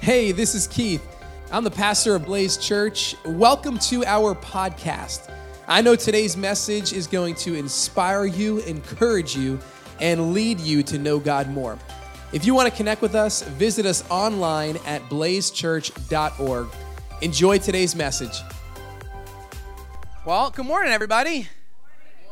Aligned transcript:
Hey, 0.00 0.32
this 0.32 0.54
is 0.54 0.66
Keith. 0.66 1.06
I'm 1.52 1.62
the 1.62 1.70
pastor 1.70 2.14
of 2.14 2.24
Blaze 2.24 2.56
Church. 2.56 3.14
Welcome 3.26 3.78
to 3.80 4.02
our 4.06 4.34
podcast. 4.34 5.30
I 5.68 5.82
know 5.82 5.94
today's 5.94 6.38
message 6.38 6.94
is 6.94 7.06
going 7.06 7.34
to 7.34 7.54
inspire 7.54 8.24
you, 8.24 8.60
encourage 8.60 9.36
you, 9.36 9.58
and 10.00 10.32
lead 10.32 10.58
you 10.58 10.82
to 10.84 10.98
know 10.98 11.18
God 11.18 11.50
more. 11.50 11.78
If 12.32 12.46
you 12.46 12.54
want 12.54 12.70
to 12.70 12.74
connect 12.74 13.02
with 13.02 13.14
us, 13.14 13.42
visit 13.42 13.84
us 13.84 14.02
online 14.10 14.78
at 14.86 15.02
blazechurch.org. 15.10 16.68
Enjoy 17.20 17.58
today's 17.58 17.94
message. 17.94 18.40
Well, 20.24 20.50
good 20.50 20.64
morning, 20.64 20.92
everybody. 20.94 21.46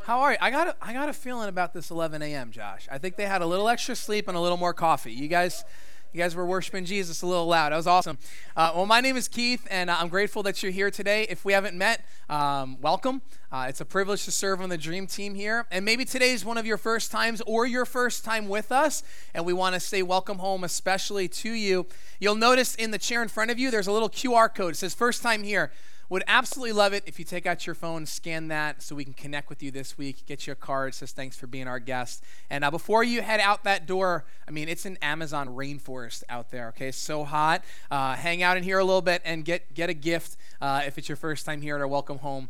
How 0.05 0.21
are 0.21 0.32
you? 0.32 0.39
I 0.41 0.50
got 0.50 0.69
a, 0.69 0.77
I 0.80 0.95
got 0.95 1.11
a 1.11 1.12
feeling 1.12 1.50
about 1.50 1.75
this 1.75 1.91
11 1.91 2.23
a.m., 2.23 2.50
Josh. 2.50 2.89
I 2.91 2.96
think 2.96 3.16
they 3.16 3.27
had 3.27 3.43
a 3.43 3.46
little 3.46 3.69
extra 3.69 3.95
sleep 3.95 4.27
and 4.27 4.39
a 4.39 4.41
little 4.41 4.57
more 4.57 4.73
coffee. 4.73 5.12
You 5.12 5.29
guys, 5.29 5.64
you 6.12 6.18
guys 6.18 6.35
were 6.35 6.46
worshiping 6.46 6.86
Jesus 6.86 7.21
a 7.21 7.26
little 7.26 7.46
loud. 7.46 7.72
That 7.72 7.76
was 7.76 7.86
awesome. 7.86 8.18
Uh, 8.57 8.72
well, 8.75 8.86
my 8.86 9.00
name 9.00 9.16
is 9.16 9.29
Keith, 9.29 9.66
and 9.71 9.90
I'm 9.90 10.08
grateful 10.08 10.43
that 10.44 10.62
you're 10.62 10.72
here 10.72 10.90
today. 10.90 11.26
If 11.29 11.44
we 11.44 11.53
haven't 11.53 11.76
met, 11.76 12.03
um, 12.30 12.80
welcome. 12.80 13.21
Uh, 13.53 13.66
it's 13.68 13.82
a 13.82 13.85
privilege 13.85 14.25
to 14.25 14.30
serve 14.30 14.63
on 14.63 14.71
the 14.71 14.79
Dream 14.79 15.07
Team 15.07 15.35
here. 15.35 15.66
And 15.71 15.85
maybe 15.85 16.07
today 16.07 16.30
is 16.30 16.46
one 16.46 16.57
of 16.57 16.64
your 16.64 16.79
first 16.79 17.11
times 17.11 17.43
or 17.46 17.66
your 17.66 17.85
first 17.85 18.25
time 18.25 18.49
with 18.49 18.72
us, 18.72 19.02
and 19.35 19.44
we 19.44 19.52
want 19.52 19.75
to 19.75 19.80
say 19.80 20.02
welcome 20.02 20.39
home, 20.39 20.64
especially 20.64 21.29
to 21.29 21.50
you. 21.50 21.86
You'll 22.21 22.36
notice 22.36 22.75
in 22.75 22.90
the 22.90 22.99
chair 22.99 23.22
in 23.22 23.29
front 23.29 23.50
of 23.50 23.58
you, 23.58 23.71
there's 23.71 23.86
a 23.86 23.93
little 23.93 24.08
QR 24.08 24.52
code. 24.54 24.72
It 24.72 24.77
says 24.77 24.94
first 24.94 25.22
time 25.22 25.43
here. 25.43 25.71
Would 26.11 26.25
absolutely 26.26 26.72
love 26.72 26.94
it 26.94 27.03
if 27.07 27.18
you 27.18 27.25
take 27.26 27.44
out 27.44 27.67
your 27.67 27.75
phone, 27.75 28.07
scan 28.07 28.49
that 28.49 28.80
so 28.82 28.94
we 28.94 29.04
can 29.04 29.12
connect 29.12 29.50
with 29.50 29.62
you 29.62 29.71
this 29.71 29.99
week. 29.99 30.25
Get 30.25 30.46
you 30.46 30.54
a 30.54 30.57
card. 30.57 30.94
Says 30.94 31.12
thanks 31.12 31.36
for 31.36 31.46
being 31.46 31.68
our 31.68 31.79
guest. 31.79 32.25
And 32.48 32.64
uh, 32.64 32.70
before 32.70 33.05
you 33.05 33.20
head 33.20 33.41
out 33.41 33.62
that 33.64 33.86
door, 33.86 34.25
I 34.47 34.50
mean, 34.50 34.70
it's 34.70 34.86
an 34.86 34.97
Amazon 35.02 35.48
rainforest 35.48 36.22
out 36.30 36.50
there. 36.50 36.69
Okay, 36.69 36.92
so 36.92 37.24
hot. 37.24 37.62
Uh, 37.91 38.14
hang 38.14 38.42
out 38.42 38.56
in 38.56 38.62
here 38.62 38.78
a 38.78 38.84
little 38.84 39.02
bit 39.02 39.20
and 39.22 39.44
get 39.44 39.74
get 39.74 39.91
a 39.91 39.94
gift 39.94 40.38
uh, 40.62 40.83
if 40.86 40.96
it's 40.96 41.10
your 41.10 41.16
first 41.16 41.44
time 41.44 41.60
here 41.60 41.74
at 41.74 41.83
our 41.83 41.88
Welcome 41.88 42.18
Home 42.18 42.48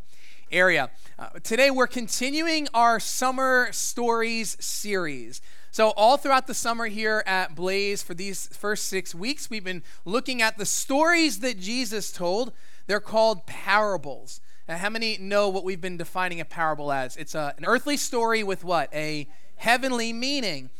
area. 0.53 0.89
Uh, 1.17 1.27
today 1.43 1.69
we're 1.69 1.85
continuing 1.85 2.69
our 2.73 2.97
summer 2.97 3.67
stories 3.73 4.55
series. 4.61 5.41
So, 5.71 5.89
all 5.89 6.17
throughout 6.17 6.47
the 6.47 6.53
summer 6.53 6.87
here 6.87 7.23
at 7.27 7.55
Blaze, 7.55 8.01
for 8.01 8.13
these 8.13 8.47
first 8.47 8.87
six 8.87 9.13
weeks, 9.13 9.49
we've 9.49 9.63
been 9.63 9.83
looking 10.03 10.41
at 10.41 10.57
the 10.57 10.65
stories 10.65 11.41
that 11.41 11.59
Jesus 11.59 12.11
told 12.11 12.53
they're 12.89 12.99
called 12.99 13.45
parables. 13.45 14.41
Now, 14.67 14.77
how 14.77 14.89
many 14.89 15.15
know 15.19 15.47
what 15.47 15.63
we've 15.63 15.79
been 15.79 15.95
defining 15.95 16.41
a 16.41 16.45
parable 16.45 16.91
as? 16.91 17.15
It's 17.17 17.35
a, 17.35 17.53
an 17.59 17.63
earthly 17.63 17.97
story 17.97 18.41
with 18.41 18.63
what? 18.63 18.91
A 18.91 19.27
heavenly 19.57 20.11
meaning. 20.11 20.71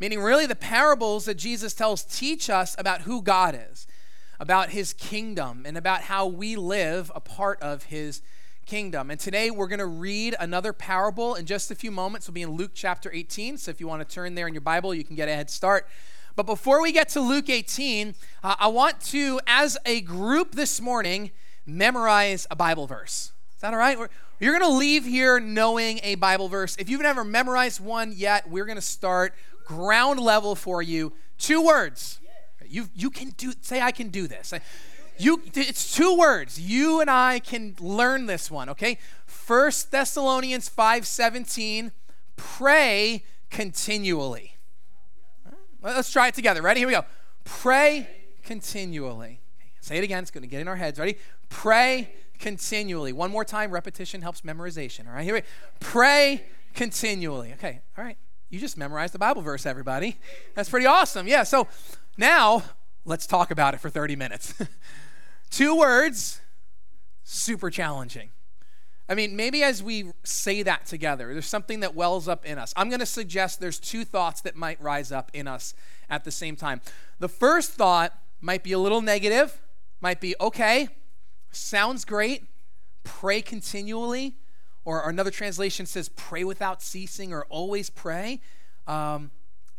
Meaning, 0.00 0.22
really, 0.22 0.46
the 0.46 0.56
parables 0.56 1.26
that 1.26 1.34
Jesus 1.34 1.74
tells 1.74 2.04
teach 2.04 2.48
us 2.48 2.74
about 2.78 3.02
who 3.02 3.20
God 3.20 3.54
is, 3.70 3.86
about 4.40 4.70
his 4.70 4.94
kingdom, 4.94 5.64
and 5.66 5.76
about 5.76 6.02
how 6.02 6.26
we 6.26 6.56
live 6.56 7.12
a 7.14 7.20
part 7.20 7.60
of 7.60 7.84
his 7.84 8.22
kingdom. 8.64 9.10
And 9.10 9.20
today 9.20 9.50
we're 9.50 9.68
going 9.68 9.78
to 9.78 9.86
read 9.86 10.36
another 10.40 10.72
parable 10.72 11.34
in 11.34 11.44
just 11.44 11.70
a 11.70 11.74
few 11.74 11.90
moments. 11.90 12.28
We'll 12.28 12.34
be 12.34 12.42
in 12.42 12.52
Luke 12.52 12.70
chapter 12.72 13.12
18. 13.12 13.58
So 13.58 13.70
if 13.70 13.78
you 13.78 13.86
want 13.86 14.08
to 14.08 14.14
turn 14.14 14.34
there 14.34 14.48
in 14.48 14.54
your 14.54 14.62
Bible, 14.62 14.94
you 14.94 15.04
can 15.04 15.16
get 15.16 15.28
a 15.28 15.34
head 15.34 15.50
start. 15.50 15.86
But 16.34 16.46
before 16.46 16.80
we 16.80 16.92
get 16.92 17.10
to 17.10 17.20
Luke 17.20 17.50
18, 17.50 18.14
uh, 18.42 18.54
I 18.58 18.68
want 18.68 19.02
to, 19.02 19.38
as 19.46 19.76
a 19.84 20.00
group 20.00 20.52
this 20.52 20.80
morning, 20.80 21.30
memorize 21.68 22.46
a 22.50 22.56
Bible 22.56 22.86
verse. 22.86 23.32
Is 23.54 23.60
that 23.60 23.72
all 23.72 23.78
right? 23.78 23.98
We're, 23.98 24.08
you're 24.40 24.58
going 24.58 24.70
to 24.70 24.76
leave 24.76 25.04
here 25.04 25.38
knowing 25.38 26.00
a 26.02 26.14
Bible 26.14 26.48
verse. 26.48 26.76
If 26.78 26.88
you've 26.88 27.02
never 27.02 27.24
memorized 27.24 27.80
one 27.80 28.12
yet, 28.14 28.48
we're 28.48 28.64
going 28.64 28.76
to 28.76 28.82
start 28.82 29.34
ground 29.64 30.20
level 30.20 30.54
for 30.54 30.80
you. 30.80 31.12
Two 31.38 31.64
words. 31.64 32.20
You, 32.66 32.88
you 32.94 33.10
can 33.10 33.30
do, 33.30 33.52
say, 33.60 33.80
I 33.80 33.92
can 33.92 34.08
do 34.08 34.26
this. 34.26 34.52
You, 35.18 35.42
it's 35.54 35.94
two 35.94 36.16
words. 36.16 36.60
You 36.60 37.00
and 37.00 37.10
I 37.10 37.40
can 37.40 37.74
learn 37.80 38.26
this 38.26 38.50
one, 38.50 38.68
okay? 38.68 38.98
First 39.26 39.90
Thessalonians 39.90 40.70
5:17, 40.70 41.90
pray 42.36 43.24
continually. 43.50 44.54
Let's 45.82 46.12
try 46.12 46.28
it 46.28 46.34
together. 46.34 46.62
Ready? 46.62 46.80
Here 46.80 46.86
we 46.86 46.92
go. 46.94 47.04
Pray 47.44 48.08
continually. 48.42 49.40
Say 49.80 49.98
it 49.98 50.04
again. 50.04 50.22
It's 50.22 50.30
going 50.30 50.42
to 50.42 50.48
get 50.48 50.60
in 50.60 50.68
our 50.68 50.76
heads. 50.76 50.98
Ready? 50.98 51.16
Pray 51.48 52.12
continually. 52.38 53.12
One 53.12 53.30
more 53.30 53.44
time. 53.44 53.70
Repetition 53.70 54.22
helps 54.22 54.42
memorization. 54.42 55.06
All 55.06 55.14
right. 55.14 55.24
Here 55.24 55.34
we. 55.34 55.42
Pray 55.80 56.44
continually. 56.74 57.52
Okay. 57.54 57.80
All 57.96 58.04
right. 58.04 58.16
You 58.50 58.58
just 58.58 58.78
memorized 58.78 59.12
the 59.12 59.18
Bible 59.18 59.42
verse, 59.42 59.66
everybody. 59.66 60.16
That's 60.54 60.70
pretty 60.70 60.86
awesome. 60.86 61.28
Yeah. 61.28 61.42
So 61.42 61.68
now 62.16 62.62
let's 63.04 63.26
talk 63.26 63.50
about 63.50 63.74
it 63.74 63.80
for 63.80 63.90
30 63.90 64.16
minutes. 64.16 64.54
Two 65.50 65.76
words, 65.76 66.40
super 67.24 67.70
challenging. 67.70 68.30
I 69.08 69.14
mean, 69.14 69.36
maybe 69.36 69.62
as 69.62 69.82
we 69.82 70.12
say 70.22 70.62
that 70.62 70.84
together, 70.84 71.32
there's 71.32 71.46
something 71.46 71.80
that 71.80 71.94
wells 71.94 72.28
up 72.28 72.44
in 72.44 72.58
us. 72.58 72.74
I'm 72.76 72.90
going 72.90 73.00
to 73.00 73.06
suggest 73.06 73.58
there's 73.58 73.78
two 73.78 74.04
thoughts 74.04 74.42
that 74.42 74.54
might 74.54 74.80
rise 74.82 75.10
up 75.10 75.30
in 75.32 75.48
us 75.48 75.74
at 76.10 76.24
the 76.24 76.30
same 76.30 76.56
time. 76.56 76.82
The 77.18 77.28
first 77.28 77.72
thought 77.72 78.12
might 78.42 78.62
be 78.62 78.72
a 78.72 78.78
little 78.78 79.00
negative, 79.00 79.62
might 80.02 80.20
be, 80.20 80.34
okay, 80.38 80.88
sounds 81.50 82.04
great, 82.04 82.44
pray 83.04 83.42
continually. 83.42 84.36
Or 84.84 85.06
another 85.08 85.30
translation 85.30 85.84
says, 85.84 86.08
pray 86.08 86.44
without 86.44 86.82
ceasing 86.82 87.30
or 87.32 87.44
always 87.50 87.90
pray. 87.90 88.40
Um, 88.86 89.30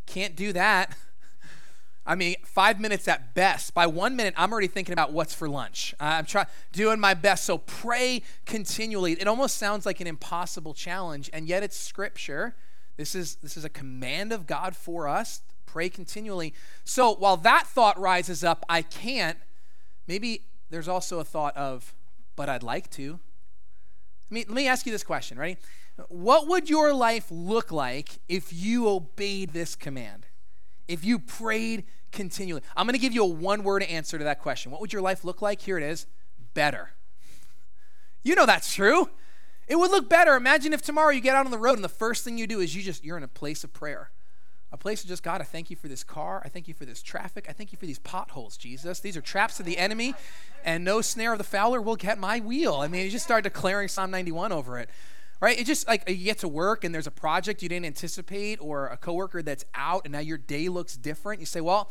can't 0.06 0.36
do 0.36 0.52
that. 0.52 0.96
I 2.06 2.14
mean, 2.14 2.36
five 2.44 2.78
minutes 2.78 3.08
at 3.08 3.34
best. 3.34 3.74
By 3.74 3.86
one 3.86 4.14
minute, 4.14 4.34
I'm 4.36 4.52
already 4.52 4.68
thinking 4.68 4.92
about 4.92 5.12
what's 5.12 5.34
for 5.34 5.48
lunch. 5.48 5.94
I'm 5.98 6.26
trying 6.26 6.46
doing 6.72 7.00
my 7.00 7.14
best. 7.14 7.44
So 7.44 7.58
pray 7.58 8.22
continually. 8.46 9.12
It 9.12 9.26
almost 9.26 9.56
sounds 9.56 9.84
like 9.84 10.00
an 10.00 10.06
impossible 10.06 10.74
challenge, 10.74 11.28
and 11.32 11.48
yet 11.48 11.62
it's 11.62 11.76
scripture. 11.76 12.54
This 12.96 13.14
is 13.14 13.36
this 13.36 13.56
is 13.56 13.64
a 13.64 13.68
command 13.68 14.32
of 14.32 14.46
God 14.46 14.76
for 14.76 15.08
us. 15.08 15.42
Pray 15.66 15.88
continually. 15.88 16.54
So 16.84 17.14
while 17.14 17.36
that 17.38 17.66
thought 17.66 17.98
rises 17.98 18.42
up, 18.42 18.64
I 18.68 18.82
can't. 18.82 19.38
Maybe 20.06 20.42
there's 20.70 20.88
also 20.88 21.18
a 21.18 21.24
thought 21.24 21.56
of, 21.56 21.94
but 22.36 22.48
I'd 22.48 22.62
like 22.62 22.90
to. 22.92 23.18
I 24.30 24.34
mean, 24.34 24.44
let 24.48 24.54
me 24.54 24.68
ask 24.68 24.86
you 24.86 24.92
this 24.92 25.02
question, 25.02 25.38
Ready? 25.38 25.56
What 26.08 26.46
would 26.46 26.70
your 26.70 26.94
life 26.94 27.26
look 27.30 27.70
like 27.70 28.20
if 28.28 28.52
you 28.52 28.88
obeyed 28.88 29.52
this 29.52 29.74
command? 29.74 30.26
If 30.88 31.04
you 31.04 31.18
prayed 31.18 31.84
continually? 32.10 32.62
I'm 32.76 32.86
going 32.86 32.94
to 32.94 33.00
give 33.00 33.12
you 33.12 33.24
a 33.24 33.26
one 33.26 33.62
word 33.62 33.82
answer 33.82 34.16
to 34.16 34.24
that 34.24 34.40
question. 34.40 34.72
What 34.72 34.80
would 34.80 34.92
your 34.92 35.02
life 35.02 35.24
look 35.24 35.42
like? 35.42 35.60
Here 35.60 35.76
it 35.76 35.84
is 35.84 36.06
better. 36.54 36.92
You 38.22 38.34
know 38.34 38.46
that's 38.46 38.72
true. 38.72 39.10
It 39.66 39.76
would 39.78 39.90
look 39.90 40.08
better. 40.08 40.34
Imagine 40.34 40.72
if 40.72 40.82
tomorrow 40.82 41.10
you 41.10 41.20
get 41.20 41.36
out 41.36 41.44
on 41.44 41.52
the 41.52 41.58
road 41.58 41.74
and 41.74 41.84
the 41.84 41.88
first 41.88 42.24
thing 42.24 42.38
you 42.38 42.46
do 42.46 42.60
is 42.60 42.74
you 42.74 42.82
just, 42.82 43.04
you're 43.04 43.16
in 43.16 43.22
a 43.22 43.28
place 43.28 43.62
of 43.62 43.72
prayer 43.72 44.10
a 44.72 44.76
place 44.76 45.02
of 45.02 45.08
just 45.08 45.22
God, 45.22 45.40
I 45.40 45.44
thank 45.44 45.70
you 45.70 45.76
for 45.76 45.88
this 45.88 46.04
car. 46.04 46.42
I 46.44 46.48
thank 46.48 46.68
you 46.68 46.74
for 46.74 46.84
this 46.84 47.02
traffic. 47.02 47.46
I 47.48 47.52
thank 47.52 47.72
you 47.72 47.78
for 47.78 47.86
these 47.86 47.98
potholes, 47.98 48.56
Jesus. 48.56 49.00
These 49.00 49.16
are 49.16 49.20
traps 49.20 49.58
of 49.58 49.66
the 49.66 49.78
enemy, 49.78 50.14
and 50.64 50.84
no 50.84 51.00
snare 51.00 51.32
of 51.32 51.38
the 51.38 51.44
fowler 51.44 51.82
will 51.82 51.96
get 51.96 52.18
my 52.18 52.38
wheel. 52.40 52.74
I 52.74 52.88
mean, 52.88 53.04
you 53.04 53.10
just 53.10 53.24
start 53.24 53.44
declaring 53.44 53.88
Psalm 53.88 54.10
91 54.10 54.52
over 54.52 54.78
it, 54.78 54.88
right? 55.40 55.58
It 55.58 55.66
just 55.66 55.88
like 55.88 56.08
you 56.08 56.24
get 56.24 56.38
to 56.38 56.48
work 56.48 56.84
and 56.84 56.94
there's 56.94 57.08
a 57.08 57.12
project 57.12 57.62
you 57.62 57.68
didn't 57.68 57.86
anticipate, 57.86 58.58
or 58.60 58.86
a 58.86 58.96
coworker 58.96 59.42
that's 59.42 59.64
out, 59.74 60.02
and 60.04 60.12
now 60.12 60.20
your 60.20 60.38
day 60.38 60.68
looks 60.68 60.96
different. 60.96 61.40
You 61.40 61.46
say, 61.46 61.60
well, 61.60 61.90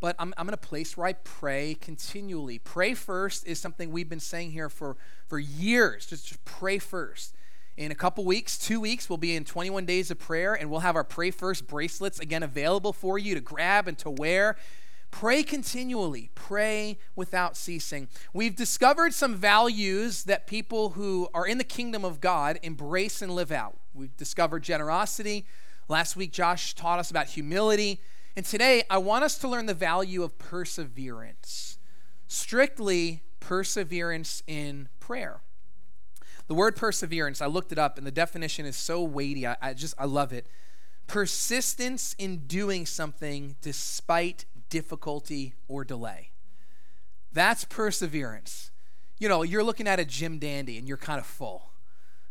but 0.00 0.14
I'm, 0.18 0.34
I'm 0.36 0.48
in 0.48 0.54
a 0.54 0.58
place 0.58 0.96
where 0.96 1.06
I 1.06 1.14
pray 1.14 1.76
continually. 1.80 2.58
Pray 2.58 2.94
first 2.94 3.46
is 3.46 3.58
something 3.58 3.90
we've 3.90 4.08
been 4.08 4.20
saying 4.20 4.52
here 4.52 4.68
for, 4.68 4.96
for 5.26 5.38
years. 5.38 6.06
Just, 6.06 6.28
just 6.28 6.44
pray 6.44 6.78
first. 6.78 7.34
In 7.76 7.90
a 7.90 7.96
couple 7.96 8.24
weeks, 8.24 8.56
two 8.56 8.78
weeks, 8.78 9.10
we'll 9.10 9.16
be 9.16 9.34
in 9.34 9.44
21 9.44 9.84
days 9.84 10.08
of 10.12 10.18
prayer, 10.18 10.54
and 10.54 10.70
we'll 10.70 10.80
have 10.80 10.94
our 10.94 11.02
Pray 11.02 11.32
First 11.32 11.66
bracelets 11.66 12.20
again 12.20 12.44
available 12.44 12.92
for 12.92 13.18
you 13.18 13.34
to 13.34 13.40
grab 13.40 13.88
and 13.88 13.98
to 13.98 14.10
wear. 14.10 14.56
Pray 15.10 15.42
continually, 15.42 16.30
pray 16.36 16.98
without 17.16 17.56
ceasing. 17.56 18.06
We've 18.32 18.54
discovered 18.54 19.12
some 19.12 19.34
values 19.34 20.22
that 20.24 20.46
people 20.46 20.90
who 20.90 21.28
are 21.34 21.46
in 21.46 21.58
the 21.58 21.64
kingdom 21.64 22.04
of 22.04 22.20
God 22.20 22.60
embrace 22.62 23.20
and 23.20 23.34
live 23.34 23.50
out. 23.50 23.76
We've 23.92 24.16
discovered 24.16 24.62
generosity. 24.62 25.44
Last 25.88 26.14
week, 26.14 26.32
Josh 26.32 26.74
taught 26.74 27.00
us 27.00 27.10
about 27.10 27.26
humility. 27.26 28.00
And 28.36 28.46
today, 28.46 28.84
I 28.88 28.98
want 28.98 29.24
us 29.24 29.36
to 29.38 29.48
learn 29.48 29.66
the 29.66 29.74
value 29.74 30.22
of 30.22 30.38
perseverance. 30.38 31.78
Strictly, 32.28 33.22
perseverance 33.40 34.44
in 34.46 34.88
prayer. 35.00 35.40
The 36.46 36.54
word 36.54 36.76
perseverance, 36.76 37.40
I 37.40 37.46
looked 37.46 37.72
it 37.72 37.78
up, 37.78 37.96
and 37.96 38.06
the 38.06 38.10
definition 38.10 38.66
is 38.66 38.76
so 38.76 39.02
weighty. 39.02 39.46
I, 39.46 39.56
I 39.62 39.72
just, 39.74 39.94
I 39.98 40.04
love 40.04 40.32
it. 40.32 40.46
Persistence 41.06 42.14
in 42.18 42.46
doing 42.46 42.86
something 42.86 43.56
despite 43.62 44.44
difficulty 44.68 45.54
or 45.68 45.84
delay. 45.84 46.30
That's 47.32 47.64
perseverance. 47.64 48.70
You 49.18 49.28
know, 49.28 49.42
you're 49.42 49.62
looking 49.62 49.88
at 49.88 50.00
a 50.00 50.04
Jim 50.04 50.38
Dandy 50.38 50.78
and 50.78 50.86
you're 50.86 50.96
kind 50.96 51.18
of 51.18 51.26
full. 51.26 51.70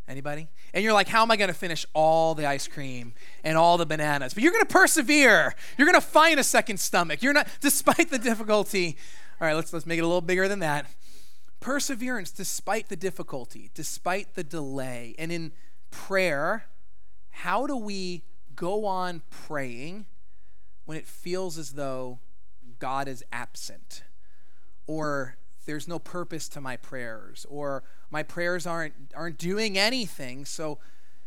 Anybody? 0.08 0.50
And 0.74 0.84
you're 0.84 0.94
like, 0.94 1.08
how 1.08 1.22
am 1.22 1.32
I 1.32 1.38
going 1.38 1.48
to 1.48 1.54
finish 1.54 1.86
all 1.94 2.36
the 2.36 2.46
ice 2.46 2.68
cream 2.68 3.14
and 3.44 3.58
all 3.58 3.78
the 3.78 3.86
bananas? 3.86 4.34
But 4.34 4.44
you're 4.44 4.52
going 4.52 4.66
to 4.66 4.74
persevere. 4.74 5.56
You're 5.78 5.86
going 5.86 6.00
to 6.00 6.06
find 6.06 6.40
a 6.40 6.44
second 6.44 6.80
stomach. 6.80 7.24
You're 7.24 7.34
not, 7.34 7.48
despite 7.62 8.10
the 8.10 8.20
difficulty 8.20 8.98
All 9.44 9.48
right, 9.48 9.56
let's 9.56 9.74
let's 9.74 9.86
make 9.86 9.98
it 9.98 10.04
a 10.04 10.08
little 10.08 10.22
bigger 10.22 10.48
than 10.48 10.60
that. 10.60 10.86
Perseverance 11.64 12.32
despite 12.32 12.90
the 12.90 12.96
difficulty, 12.98 13.70
despite 13.74 14.36
the 14.36 14.44
delay. 14.44 15.16
And 15.18 15.32
in 15.32 15.54
prayer, 15.92 16.66
how 17.30 17.68
do 17.68 17.78
we 17.78 18.24
go 18.56 18.86
on 18.86 19.22
praying 19.30 20.06
when 20.84 20.98
it 20.98 21.08
feels 21.08 21.58
as 21.58 21.72
though 21.72 22.20
God 22.80 23.08
is 23.08 23.24
absent 23.32 24.04
or 24.88 25.38
there's 25.66 25.88
no 25.88 26.00
purpose 26.00 26.50
to 26.50 26.60
my 26.60 26.76
prayers 26.76 27.46
or 27.50 27.84
my 28.12 28.24
prayers 28.24 28.68
aren't 28.68 28.94
aren't 29.16 29.38
doing 29.38 29.78
anything 29.78 30.44
so 30.44 30.80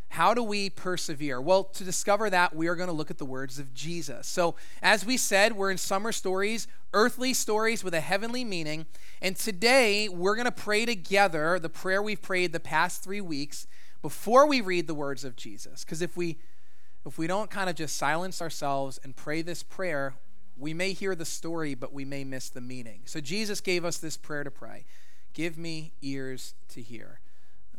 how 0.08 0.34
do 0.34 0.42
we 0.42 0.70
persevere? 0.70 1.40
Well, 1.40 1.64
to 1.64 1.84
discover 1.84 2.30
that, 2.30 2.54
we 2.54 2.68
are 2.68 2.76
going 2.76 2.88
to 2.88 2.94
look 2.94 3.10
at 3.10 3.18
the 3.18 3.24
words 3.24 3.58
of 3.58 3.74
Jesus. 3.74 4.26
So, 4.26 4.54
as 4.82 5.04
we 5.04 5.16
said, 5.16 5.54
we're 5.54 5.70
in 5.70 5.78
summer 5.78 6.12
stories, 6.12 6.68
earthly 6.92 7.34
stories 7.34 7.82
with 7.82 7.92
a 7.92 8.00
heavenly 8.00 8.44
meaning. 8.44 8.86
And 9.20 9.36
today, 9.36 10.08
we're 10.08 10.36
going 10.36 10.46
to 10.46 10.52
pray 10.52 10.86
together 10.86 11.58
the 11.58 11.68
prayer 11.68 12.02
we've 12.02 12.22
prayed 12.22 12.52
the 12.52 12.60
past 12.60 13.02
three 13.02 13.20
weeks 13.20 13.66
before 14.00 14.46
we 14.46 14.60
read 14.60 14.86
the 14.86 14.94
words 14.94 15.24
of 15.24 15.36
Jesus. 15.36 15.84
Because 15.84 16.00
if 16.00 16.16
we 16.16 16.38
if 17.04 17.18
we 17.18 17.28
don't 17.28 17.50
kind 17.50 17.70
of 17.70 17.76
just 17.76 17.96
silence 17.96 18.42
ourselves 18.42 18.98
and 19.04 19.14
pray 19.14 19.40
this 19.40 19.62
prayer, 19.62 20.14
we 20.58 20.74
may 20.74 20.92
hear 20.92 21.14
the 21.14 21.24
story, 21.24 21.74
but 21.74 21.92
we 21.92 22.04
may 22.04 22.24
miss 22.24 22.48
the 22.48 22.60
meaning. 22.60 23.02
So 23.04 23.20
Jesus 23.20 23.60
gave 23.60 23.84
us 23.84 23.98
this 23.98 24.16
prayer 24.16 24.44
to 24.44 24.50
pray 24.50 24.84
Give 25.32 25.58
me 25.58 25.92
ears 26.00 26.54
to 26.70 26.80
hear. 26.80 27.20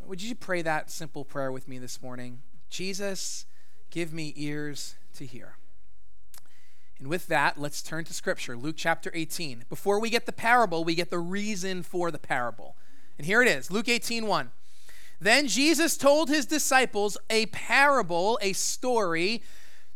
Would 0.07 0.21
you 0.21 0.36
pray 0.36 0.62
that 0.62 0.89
simple 0.89 1.25
prayer 1.25 1.51
with 1.51 1.68
me 1.68 1.80
this 1.80 2.01
morning? 2.01 2.39
Jesus, 2.69 3.45
give 3.89 4.13
me 4.13 4.31
ears 4.38 4.95
to 5.15 5.25
hear. 5.25 5.57
And 6.98 7.09
with 7.09 7.27
that, 7.27 7.57
let's 7.57 7.81
turn 7.81 8.06
to 8.06 8.13
Scripture, 8.13 8.56
Luke 8.56 8.77
chapter 8.77 9.12
18. 9.13 9.65
Before 9.68 10.00
we 10.00 10.09
get 10.09 10.25
the 10.25 10.31
parable, 10.31 10.86
we 10.86 10.95
get 10.95 11.12
the 11.12 11.19
reason 11.19 11.83
for 11.83 12.09
the 12.09 12.18
parable. 12.18 12.77
And 13.18 13.27
here 13.27 13.42
it 13.42 13.50
is 13.50 13.69
Luke 13.69 13.89
18 13.89 14.27
1. 14.27 14.51
Then 15.19 15.50
Jesus 15.50 15.98
told 15.98 16.30
his 16.30 16.45
disciples 16.45 17.18
a 17.30 17.48
parable, 17.48 18.39
a 18.42 18.53
story, 18.53 19.44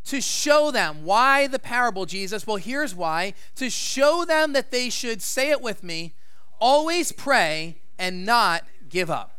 to 0.03 0.19
show 0.19 0.71
them. 0.71 1.05
Why 1.05 1.47
the 1.47 1.57
parable, 1.57 2.05
Jesus? 2.05 2.45
Well, 2.45 2.57
here's 2.57 2.93
why 2.93 3.33
to 3.55 3.69
show 3.69 4.25
them 4.25 4.51
that 4.51 4.71
they 4.71 4.89
should, 4.89 5.21
say 5.21 5.51
it 5.51 5.61
with 5.61 5.85
me, 5.85 6.15
always 6.59 7.13
pray 7.13 7.77
and 7.97 8.25
not 8.25 8.65
give 8.89 9.09
up. 9.09 9.37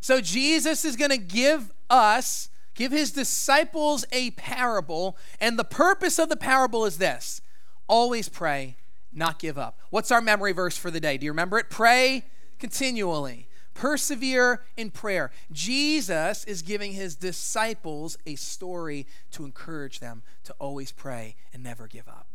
So 0.00 0.20
Jesus 0.20 0.84
is 0.84 0.96
going 0.96 1.10
to 1.10 1.18
give 1.18 1.72
us, 1.90 2.48
give 2.74 2.92
his 2.92 3.12
disciples 3.12 4.04
a 4.12 4.30
parable, 4.32 5.16
and 5.40 5.58
the 5.58 5.64
purpose 5.64 6.18
of 6.18 6.28
the 6.28 6.36
parable 6.36 6.84
is 6.84 6.98
this 6.98 7.40
always 7.88 8.28
pray, 8.28 8.76
not 9.12 9.38
give 9.38 9.56
up. 9.56 9.78
What's 9.90 10.10
our 10.10 10.20
memory 10.20 10.52
verse 10.52 10.76
for 10.76 10.90
the 10.90 11.00
day? 11.00 11.18
Do 11.18 11.26
you 11.26 11.32
remember 11.32 11.58
it? 11.58 11.70
Pray 11.70 12.24
continually. 12.58 13.48
Persevere 13.74 14.62
in 14.76 14.90
prayer. 14.90 15.30
Jesus 15.52 16.44
is 16.44 16.62
giving 16.62 16.92
his 16.92 17.14
disciples 17.14 18.16
a 18.26 18.34
story 18.34 19.06
to 19.32 19.44
encourage 19.44 20.00
them 20.00 20.22
to 20.44 20.54
always 20.58 20.92
pray 20.92 21.36
and 21.52 21.62
never 21.62 21.86
give 21.86 22.08
up. 22.08 22.26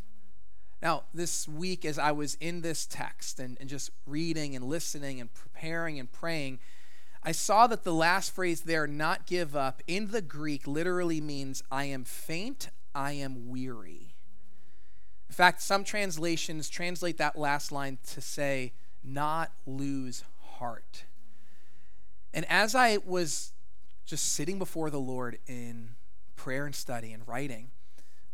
Now, 0.81 1.03
this 1.13 1.47
week, 1.47 1.83
as 1.83 1.99
I 1.99 2.11
was 2.11 2.35
in 2.35 2.61
this 2.61 2.85
text 2.85 3.39
and, 3.39 3.57
and 3.59 3.69
just 3.69 3.91
reading 4.05 4.55
and 4.55 4.65
listening 4.65 5.19
and 5.19 5.31
preparing 5.33 5.99
and 5.99 6.11
praying, 6.11 6.59
I 7.23 7.31
saw 7.33 7.67
that 7.67 7.83
the 7.83 7.93
last 7.93 8.33
phrase 8.33 8.61
there, 8.61 8.87
not 8.87 9.27
give 9.27 9.55
up, 9.55 9.83
in 9.87 10.11
the 10.11 10.21
Greek 10.21 10.65
literally 10.65 11.21
means 11.21 11.61
I 11.71 11.85
am 11.85 12.03
faint, 12.03 12.69
I 12.95 13.13
am 13.13 13.47
weary. 13.47 14.15
In 15.29 15.35
fact, 15.35 15.61
some 15.61 15.83
translations 15.83 16.67
translate 16.67 17.17
that 17.17 17.37
last 17.37 17.71
line 17.71 17.99
to 18.07 18.21
say, 18.21 18.73
not 19.03 19.51
lose 19.67 20.23
heart. 20.57 21.05
And 22.33 22.45
as 22.49 22.73
I 22.73 22.97
was 23.05 23.53
just 24.05 24.33
sitting 24.33 24.57
before 24.57 24.89
the 24.89 24.99
Lord 24.99 25.37
in 25.47 25.91
prayer 26.35 26.65
and 26.65 26.75
study 26.75 27.13
and 27.13 27.27
writing, 27.27 27.69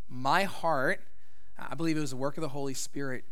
my 0.08 0.44
heart, 0.44 1.02
I 1.58 1.74
believe 1.74 1.98
it 1.98 2.00
was 2.00 2.10
the 2.10 2.16
work 2.16 2.38
of 2.38 2.40
the 2.40 2.48
Holy 2.48 2.74
Spirit, 2.74 3.24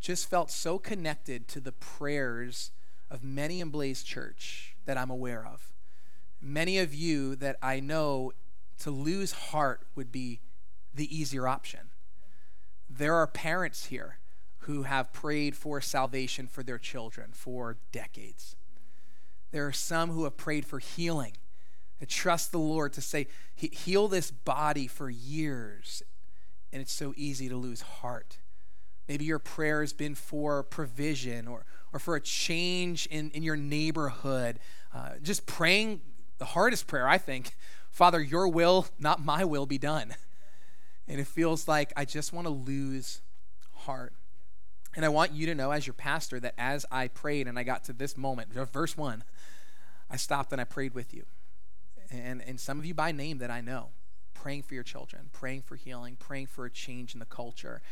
just 0.00 0.28
felt 0.28 0.50
so 0.50 0.78
connected 0.78 1.46
to 1.48 1.60
the 1.60 1.72
prayers 1.72 2.72
of 3.10 3.22
many 3.22 3.60
in 3.60 3.70
Blaze 3.70 4.02
Church 4.02 4.67
that 4.88 4.96
I'm 4.96 5.10
aware 5.10 5.46
of. 5.46 5.70
Many 6.40 6.78
of 6.78 6.94
you 6.94 7.36
that 7.36 7.56
I 7.60 7.78
know 7.78 8.32
to 8.80 8.90
lose 8.90 9.32
heart 9.32 9.82
would 9.94 10.10
be 10.10 10.40
the 10.94 11.14
easier 11.14 11.46
option. 11.46 11.90
There 12.88 13.14
are 13.14 13.26
parents 13.26 13.86
here 13.86 14.16
who 14.60 14.84
have 14.84 15.12
prayed 15.12 15.54
for 15.54 15.82
salvation 15.82 16.46
for 16.46 16.62
their 16.62 16.78
children 16.78 17.32
for 17.32 17.76
decades. 17.92 18.56
There 19.50 19.66
are 19.66 19.72
some 19.72 20.10
who 20.10 20.24
have 20.24 20.38
prayed 20.38 20.64
for 20.64 20.78
healing, 20.78 21.34
to 22.00 22.06
trust 22.06 22.50
the 22.50 22.58
Lord 22.58 22.94
to 22.94 23.02
say, 23.02 23.26
heal 23.54 24.08
this 24.08 24.30
body 24.30 24.86
for 24.86 25.10
years. 25.10 26.02
And 26.72 26.80
it's 26.80 26.92
so 26.92 27.12
easy 27.14 27.50
to 27.50 27.56
lose 27.56 27.82
heart. 27.82 28.38
Maybe 29.06 29.26
your 29.26 29.38
prayer 29.38 29.82
has 29.82 29.92
been 29.92 30.14
for 30.14 30.62
provision 30.62 31.46
or, 31.46 31.66
or 31.92 31.98
for 31.98 32.16
a 32.16 32.20
change 32.20 33.06
in, 33.06 33.30
in 33.30 33.42
your 33.42 33.56
neighborhood. 33.56 34.58
Uh, 34.94 35.10
just 35.22 35.46
praying 35.46 36.00
the 36.38 36.44
hardest 36.44 36.86
prayer, 36.86 37.08
I 37.08 37.18
think 37.18 37.56
Father, 37.90 38.20
your 38.20 38.46
will, 38.48 38.86
not 38.98 39.24
my 39.24 39.44
will, 39.44 39.66
be 39.66 39.78
done. 39.78 40.14
And 41.08 41.18
it 41.18 41.26
feels 41.26 41.66
like 41.66 41.92
I 41.96 42.04
just 42.04 42.32
want 42.32 42.46
to 42.46 42.52
lose 42.52 43.22
heart. 43.72 44.12
And 44.94 45.04
I 45.04 45.08
want 45.08 45.32
you 45.32 45.46
to 45.46 45.54
know, 45.54 45.70
as 45.70 45.86
your 45.86 45.94
pastor, 45.94 46.38
that 46.40 46.54
as 46.58 46.84
I 46.90 47.08
prayed 47.08 47.46
and 47.46 47.58
I 47.58 47.62
got 47.62 47.84
to 47.84 47.92
this 47.92 48.16
moment, 48.16 48.52
verse 48.52 48.96
1, 48.96 49.24
I 50.10 50.16
stopped 50.16 50.52
and 50.52 50.60
I 50.60 50.64
prayed 50.64 50.94
with 50.94 51.12
you. 51.14 51.24
And, 52.10 52.42
and 52.42 52.58
some 52.58 52.78
of 52.78 52.86
you 52.86 52.94
by 52.94 53.12
name 53.12 53.38
that 53.38 53.50
I 53.50 53.60
know, 53.60 53.88
praying 54.34 54.62
for 54.62 54.74
your 54.74 54.82
children, 54.82 55.28
praying 55.32 55.62
for 55.62 55.76
healing, 55.76 56.16
praying 56.18 56.46
for 56.46 56.64
a 56.64 56.70
change 56.70 57.14
in 57.14 57.20
the 57.20 57.26
culture. 57.26 57.82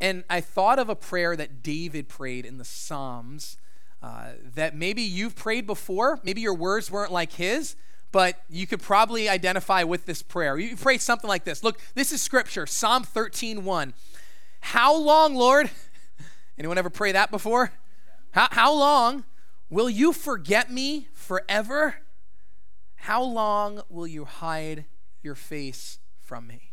And 0.00 0.24
I 0.30 0.40
thought 0.40 0.78
of 0.78 0.88
a 0.88 0.96
prayer 0.96 1.36
that 1.36 1.62
David 1.62 2.08
prayed 2.08 2.46
in 2.46 2.58
the 2.58 2.64
Psalms 2.64 3.58
uh, 4.02 4.30
that 4.54 4.74
maybe 4.74 5.02
you've 5.02 5.36
prayed 5.36 5.66
before. 5.66 6.20
Maybe 6.24 6.40
your 6.40 6.54
words 6.54 6.90
weren't 6.90 7.12
like 7.12 7.32
his, 7.32 7.76
but 8.12 8.42
you 8.48 8.66
could 8.66 8.80
probably 8.80 9.28
identify 9.28 9.82
with 9.82 10.06
this 10.06 10.22
prayer. 10.22 10.58
You 10.58 10.76
pray 10.76 10.96
something 10.96 11.28
like 11.28 11.44
this. 11.44 11.62
Look, 11.62 11.80
this 11.94 12.12
is 12.12 12.22
scripture, 12.22 12.66
Psalm 12.66 13.04
13, 13.04 13.64
1. 13.64 13.94
How 14.60 14.96
long, 14.96 15.34
Lord? 15.34 15.70
Anyone 16.58 16.78
ever 16.78 16.90
pray 16.90 17.12
that 17.12 17.30
before? 17.30 17.72
How, 18.30 18.48
how 18.50 18.72
long 18.72 19.24
will 19.68 19.90
you 19.90 20.12
forget 20.12 20.70
me 20.70 21.08
forever? 21.12 21.96
How 22.96 23.22
long 23.22 23.82
will 23.88 24.06
you 24.06 24.24
hide 24.24 24.86
your 25.22 25.34
face 25.34 25.98
from 26.20 26.46
me? 26.46 26.69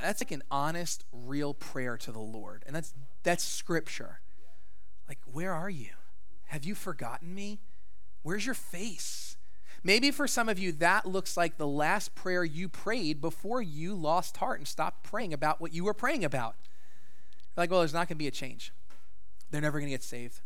That's 0.00 0.20
like 0.20 0.30
an 0.30 0.42
honest, 0.50 1.04
real 1.12 1.54
prayer 1.54 1.96
to 1.98 2.12
the 2.12 2.20
Lord. 2.20 2.62
And 2.66 2.74
that's 2.76 2.94
that's 3.22 3.44
scripture. 3.44 4.20
Like, 5.08 5.18
where 5.30 5.52
are 5.52 5.70
you? 5.70 5.90
Have 6.46 6.64
you 6.64 6.74
forgotten 6.74 7.34
me? 7.34 7.60
Where's 8.22 8.46
your 8.46 8.54
face? 8.54 9.36
Maybe 9.82 10.10
for 10.10 10.26
some 10.26 10.48
of 10.48 10.58
you, 10.58 10.72
that 10.72 11.06
looks 11.06 11.36
like 11.36 11.56
the 11.56 11.66
last 11.66 12.14
prayer 12.14 12.44
you 12.44 12.68
prayed 12.68 13.20
before 13.20 13.62
you 13.62 13.94
lost 13.94 14.38
heart 14.38 14.58
and 14.58 14.66
stopped 14.66 15.04
praying 15.04 15.32
about 15.32 15.60
what 15.60 15.72
you 15.72 15.84
were 15.84 15.94
praying 15.94 16.24
about. 16.24 16.56
You're 17.56 17.62
like, 17.62 17.70
well, 17.70 17.80
there's 17.80 17.92
not 17.92 18.08
going 18.08 18.16
to 18.16 18.16
be 18.16 18.26
a 18.26 18.32
change. 18.32 18.72
They're 19.50 19.60
never 19.60 19.78
going 19.78 19.88
to 19.88 19.94
get 19.94 20.02
saved, 20.02 20.40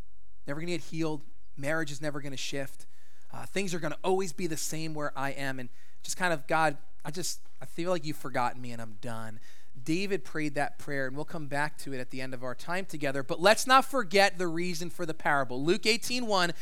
never 0.47 0.61
going 0.61 0.69
to 0.69 0.79
get 0.79 0.85
healed. 0.85 1.23
Marriage 1.57 1.91
is 1.91 2.01
never 2.01 2.21
going 2.21 2.33
to 2.33 2.39
shift. 2.39 2.87
Uh, 3.33 3.47
things 3.47 3.75
are 3.75 3.81
going 3.81 3.93
to 3.93 3.99
always 4.05 4.33
be 4.33 4.47
the 4.47 4.57
same 4.57 4.95
where 4.95 5.13
I 5.17 5.31
am. 5.31 5.59
And 5.59 5.69
just 6.03 6.17
kind 6.17 6.33
of, 6.33 6.47
God, 6.47 6.77
I 7.05 7.11
just, 7.11 7.41
I 7.61 7.67
feel 7.67 7.91
like 7.91 8.05
you've 8.05 8.17
forgotten 8.17 8.61
me 8.61 8.73
and 8.73 8.81
I'm 8.81 8.97
done. 9.01 9.41
David 9.85 10.25
prayed 10.25 10.55
that 10.55 10.79
prayer, 10.79 11.07
and 11.07 11.17
we'll 11.17 11.25
come 11.25 11.47
back 11.47 11.79
to 11.79 11.93
it 11.95 11.99
at 11.99 12.11
the 12.11 12.21
end 12.21 12.35
of 12.35 12.45
our 12.45 12.55
time 12.55 12.85
together. 12.85 13.23
But 13.23 13.41
let's 13.41 13.67
not 13.67 13.85
forget 13.85 14.39
the 14.39 14.47
reason 14.47 14.91
for 14.91 15.07
the 15.07 15.15
parable. 15.15 15.65
Luke 15.65 15.87
18 15.87 16.27
1. 16.27 16.53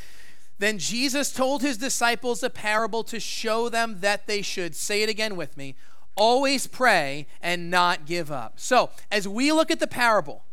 Then 0.59 0.79
Jesus 0.79 1.33
told 1.33 1.63
his 1.63 1.79
disciples 1.79 2.43
a 2.43 2.51
parable 2.51 3.03
to 3.05 3.19
show 3.19 3.69
them 3.69 4.01
that 4.01 4.27
they 4.27 4.43
should, 4.43 4.77
say 4.77 5.03
it 5.03 5.09
again 5.09 5.35
with 5.35 5.57
me, 5.57 5.75
always 6.17 6.67
pray 6.67 7.27
and 7.41 7.71
not 7.71 8.05
give 8.05 8.31
up. 8.31 8.61
So, 8.61 8.91
as 9.11 9.27
we 9.27 9.53
look 9.53 9.71
at 9.71 9.81
the 9.81 9.87
parable, 9.87 10.45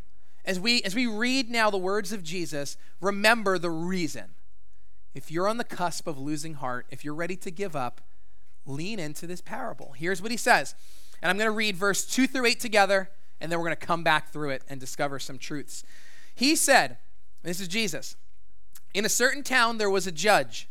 as 0.45 0.59
we 0.59 0.81
as 0.83 0.95
we 0.95 1.07
read 1.07 1.49
now 1.49 1.69
the 1.69 1.77
words 1.77 2.13
of 2.13 2.23
Jesus, 2.23 2.77
remember 3.01 3.59
the 3.59 3.69
reason. 3.69 4.29
If 5.13 5.29
you're 5.29 5.47
on 5.47 5.57
the 5.57 5.63
cusp 5.63 6.07
of 6.07 6.17
losing 6.17 6.55
heart, 6.55 6.85
if 6.89 7.03
you're 7.03 7.13
ready 7.13 7.35
to 7.37 7.51
give 7.51 7.75
up, 7.75 8.01
lean 8.67 8.99
into 8.99 9.25
this 9.25 9.41
parable. 9.41 9.93
Here's 9.97 10.21
what 10.21 10.31
he 10.31 10.37
says. 10.37 10.75
And 11.21 11.29
I'm 11.29 11.37
going 11.37 11.47
to 11.47 11.51
read 11.51 11.75
verse 11.75 12.05
2 12.05 12.27
through 12.27 12.45
8 12.45 12.59
together, 12.59 13.09
and 13.41 13.51
then 13.51 13.57
we're 13.57 13.65
going 13.65 13.77
to 13.77 13.85
come 13.85 14.03
back 14.03 14.29
through 14.31 14.51
it 14.51 14.63
and 14.67 14.79
discover 14.79 15.17
some 15.19 15.37
truths. 15.39 15.83
He 16.35 16.55
said, 16.55 16.97
This 17.43 17.59
is 17.59 17.67
Jesus. 17.67 18.15
In 18.93 19.05
a 19.05 19.09
certain 19.09 19.43
town, 19.43 19.77
there 19.77 19.89
was 19.89 20.05
a 20.05 20.11
judge 20.11 20.69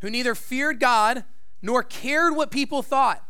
who 0.00 0.10
neither 0.10 0.34
feared 0.34 0.78
God 0.78 1.24
nor 1.60 1.82
cared 1.82 2.36
what 2.36 2.50
people 2.50 2.82
thought. 2.82 3.24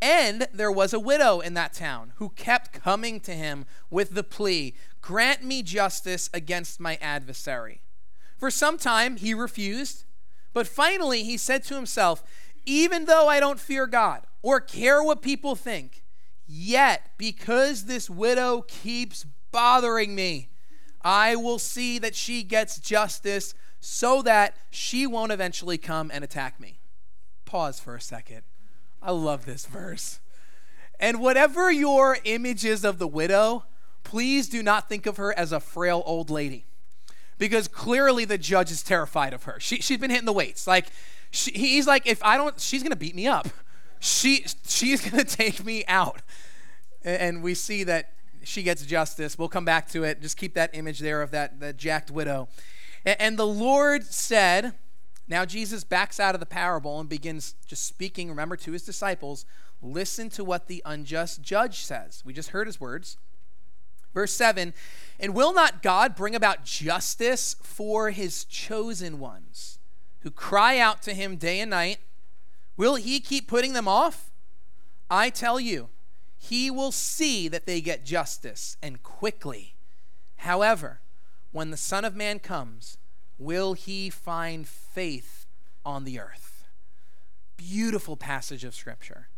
And 0.00 0.48
there 0.52 0.72
was 0.72 0.92
a 0.92 0.98
widow 0.98 1.40
in 1.40 1.54
that 1.54 1.74
town 1.74 2.12
who 2.16 2.30
kept 2.30 2.72
coming 2.72 3.20
to 3.20 3.32
him 3.32 3.66
with 3.88 4.14
the 4.14 4.24
plea 4.24 4.74
grant 5.00 5.44
me 5.44 5.62
justice 5.62 6.28
against 6.32 6.80
my 6.80 6.96
adversary. 7.00 7.82
For 8.36 8.50
some 8.50 8.78
time 8.78 9.16
he 9.16 9.34
refused, 9.34 10.04
but 10.52 10.66
finally 10.66 11.22
he 11.22 11.36
said 11.36 11.62
to 11.64 11.74
himself, 11.74 12.24
Even 12.64 13.06
though 13.06 13.28
I 13.28 13.40
don't 13.40 13.60
fear 13.60 13.86
God 13.86 14.26
or 14.42 14.60
care 14.60 15.02
what 15.02 15.22
people 15.22 15.54
think, 15.56 16.02
yet 16.46 17.10
because 17.18 17.84
this 17.84 18.08
widow 18.08 18.62
keeps 18.62 19.26
bothering 19.50 20.14
me, 20.14 20.48
I 21.02 21.36
will 21.36 21.58
see 21.58 21.98
that 21.98 22.14
she 22.14 22.42
gets 22.42 22.78
justice 22.78 23.54
so 23.80 24.22
that 24.22 24.56
she 24.70 25.06
won't 25.06 25.32
eventually 25.32 25.78
come 25.78 26.10
and 26.14 26.22
attack 26.22 26.60
me. 26.60 26.78
Pause 27.44 27.80
for 27.80 27.96
a 27.96 28.00
second. 28.00 28.42
I 29.02 29.10
love 29.10 29.44
this 29.44 29.66
verse. 29.66 30.20
And 31.00 31.20
whatever 31.20 31.70
your 31.70 32.18
image 32.24 32.64
is 32.64 32.84
of 32.84 33.00
the 33.00 33.08
widow, 33.08 33.64
please 34.04 34.48
do 34.48 34.62
not 34.62 34.88
think 34.88 35.06
of 35.06 35.16
her 35.16 35.36
as 35.36 35.50
a 35.50 35.58
frail 35.58 36.02
old 36.06 36.30
lady. 36.30 36.64
Because 37.38 37.66
clearly 37.66 38.24
the 38.24 38.38
judge 38.38 38.70
is 38.70 38.84
terrified 38.84 39.32
of 39.32 39.44
her. 39.44 39.58
She, 39.58 39.80
she's 39.80 39.98
been 39.98 40.10
hitting 40.10 40.26
the 40.26 40.32
weights. 40.32 40.68
Like, 40.68 40.86
she, 41.32 41.50
he's 41.52 41.86
like, 41.86 42.06
if 42.06 42.22
I 42.22 42.36
don't, 42.36 42.60
she's 42.60 42.82
to 42.82 42.94
beat 42.94 43.16
me 43.16 43.26
up. 43.26 43.48
She, 43.98 44.44
she's 44.66 45.00
to 45.10 45.24
take 45.24 45.64
me 45.64 45.84
out. 45.88 46.20
And 47.02 47.42
we 47.42 47.54
see 47.54 47.84
that 47.84 48.12
she 48.44 48.62
gets 48.62 48.84
justice. 48.84 49.38
We'll 49.38 49.48
come 49.48 49.64
back 49.64 49.88
to 49.90 50.04
it. 50.04 50.20
Just 50.20 50.36
keep 50.36 50.54
that 50.54 50.70
image 50.74 50.98
there 50.98 51.22
of 51.22 51.30
that, 51.30 51.58
that 51.60 51.78
jacked 51.78 52.10
widow. 52.10 52.48
And 53.04 53.38
the 53.38 53.46
Lord 53.46 54.04
said, 54.04 54.74
now 55.26 55.44
Jesus 55.46 55.84
backs 55.84 56.20
out 56.20 56.34
of 56.34 56.40
the 56.40 56.46
parable 56.46 57.00
and 57.00 57.08
begins 57.08 57.54
just 57.66 57.86
speaking, 57.86 58.28
remember, 58.28 58.56
to 58.56 58.72
his 58.72 58.82
disciples. 58.82 59.46
Listen 59.80 60.28
to 60.30 60.44
what 60.44 60.68
the 60.68 60.82
unjust 60.84 61.40
judge 61.40 61.78
says. 61.78 62.22
We 62.26 62.34
just 62.34 62.50
heard 62.50 62.66
his 62.66 62.78
words. 62.78 63.16
Verse 64.12 64.32
7 64.32 64.74
And 65.18 65.34
will 65.34 65.54
not 65.54 65.82
God 65.82 66.14
bring 66.14 66.34
about 66.34 66.64
justice 66.64 67.56
for 67.62 68.10
his 68.10 68.44
chosen 68.44 69.18
ones 69.18 69.78
who 70.22 70.30
cry 70.30 70.78
out 70.78 71.02
to 71.02 71.14
him 71.14 71.36
day 71.36 71.60
and 71.60 71.70
night? 71.70 71.98
Will 72.76 72.94
he 72.96 73.20
keep 73.20 73.48
putting 73.48 73.72
them 73.72 73.88
off? 73.88 74.30
I 75.10 75.30
tell 75.30 75.60
you, 75.60 75.88
he 76.38 76.70
will 76.70 76.92
see 76.92 77.48
that 77.48 77.66
they 77.66 77.80
get 77.80 78.04
justice 78.04 78.76
and 78.82 79.02
quickly. 79.02 79.74
However, 80.36 81.00
when 81.52 81.70
the 81.70 81.76
Son 81.76 82.04
of 82.04 82.16
Man 82.16 82.38
comes, 82.38 82.98
will 83.38 83.74
he 83.74 84.10
find 84.10 84.66
faith 84.66 85.46
on 85.84 86.04
the 86.04 86.18
earth? 86.18 86.64
Beautiful 87.56 88.16
passage 88.16 88.64
of 88.64 88.74
Scripture. 88.74 89.28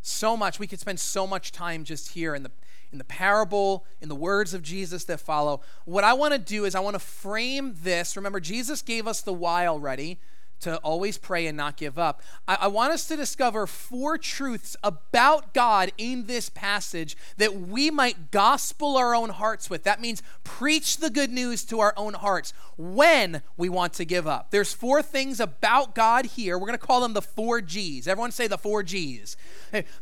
So 0.00 0.36
much. 0.36 0.58
We 0.58 0.66
could 0.66 0.80
spend 0.80 1.00
so 1.00 1.26
much 1.26 1.50
time 1.50 1.84
just 1.84 2.10
here 2.10 2.34
in 2.34 2.42
the 2.42 2.52
in 2.96 2.98
the 2.98 3.04
parable, 3.04 3.84
in 4.00 4.08
the 4.08 4.14
words 4.14 4.54
of 4.54 4.62
Jesus 4.62 5.04
that 5.04 5.20
follow. 5.20 5.60
What 5.84 6.02
I 6.02 6.14
want 6.14 6.32
to 6.32 6.38
do 6.38 6.64
is 6.64 6.74
I 6.74 6.80
want 6.80 6.94
to 6.94 6.98
frame 6.98 7.74
this. 7.82 8.16
Remember, 8.16 8.40
Jesus 8.40 8.80
gave 8.80 9.06
us 9.06 9.20
the 9.20 9.34
why 9.34 9.66
already 9.66 10.18
to 10.60 10.76
always 10.78 11.18
pray 11.18 11.46
and 11.46 11.56
not 11.56 11.76
give 11.76 11.98
up. 11.98 12.22
I, 12.48 12.58
I, 12.62 12.66
want 12.68 12.92
us 12.92 13.06
to 13.08 13.16
discover 13.16 13.66
four 13.66 14.16
truths 14.16 14.76
about 14.82 15.52
God 15.52 15.92
in 15.98 16.26
this 16.26 16.48
passage 16.48 17.16
that 17.36 17.54
we 17.54 17.90
might 17.90 18.30
gospel 18.30 18.96
our 18.96 19.14
own 19.14 19.30
hearts 19.30 19.68
with. 19.68 19.84
That 19.84 20.00
means 20.00 20.22
preach 20.44 20.96
the 20.96 21.10
good 21.10 21.30
news 21.30 21.64
to 21.66 21.80
our 21.80 21.92
own 21.96 22.14
hearts 22.14 22.54
when 22.76 23.42
we 23.56 23.68
want 23.68 23.92
to 23.94 24.04
give 24.04 24.26
up. 24.26 24.50
There's 24.50 24.72
four 24.72 25.02
things 25.02 25.40
about 25.40 25.94
God 25.94 26.26
here. 26.26 26.58
We're 26.58 26.66
going 26.66 26.78
to 26.78 26.86
call 26.86 27.00
them 27.00 27.12
the 27.12 27.22
four 27.22 27.60
G's. 27.60 28.08
Everyone 28.08 28.32
say 28.32 28.46
the 28.46 28.58
four 28.58 28.82
G's. 28.82 29.36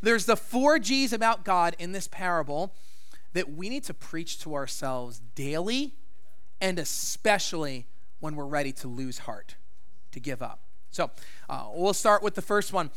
There's 0.01 0.25
the 0.25 0.37
four 0.37 0.79
G's 0.79 1.11
about 1.11 1.43
God 1.43 1.75
in 1.79 1.91
this 1.91 2.07
parable 2.07 2.73
that 3.33 3.51
we 3.53 3.67
need 3.67 3.83
to 3.83 3.93
preach 3.93 4.39
to 4.39 4.55
ourselves 4.55 5.21
daily 5.35 5.95
and 6.61 6.79
especially 6.79 7.85
when 8.21 8.35
we're 8.35 8.45
ready 8.45 8.71
to 8.71 8.87
lose 8.87 9.19
heart 9.19 9.55
to 10.15 10.19
give 10.19 10.41
up. 10.41 10.59
So 10.89 11.11
uh, 11.49 11.67
we'll 11.73 11.93
start 11.93 12.23
with 12.23 12.35
the 12.35 12.41
first 12.41 12.73
one. 12.73 12.89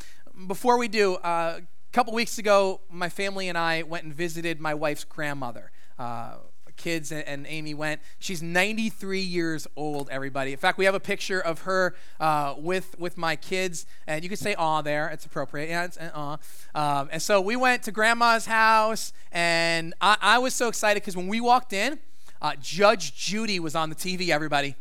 Before 0.47 0.79
we 0.79 0.89
do, 0.89 1.17
uh, 1.17 1.61
a 1.61 1.93
couple 1.93 2.15
weeks 2.15 2.39
ago, 2.39 2.81
my 2.91 3.09
family 3.09 3.49
and 3.49 3.59
I 3.59 3.83
went 3.83 4.05
and 4.05 4.15
visited 4.15 4.61
my 4.61 4.73
wife's 4.73 5.05
grandmother. 5.05 5.73
Uh, 5.99 6.37
kids 6.77 7.11
and, 7.11 7.45
Amy 7.49 7.75
went. 7.75 8.01
She's 8.21 8.41
93 8.41 9.19
years 9.19 9.67
old, 9.75 10.09
everybody. 10.13 10.53
In 10.53 10.59
fact, 10.59 10.79
we 10.79 10.85
have 10.85 10.95
a 10.95 11.01
picture 11.01 11.41
of 11.41 11.63
her 11.63 11.97
uh, 12.21 12.55
with 12.57 12.97
with 13.01 13.19
my 13.19 13.35
kids, 13.35 13.85
and 14.07 14.23
you 14.23 14.31
can 14.31 14.39
say 14.39 14.55
"aw" 14.55 14.81
there. 14.81 15.09
It's 15.09 15.27
appropriate. 15.27 15.69
Yeah, 15.69 15.87
it's 15.87 15.99
"aw." 16.01 16.39
Um, 16.77 17.09
and 17.11 17.21
so 17.21 17.41
we 17.41 17.57
went 17.57 17.83
to 17.83 17.91
grandma's 17.91 18.47
house, 18.47 19.13
and 19.33 19.93
I, 20.01 20.17
I 20.21 20.39
was 20.39 20.55
so 20.55 20.69
excited 20.69 21.03
because 21.03 21.17
when 21.17 21.27
we 21.27 21.41
walked 21.41 21.73
in, 21.73 21.99
uh, 22.41 22.53
Judge 22.61 23.17
Judy 23.17 23.59
was 23.59 23.75
on 23.75 23.89
the 23.89 23.97
TV. 23.97 24.29
Everybody, 24.29 24.77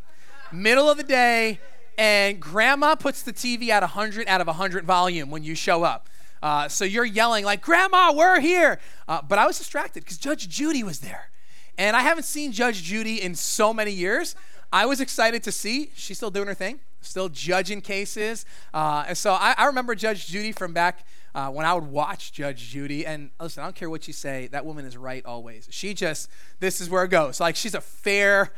middle 0.51 0.87
of 0.87 0.97
the 0.97 1.03
day 1.03 1.59
and 1.97 2.39
grandma 2.39 2.95
puts 2.95 3.23
the 3.23 3.33
TV 3.33 3.69
at 3.69 3.81
100 3.81 4.27
out 4.27 4.41
of 4.41 4.47
100 4.47 4.85
volume 4.85 5.29
when 5.29 5.43
you 5.43 5.55
show 5.55 5.83
up. 5.83 6.09
Uh, 6.41 6.67
so 6.67 6.85
you're 6.85 7.05
yelling 7.05 7.43
like, 7.43 7.61
"Grandma, 7.61 8.13
we're 8.13 8.39
here!" 8.39 8.79
Uh, 9.07 9.21
but 9.27 9.39
I 9.39 9.47
was 9.47 9.57
distracted 9.57 10.03
because 10.03 10.17
Judge 10.17 10.47
Judy 10.47 10.83
was 10.83 10.99
there, 10.99 11.31
and 11.77 11.95
I 11.95 12.01
haven't 12.01 12.25
seen 12.25 12.51
Judge 12.51 12.83
Judy 12.83 13.21
in 13.21 13.33
so 13.33 13.73
many 13.73 13.91
years. 13.91 14.35
I 14.71 14.85
was 14.85 14.99
excited 14.99 15.43
to 15.43 15.51
see 15.51 15.91
she's 15.95 16.17
still 16.17 16.29
doing 16.29 16.47
her 16.47 16.53
thing, 16.53 16.79
still 17.01 17.29
judging 17.29 17.81
cases. 17.81 18.45
Uh, 18.73 19.05
and 19.07 19.17
so 19.17 19.33
I, 19.33 19.55
I, 19.57 19.65
remember 19.65 19.95
Judge 19.95 20.27
Judy 20.27 20.51
from 20.51 20.73
back 20.73 21.05
uh, 21.33 21.49
when 21.49 21.65
I 21.65 21.73
would 21.73 21.85
watch 21.85 22.33
Judge 22.33 22.69
Judy. 22.69 23.05
And 23.05 23.29
listen, 23.39 23.63
I 23.63 23.67
don't 23.67 23.75
care 23.75 23.89
what 23.89 24.07
you 24.07 24.13
say, 24.13 24.47
that 24.47 24.65
woman 24.65 24.85
is 24.85 24.97
right 24.97 25.25
always. 25.25 25.67
She 25.71 25.93
just, 25.93 26.29
this 26.59 26.81
is 26.81 26.89
where 26.89 27.03
it 27.05 27.09
goes. 27.09 27.39
Like 27.39 27.55
she's 27.55 27.75
a 27.75 27.81
fair 27.81 28.51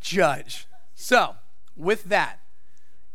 judge. 0.00 0.66
So 0.94 1.34
with 1.76 2.04
that, 2.04 2.38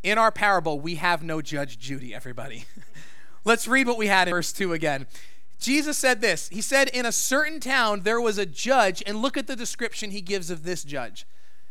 in 0.03 0.17
our 0.17 0.31
parable, 0.31 0.79
we 0.79 0.95
have 0.95 1.23
no 1.23 1.41
Judge 1.41 1.77
Judy, 1.77 2.13
everybody. 2.13 2.65
Let's 3.45 3.67
read 3.67 3.87
what 3.87 3.97
we 3.97 4.07
had 4.07 4.27
in 4.27 4.33
verse 4.33 4.53
2 4.53 4.73
again. 4.73 5.07
Jesus 5.59 5.97
said 5.97 6.21
this 6.21 6.49
He 6.49 6.61
said, 6.61 6.89
In 6.89 7.05
a 7.05 7.11
certain 7.11 7.59
town 7.59 8.01
there 8.01 8.19
was 8.19 8.37
a 8.37 8.45
judge, 8.45 9.03
and 9.05 9.21
look 9.21 9.37
at 9.37 9.47
the 9.47 9.55
description 9.55 10.11
he 10.11 10.21
gives 10.21 10.49
of 10.49 10.63
this 10.63 10.83
judge. 10.83 11.25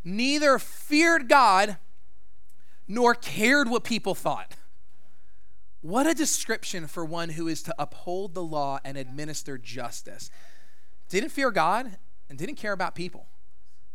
Neither 0.05 0.59
feared 0.59 1.29
God 1.29 1.77
nor 2.89 3.15
cared 3.15 3.69
what 3.69 3.85
people 3.85 4.15
thought. 4.15 4.57
What 5.83 6.07
a 6.07 6.15
description 6.15 6.87
for 6.87 7.05
one 7.05 7.31
who 7.31 7.49
is 7.49 7.63
to 7.63 7.75
uphold 7.79 8.35
the 8.35 8.43
law 8.43 8.81
and 8.85 8.97
administer 8.97 9.57
justice. 9.57 10.31
Didn't 11.09 11.31
fear 11.31 11.51
God 11.51 11.97
and 12.29 12.39
didn't 12.39 12.57
care 12.57 12.73
about 12.73 12.95
people. 12.95 13.27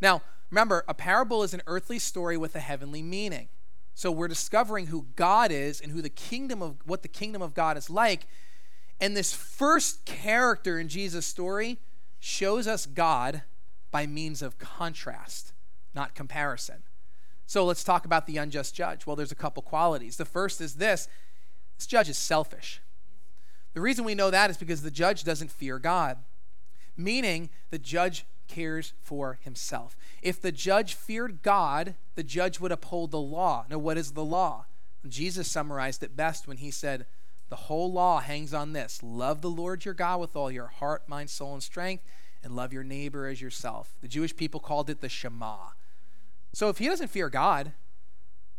Now, 0.01 0.22
remember, 0.50 0.84
a 0.88 0.94
parable 0.94 1.44
is 1.44 1.54
an 1.54 1.62
earthly 1.68 2.00
story 2.00 2.38
with 2.38 2.56
a 2.56 2.60
heavenly 2.60 3.04
meaning. 3.04 3.50
So 3.96 4.12
we're 4.12 4.28
discovering 4.28 4.88
who 4.88 5.08
God 5.16 5.52
is 5.52 5.80
and 5.80 5.92
who 5.92 6.02
the 6.02 6.10
kingdom 6.10 6.62
of 6.62 6.75
what 6.86 7.02
the 7.02 7.08
kingdom 7.08 7.42
of 7.42 7.54
God 7.54 7.78
is 7.78 7.90
like. 7.90 8.28
And 9.00 9.16
this 9.16 9.34
first 9.34 10.06
character 10.06 10.78
in 10.78 10.90
Jesus' 10.90 11.25
story 11.25 11.80
shows 12.20 12.68
us 12.68 12.86
God 12.86 13.44
by 13.92 14.06
means 14.06 14.42
of 14.42 14.60
contrast, 14.60 15.54
not 15.94 16.14
comparison. 16.14 16.84
So 17.48 17.64
let's 17.64 17.86
talk 17.86 18.06
about 18.06 18.28
the 18.28 18.36
unjust 18.36 18.75
judge. 18.75 19.08
Well, 19.08 19.16
there's 19.16 19.32
a 19.32 19.36
couple 19.36 19.64
qualities. 19.64 20.18
The 20.18 20.25
first 20.25 20.60
is 20.60 20.75
this 20.75 21.08
this 21.78 21.88
judge 21.88 22.10
is 22.10 22.18
selfish. 22.18 22.82
The 23.74 23.82
reason 23.82 24.06
we 24.06 24.16
know 24.16 24.30
that 24.30 24.50
is 24.50 24.58
because 24.58 24.82
the 24.82 24.92
judge 24.92 25.24
doesn't 25.24 25.52
fear 25.52 25.80
God, 25.80 26.18
meaning 26.98 27.50
the 27.70 27.78
judge 27.78 28.25
cares 28.48 28.94
for 29.02 29.40
himself. 29.42 29.96
If 30.22 30.42
the 30.42 30.52
judge 30.52 30.94
feared 30.94 31.42
God, 31.42 31.96
the 32.16 32.24
judge 32.24 32.60
would 32.60 32.72
uphold 32.72 33.12
the 33.12 33.20
law. 33.20 33.66
Now, 33.70 33.78
what 33.78 33.98
is 33.98 34.12
the 34.12 34.24
law? 34.24 34.66
Jesus 35.08 35.50
summarized 35.50 36.04
it 36.04 36.16
best 36.16 36.48
when 36.48 36.58
he 36.58 36.72
said, 36.72 37.06
The 37.50 37.56
whole 37.56 37.92
law 37.92 38.20
hangs 38.20 38.54
on 38.54 38.74
this 38.74 39.02
love 39.04 39.42
the 39.42 39.50
Lord 39.50 39.86
your 39.86 39.94
God 39.94 40.20
with 40.20 40.36
all 40.36 40.52
your 40.52 40.68
heart, 40.68 41.08
mind, 41.08 41.30
soul, 41.30 41.54
and 41.54 41.64
strength, 41.64 42.04
and 42.44 42.56
love 42.56 42.74
your 42.74 42.84
neighbor 42.84 43.28
as 43.28 43.42
yourself. 43.42 43.94
The 44.02 44.08
Jewish 44.08 44.36
people 44.36 44.60
called 44.60 44.90
it 44.90 45.02
the 45.02 45.10
Shema. 45.10 45.58
So 46.54 46.70
if 46.70 46.78
he 46.78 46.88
doesn't 46.88 47.10
fear 47.10 47.30
God, 47.30 47.74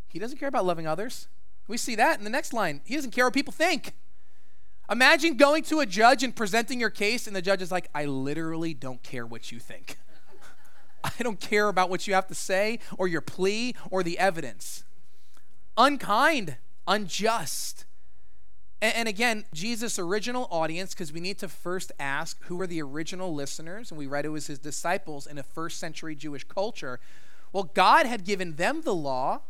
he 0.07 0.19
doesn't 0.19 0.37
care 0.37 0.49
about 0.49 0.65
loving 0.65 0.87
others. 0.87 1.27
We 1.67 1.77
see 1.77 1.95
that 1.95 2.17
in 2.17 2.23
the 2.23 2.29
next 2.29 2.53
line. 2.53 2.81
He 2.85 2.95
doesn't 2.95 3.11
care 3.11 3.25
what 3.25 3.33
people 3.33 3.53
think. 3.53 3.93
Imagine 4.89 5.35
going 5.35 5.63
to 5.63 5.81
a 5.81 5.85
judge 5.85 6.23
and 6.23 6.33
presenting 6.33 6.79
your 6.79 6.89
case, 6.89 7.27
and 7.27 7.35
the 7.35 7.41
judge 7.41 7.61
is 7.61 7.71
like, 7.71 7.89
I 7.93 8.05
literally 8.05 8.73
don't 8.73 9.03
care 9.03 9.25
what 9.25 9.51
you 9.51 9.59
think. 9.59 9.97
I 11.03 11.11
don't 11.19 11.39
care 11.41 11.67
about 11.67 11.89
what 11.89 12.07
you 12.07 12.13
have 12.13 12.27
to 12.27 12.35
say, 12.35 12.79
or 12.97 13.07
your 13.07 13.21
plea, 13.21 13.75
or 13.91 14.01
the 14.01 14.17
evidence. 14.17 14.85
Unkind, 15.75 16.55
unjust. 16.87 17.85
And, 18.81 19.09
again, 19.09 19.43
Jesus' 19.53 19.99
original 19.99 20.47
audience, 20.51 20.93
because 20.93 21.11
we 21.11 21.19
need 21.19 21.39
to 21.39 21.49
first 21.49 21.91
ask 21.99 22.41
who 22.43 22.55
were 22.55 22.67
the 22.67 22.81
original 22.81 23.33
listeners, 23.33 23.91
and 23.91 23.97
we 23.97 24.07
read 24.07 24.23
it 24.23 24.29
was 24.29 24.47
his 24.47 24.59
disciples 24.59 25.27
in 25.27 25.37
a 25.37 25.43
first 25.43 25.79
century 25.79 26.15
Jewish 26.15 26.45
culture. 26.45 26.99
Well, 27.51 27.71
God 27.73 28.05
had 28.05 28.23
given 28.23 28.55
them 28.55 28.83
the 28.83 28.95
law. 28.95 29.41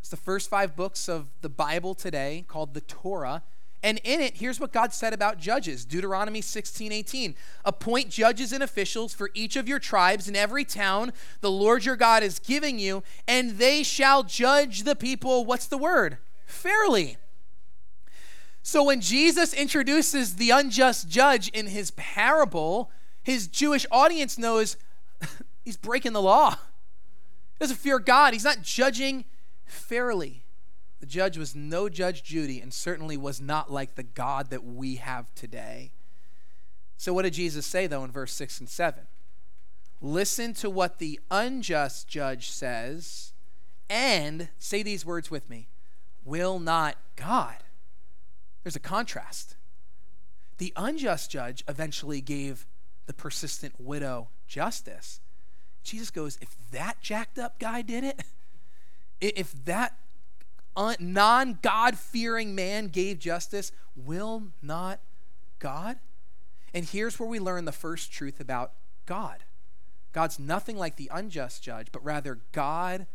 It's 0.00 0.08
the 0.08 0.16
first 0.16 0.48
five 0.48 0.76
books 0.76 1.08
of 1.08 1.28
the 1.42 1.48
Bible 1.50 1.94
today 1.94 2.44
called 2.48 2.72
the 2.72 2.80
Torah 2.80 3.42
And 3.82 4.00
in 4.02 4.20
it, 4.20 4.38
here's 4.38 4.58
what 4.58 4.72
God 4.72 4.92
said 4.92 5.12
about 5.12 5.38
judges 5.38 5.84
Deuteronomy 5.84 6.40
16 6.40 6.90
18. 6.90 7.34
Appoint 7.64 8.10
judges 8.10 8.52
and 8.52 8.62
officials 8.62 9.14
for 9.14 9.30
each 9.34 9.56
of 9.56 9.68
your 9.68 9.78
tribes 9.78 10.28
in 10.28 10.34
every 10.34 10.64
town 10.64 11.12
the 11.40 11.50
Lord 11.50 11.84
your 11.84 11.96
God 11.96 12.22
is 12.22 12.38
giving 12.38 12.78
you, 12.78 13.02
and 13.28 13.58
they 13.58 13.82
shall 13.82 14.24
judge 14.24 14.82
the 14.82 14.96
people. 14.96 15.44
What's 15.44 15.66
the 15.66 15.78
word? 15.78 16.18
Fairly. 16.46 17.18
So 18.62 18.82
when 18.82 19.00
Jesus 19.00 19.54
introduces 19.54 20.36
the 20.36 20.50
unjust 20.50 21.08
judge 21.08 21.48
in 21.48 21.68
his 21.68 21.92
parable, 21.92 22.90
his 23.22 23.46
Jewish 23.46 23.86
audience 23.90 24.36
knows 24.36 24.76
he's 25.64 25.76
breaking 25.76 26.12
the 26.12 26.20
law. 26.20 26.50
He 26.50 27.60
doesn't 27.60 27.76
fear 27.76 27.98
God. 27.98 28.32
He's 28.32 28.44
not 28.44 28.62
judging 28.62 29.24
fairly. 29.64 30.44
The 31.00 31.06
judge 31.06 31.38
was 31.38 31.54
no 31.54 31.88
Judge 31.88 32.22
Judy 32.22 32.60
and 32.60 32.74
certainly 32.74 33.16
was 33.16 33.40
not 33.40 33.70
like 33.70 33.94
the 33.94 34.02
God 34.02 34.50
that 34.50 34.64
we 34.64 34.96
have 34.96 35.32
today. 35.34 35.92
So, 36.96 37.12
what 37.12 37.22
did 37.22 37.34
Jesus 37.34 37.64
say, 37.64 37.86
though, 37.86 38.02
in 38.02 38.10
verse 38.10 38.32
6 38.32 38.58
and 38.60 38.68
7? 38.68 39.06
Listen 40.00 40.52
to 40.54 40.68
what 40.68 40.98
the 40.98 41.20
unjust 41.30 42.08
judge 42.08 42.50
says, 42.50 43.32
and 43.88 44.48
say 44.58 44.82
these 44.82 45.06
words 45.06 45.30
with 45.30 45.48
me 45.48 45.68
Will 46.24 46.58
not 46.58 46.96
God? 47.16 47.56
There's 48.62 48.76
a 48.76 48.80
contrast. 48.80 49.56
The 50.58 50.72
unjust 50.76 51.30
judge 51.30 51.62
eventually 51.68 52.20
gave 52.20 52.66
the 53.06 53.14
persistent 53.14 53.74
widow 53.78 54.28
justice. 54.48 55.20
Jesus 55.84 56.10
goes, 56.10 56.36
If 56.40 56.56
that 56.72 57.00
jacked 57.00 57.38
up 57.38 57.58
guy 57.58 57.82
did 57.82 58.04
it, 58.04 58.22
if 59.20 59.52
that 59.64 59.96
non 61.00 61.58
God 61.62 61.98
fearing 61.98 62.54
man 62.54 62.88
gave 62.88 63.18
justice, 63.18 63.72
will 63.96 64.44
not 64.62 65.00
God? 65.58 65.98
And 66.72 66.84
here's 66.84 67.18
where 67.18 67.28
we 67.28 67.40
learn 67.40 67.64
the 67.64 67.72
first 67.72 68.12
truth 68.12 68.40
about 68.40 68.72
God 69.06 69.44
God's 70.12 70.38
nothing 70.38 70.76
like 70.76 70.96
the 70.96 71.10
unjust 71.12 71.62
judge, 71.62 71.88
but 71.92 72.04
rather 72.04 72.38
God 72.52 73.06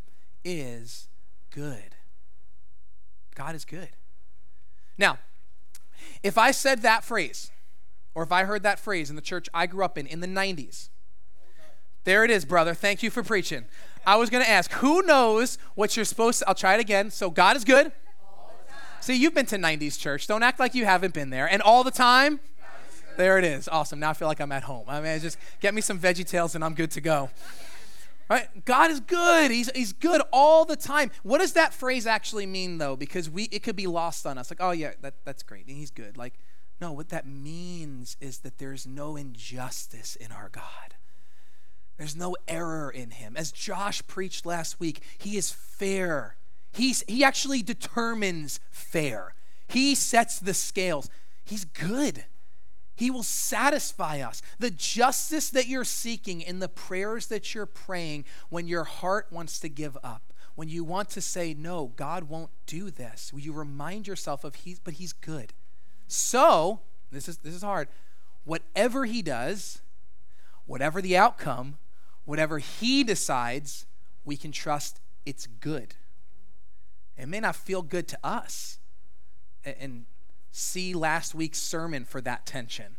is 0.44 1.08
good. 1.50 1.96
God 3.36 3.56
is 3.56 3.66
good. 3.66 3.90
Now, 4.98 5.18
if 6.22 6.38
I 6.38 6.52
said 6.52 6.82
that 6.82 7.04
phrase, 7.04 7.52
or 8.14 8.24
if 8.24 8.32
I 8.32 8.44
heard 8.44 8.64
that 8.64 8.80
phrase 8.80 9.10
in 9.10 9.16
the 9.16 9.22
church 9.22 9.50
I 9.54 9.66
grew 9.66 9.84
up 9.84 9.98
in 9.98 10.06
in 10.06 10.20
the 10.20 10.28
90s, 10.28 10.90
there 12.04 12.24
it 12.24 12.32
is, 12.32 12.46
brother. 12.46 12.74
Thank 12.74 13.02
you 13.02 13.10
for 13.10 13.24
preaching. 13.24 13.66
I 14.06 14.16
was 14.16 14.30
going 14.30 14.44
to 14.44 14.50
ask, 14.50 14.72
who 14.74 15.02
knows 15.02 15.58
what 15.76 15.96
you're 15.96 16.06
supposed 16.06 16.40
to? 16.40 16.48
I'll 16.48 16.56
try 16.56 16.76
it 16.76 16.80
again. 16.80 17.10
So, 17.12 17.30
God 17.30 17.56
is 17.56 17.64
good. 17.64 17.92
See, 19.00 19.16
you've 19.16 19.34
been 19.34 19.46
to 19.48 19.58
90s 19.58 20.00
church. 20.00 20.28
Don't 20.28 20.44
act 20.44 20.60
like 20.60 20.74
you 20.74 20.86
haven't 20.86 21.14
been 21.14 21.30
there. 21.30 21.46
And 21.46 21.62
all 21.62 21.84
the 21.84 21.92
time, 21.92 22.40
there 23.18 23.38
it 23.38 23.44
is. 23.44 23.68
Awesome. 23.68 24.00
Now 24.00 24.12
I 24.12 24.14
feel 24.14 24.28
like 24.28 24.40
I'm 24.40 24.52
at 24.52 24.64
home. 24.64 24.86
I 24.88 25.02
mean, 25.02 25.20
just 25.20 25.38
get 25.60 25.74
me 25.74 25.82
some 25.82 26.00
Veggie 26.00 26.26
Tales 26.26 26.56
and 26.56 26.64
I'm 26.64 26.74
good 26.74 26.92
to 26.92 27.02
go. 27.02 27.30
Right? 28.30 28.48
God 28.66 28.90
is 28.90 29.02
good. 29.02 29.52
He's, 29.52 29.70
he's 29.76 29.92
good 29.92 30.22
all 30.32 30.66
the 30.66 30.78
time. 30.78 31.12
What 31.24 31.40
does 31.40 31.54
that 31.54 31.74
phrase 31.74 32.08
actually 32.08 32.46
mean, 32.46 32.78
though? 32.78 32.96
Because 32.96 33.30
we 33.30 33.44
it 33.52 33.62
could 33.62 33.76
be 33.76 33.88
lost 33.88 34.26
on 34.26 34.38
us. 34.38 34.50
Like, 34.50 34.60
oh, 34.62 34.72
yeah, 34.72 34.94
that, 35.02 35.16
that's 35.26 35.44
great. 35.44 35.66
He's 35.68 35.92
good. 35.92 36.18
Like, 36.18 36.40
no, 36.80 36.92
what 36.92 37.10
that 37.10 37.28
means 37.28 38.18
is 38.20 38.40
that 38.40 38.58
there's 38.58 38.88
no 38.88 39.16
injustice 39.16 40.16
in 40.16 40.32
our 40.32 40.50
God. 40.50 40.96
There's 41.98 42.16
no 42.16 42.36
error 42.48 42.90
in 42.90 43.12
him. 43.12 43.36
As 43.38 43.52
Josh 43.52 44.06
preached 44.08 44.46
last 44.46 44.80
week, 44.80 45.02
he 45.18 45.38
is 45.38 45.52
fair. 45.52 46.36
He's, 46.72 47.04
he 47.08 47.24
actually 47.24 47.62
determines 47.62 48.60
fair. 48.72 49.36
He 49.68 49.96
sets 49.96 50.40
the 50.40 50.54
scales. 50.54 51.10
He's 51.46 51.66
good. 51.66 52.26
He 52.96 53.10
will 53.12 53.24
satisfy 53.24 54.20
us. 54.20 54.42
The 54.60 54.72
justice 54.72 55.50
that 55.52 55.68
you're 55.68 55.84
seeking 55.84 56.42
in 56.42 56.60
the 56.60 56.70
prayers 56.70 57.28
that 57.28 57.54
you're 57.54 57.66
praying 57.66 58.26
when 58.50 58.68
your 58.68 58.84
heart 58.84 59.28
wants 59.32 59.60
to 59.60 59.70
give 59.70 59.98
up, 60.04 60.34
when 60.56 60.70
you 60.70 60.84
want 60.84 61.10
to 61.10 61.22
say, 61.22 61.54
No, 61.54 61.92
God 61.96 62.26
won't 62.26 62.52
do 62.68 62.92
this, 62.92 63.34
will 63.34 63.40
you 63.40 63.54
remind 63.54 64.08
yourself 64.08 64.44
of 64.44 64.56
He's, 64.56 64.80
but 64.80 64.96
He's 64.96 65.14
good. 65.14 65.54
So, 66.08 66.82
this 67.12 67.28
is, 67.28 67.38
this 67.38 67.56
is 67.56 67.64
hard. 67.64 67.88
Whatever 68.46 69.06
He 69.06 69.22
does, 69.22 69.82
whatever 70.66 71.02
the 71.02 71.18
outcome, 71.18 71.78
whatever 72.26 72.60
He 72.60 73.04
decides, 73.04 73.86
we 74.26 74.38
can 74.38 74.52
trust 74.52 75.00
it's 75.26 75.48
good. 75.48 75.96
It 77.18 77.28
may 77.28 77.40
not 77.40 77.56
feel 77.56 77.82
good 77.82 78.08
to 78.10 78.20
us. 78.24 78.80
And 79.66 80.06
see 80.54 80.94
last 80.94 81.34
week's 81.34 81.60
sermon 81.60 82.06
for 82.06 82.22
that 82.22 82.46
tension. 82.46 82.96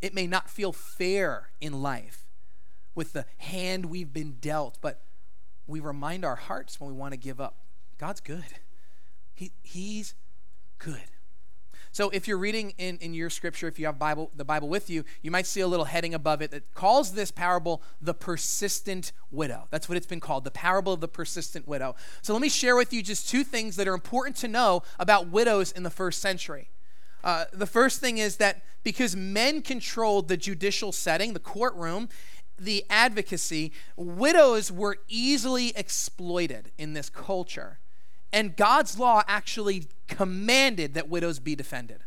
It 0.00 0.14
may 0.14 0.26
not 0.26 0.48
feel 0.48 0.72
fair 0.72 1.50
in 1.60 1.82
life 1.82 2.26
with 2.94 3.12
the 3.12 3.26
hand 3.36 3.86
we've 3.86 4.12
been 4.12 4.36
dealt, 4.40 4.78
but 4.80 5.02
we 5.66 5.78
remind 5.78 6.24
our 6.24 6.36
hearts 6.36 6.80
when 6.80 6.90
we 6.90 6.96
want 6.96 7.12
to 7.12 7.18
give 7.18 7.38
up 7.38 7.58
God's 7.98 8.20
good. 8.20 8.44
He, 9.34 9.52
he's 9.62 10.14
good. 10.78 11.10
So 11.92 12.08
if 12.10 12.28
you're 12.28 12.38
reading 12.38 12.74
in, 12.78 12.98
in 12.98 13.14
your 13.14 13.30
scripture, 13.30 13.66
if 13.66 13.78
you 13.78 13.86
have 13.86 13.98
Bible, 13.98 14.30
the 14.36 14.44
Bible 14.44 14.68
with 14.68 14.88
you, 14.88 15.04
you 15.22 15.30
might 15.30 15.46
see 15.46 15.60
a 15.60 15.66
little 15.66 15.86
heading 15.86 16.14
above 16.14 16.40
it 16.40 16.50
that 16.52 16.72
calls 16.74 17.12
this 17.12 17.30
parable 17.30 17.82
the 18.00 18.14
persistent 18.14 19.12
widow. 19.30 19.66
That's 19.70 19.88
what 19.88 19.96
it's 19.96 20.06
been 20.06 20.20
called, 20.20 20.44
the 20.44 20.50
parable 20.50 20.92
of 20.92 21.00
the 21.00 21.08
persistent 21.08 21.66
widow. 21.66 21.96
So 22.22 22.32
let 22.32 22.42
me 22.42 22.48
share 22.48 22.76
with 22.76 22.92
you 22.92 23.02
just 23.02 23.28
two 23.28 23.42
things 23.42 23.76
that 23.76 23.88
are 23.88 23.94
important 23.94 24.36
to 24.36 24.48
know 24.48 24.82
about 24.98 25.28
widows 25.28 25.72
in 25.72 25.82
the 25.82 25.90
first 25.90 26.20
century. 26.20 26.70
Uh, 27.24 27.46
the 27.52 27.66
first 27.66 28.00
thing 28.00 28.18
is 28.18 28.36
that 28.36 28.62
because 28.82 29.14
men 29.14 29.60
controlled 29.60 30.28
the 30.28 30.36
judicial 30.36 30.92
setting, 30.92 31.34
the 31.34 31.40
courtroom, 31.40 32.08
the 32.58 32.84
advocacy, 32.88 33.72
widows 33.96 34.70
were 34.70 34.98
easily 35.08 35.72
exploited 35.76 36.70
in 36.78 36.92
this 36.92 37.10
culture. 37.10 37.78
And 38.32 38.56
God's 38.56 38.98
law 38.98 39.22
actually 39.26 39.88
commanded 40.06 40.94
that 40.94 41.08
widows 41.08 41.38
be 41.38 41.54
defended. 41.54 42.04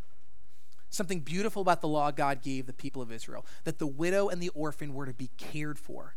Something 0.88 1.20
beautiful 1.20 1.60
about 1.60 1.80
the 1.80 1.88
law 1.88 2.10
God 2.10 2.40
gave 2.40 2.66
the 2.66 2.72
people 2.72 3.02
of 3.02 3.10
Israel 3.10 3.44
that 3.64 3.78
the 3.78 3.86
widow 3.86 4.28
and 4.28 4.40
the 4.40 4.50
orphan 4.50 4.94
were 4.94 5.06
to 5.06 5.12
be 5.12 5.30
cared 5.36 5.78
for. 5.78 6.14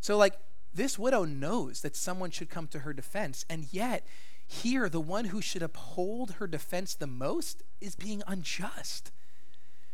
So, 0.00 0.16
like, 0.16 0.34
this 0.72 0.98
widow 0.98 1.24
knows 1.24 1.80
that 1.80 1.96
someone 1.96 2.30
should 2.30 2.50
come 2.50 2.66
to 2.68 2.80
her 2.80 2.92
defense, 2.92 3.44
and 3.48 3.66
yet, 3.72 4.06
here, 4.46 4.88
the 4.88 5.00
one 5.00 5.26
who 5.26 5.40
should 5.40 5.62
uphold 5.62 6.32
her 6.32 6.46
defense 6.46 6.94
the 6.94 7.06
most 7.06 7.62
is 7.80 7.96
being 7.96 8.22
unjust. 8.26 9.12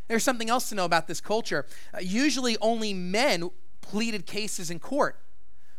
There's 0.08 0.24
something 0.24 0.50
else 0.50 0.68
to 0.68 0.74
know 0.74 0.84
about 0.84 1.08
this 1.08 1.20
culture. 1.20 1.66
Uh, 1.94 1.98
usually, 2.00 2.56
only 2.60 2.94
men 2.94 3.50
pleaded 3.80 4.26
cases 4.26 4.70
in 4.70 4.78
court. 4.78 5.18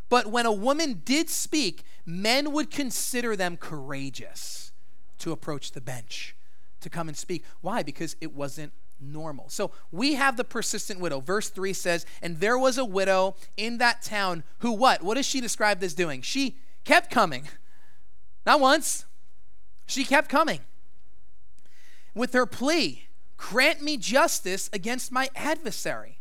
But 0.10 0.28
when 0.28 0.46
a 0.46 0.52
woman 0.52 1.02
did 1.04 1.30
speak, 1.30 1.84
men 2.06 2.52
would 2.54 2.72
consider 2.72 3.36
them 3.36 3.58
courageous 3.58 4.72
to 5.20 5.32
approach 5.32 5.72
the 5.72 5.82
bench, 5.82 6.36
to 6.82 6.90
come 6.90 7.08
and 7.08 7.18
speak. 7.18 7.44
Why? 7.62 7.84
Because 7.84 8.16
it 8.22 8.34
wasn't 8.34 8.72
normal. 9.00 9.50
So 9.50 9.72
we 9.92 10.14
have 10.14 10.38
the 10.38 10.44
persistent 10.44 11.00
widow. 11.00 11.20
Verse 11.20 11.50
3 11.50 11.74
says, 11.74 12.06
And 12.22 12.40
there 12.40 12.58
was 12.58 12.78
a 12.78 12.86
widow 12.86 13.36
in 13.58 13.78
that 13.80 14.02
town 14.02 14.44
who 14.60 14.72
what? 14.72 15.04
What 15.04 15.18
is 15.18 15.26
she 15.26 15.42
described 15.42 15.84
as 15.84 15.94
doing? 15.94 16.22
She 16.22 16.58
kept 16.84 17.12
coming. 17.12 17.48
Not 18.46 18.60
once. 18.60 19.06
She 19.86 20.04
kept 20.04 20.30
coming. 20.30 20.62
With 22.14 22.34
her 22.34 22.46
plea, 22.46 23.08
grant 23.38 23.82
me 23.82 23.98
justice 23.98 24.70
against 24.74 25.12
my 25.12 25.30
adversary. 25.36 26.20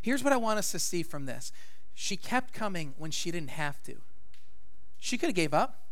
Here's 0.00 0.22
what 0.22 0.32
I 0.32 0.36
want 0.36 0.58
us 0.58 0.70
to 0.72 0.78
see 0.78 1.02
from 1.02 1.26
this 1.26 1.52
she 2.00 2.16
kept 2.16 2.54
coming 2.54 2.94
when 2.96 3.10
she 3.10 3.32
didn't 3.32 3.50
have 3.50 3.82
to. 3.82 3.96
She 5.00 5.18
could 5.18 5.30
have 5.30 5.34
gave 5.34 5.52
up. 5.52 5.88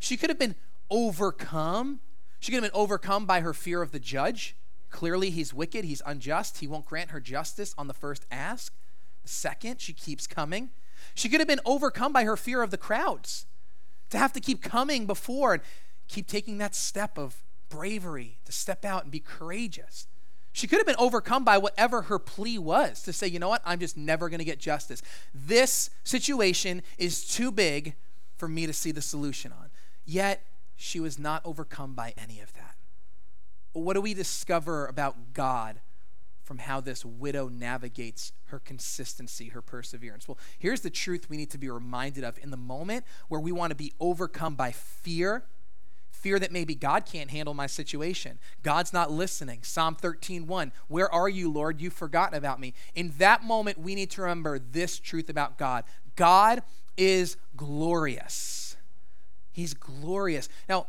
She 0.00 0.16
could 0.16 0.30
have 0.30 0.38
been 0.38 0.56
overcome. 0.90 2.00
She 2.40 2.50
could 2.50 2.60
have 2.60 2.72
been 2.72 2.80
overcome 2.80 3.24
by 3.24 3.38
her 3.38 3.54
fear 3.54 3.82
of 3.82 3.92
the 3.92 4.00
judge. 4.00 4.56
Clearly, 4.90 5.30
he's 5.30 5.54
wicked, 5.54 5.84
he's 5.84 6.02
unjust, 6.04 6.58
he 6.58 6.66
won't 6.66 6.86
grant 6.86 7.12
her 7.12 7.20
justice 7.20 7.72
on 7.78 7.86
the 7.86 7.94
first 7.94 8.26
ask. 8.32 8.74
The 9.22 9.28
second, 9.28 9.80
she 9.80 9.92
keeps 9.92 10.26
coming. 10.26 10.70
She 11.14 11.28
could 11.28 11.38
have 11.38 11.46
been 11.46 11.60
overcome 11.64 12.12
by 12.12 12.24
her 12.24 12.36
fear 12.36 12.60
of 12.60 12.72
the 12.72 12.76
crowds. 12.76 13.46
To 14.10 14.18
have 14.18 14.32
to 14.32 14.40
keep 14.40 14.60
coming 14.60 15.06
before 15.06 15.54
and 15.54 15.62
keep 16.08 16.26
taking 16.26 16.58
that 16.58 16.74
step 16.74 17.16
of 17.16 17.44
bravery 17.68 18.38
to 18.44 18.50
step 18.50 18.84
out 18.84 19.04
and 19.04 19.12
be 19.12 19.20
courageous. 19.20 20.08
She 20.52 20.66
could 20.66 20.78
have 20.78 20.86
been 20.86 20.96
overcome 20.98 21.44
by 21.44 21.58
whatever 21.58 22.02
her 22.02 22.18
plea 22.18 22.58
was 22.58 23.02
to 23.04 23.12
say, 23.12 23.26
you 23.26 23.38
know 23.38 23.48
what, 23.48 23.62
I'm 23.64 23.78
just 23.78 23.96
never 23.96 24.28
going 24.28 24.38
to 24.38 24.44
get 24.44 24.58
justice. 24.58 25.02
This 25.34 25.90
situation 26.04 26.82
is 26.98 27.26
too 27.26 27.50
big 27.50 27.94
for 28.36 28.48
me 28.48 28.66
to 28.66 28.72
see 28.72 28.92
the 28.92 29.00
solution 29.00 29.52
on. 29.52 29.70
Yet, 30.04 30.44
she 30.76 31.00
was 31.00 31.18
not 31.18 31.42
overcome 31.44 31.94
by 31.94 32.12
any 32.18 32.40
of 32.40 32.52
that. 32.54 32.74
What 33.72 33.94
do 33.94 34.00
we 34.00 34.14
discover 34.14 34.86
about 34.86 35.32
God 35.32 35.80
from 36.42 36.58
how 36.58 36.80
this 36.80 37.04
widow 37.04 37.48
navigates 37.48 38.32
her 38.46 38.58
consistency, 38.58 39.48
her 39.50 39.62
perseverance? 39.62 40.28
Well, 40.28 40.38
here's 40.58 40.82
the 40.82 40.90
truth 40.90 41.30
we 41.30 41.36
need 41.36 41.50
to 41.50 41.58
be 41.58 41.70
reminded 41.70 42.24
of 42.24 42.38
in 42.42 42.50
the 42.50 42.56
moment 42.56 43.04
where 43.28 43.40
we 43.40 43.52
want 43.52 43.70
to 43.70 43.76
be 43.76 43.92
overcome 44.00 44.54
by 44.54 44.72
fear 44.72 45.44
fear 46.22 46.38
that 46.38 46.52
maybe 46.52 46.74
God 46.74 47.04
can't 47.04 47.30
handle 47.30 47.52
my 47.52 47.66
situation. 47.66 48.38
God's 48.62 48.92
not 48.92 49.10
listening. 49.10 49.62
Psalm 49.62 49.96
13:1. 49.96 50.72
Where 50.88 51.12
are 51.12 51.28
you, 51.28 51.50
Lord? 51.50 51.80
You've 51.80 51.92
forgotten 51.92 52.38
about 52.38 52.60
me. 52.60 52.74
In 52.94 53.12
that 53.18 53.42
moment, 53.42 53.78
we 53.78 53.94
need 53.94 54.10
to 54.12 54.22
remember 54.22 54.58
this 54.58 54.98
truth 54.98 55.28
about 55.28 55.58
God. 55.58 55.84
God 56.14 56.62
is 56.96 57.36
glorious. 57.56 58.76
He's 59.50 59.74
glorious. 59.74 60.48
Now, 60.68 60.86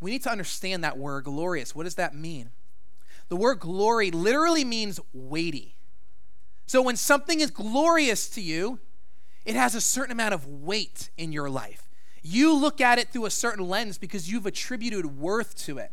we 0.00 0.10
need 0.12 0.22
to 0.22 0.30
understand 0.30 0.82
that 0.84 0.96
word 0.96 1.24
glorious. 1.24 1.74
What 1.74 1.84
does 1.84 1.96
that 1.96 2.14
mean? 2.14 2.50
The 3.28 3.36
word 3.36 3.60
glory 3.60 4.10
literally 4.10 4.64
means 4.64 5.00
weighty. 5.12 5.76
So 6.66 6.82
when 6.82 6.96
something 6.96 7.40
is 7.40 7.50
glorious 7.50 8.28
to 8.30 8.40
you, 8.40 8.78
it 9.44 9.56
has 9.56 9.74
a 9.74 9.80
certain 9.80 10.12
amount 10.12 10.34
of 10.34 10.46
weight 10.46 11.10
in 11.16 11.32
your 11.32 11.50
life. 11.50 11.88
You 12.22 12.54
look 12.54 12.80
at 12.80 12.98
it 12.98 13.08
through 13.08 13.26
a 13.26 13.30
certain 13.30 13.68
lens 13.68 13.98
because 13.98 14.30
you've 14.30 14.46
attributed 14.46 15.18
worth 15.18 15.56
to 15.66 15.78
it. 15.78 15.92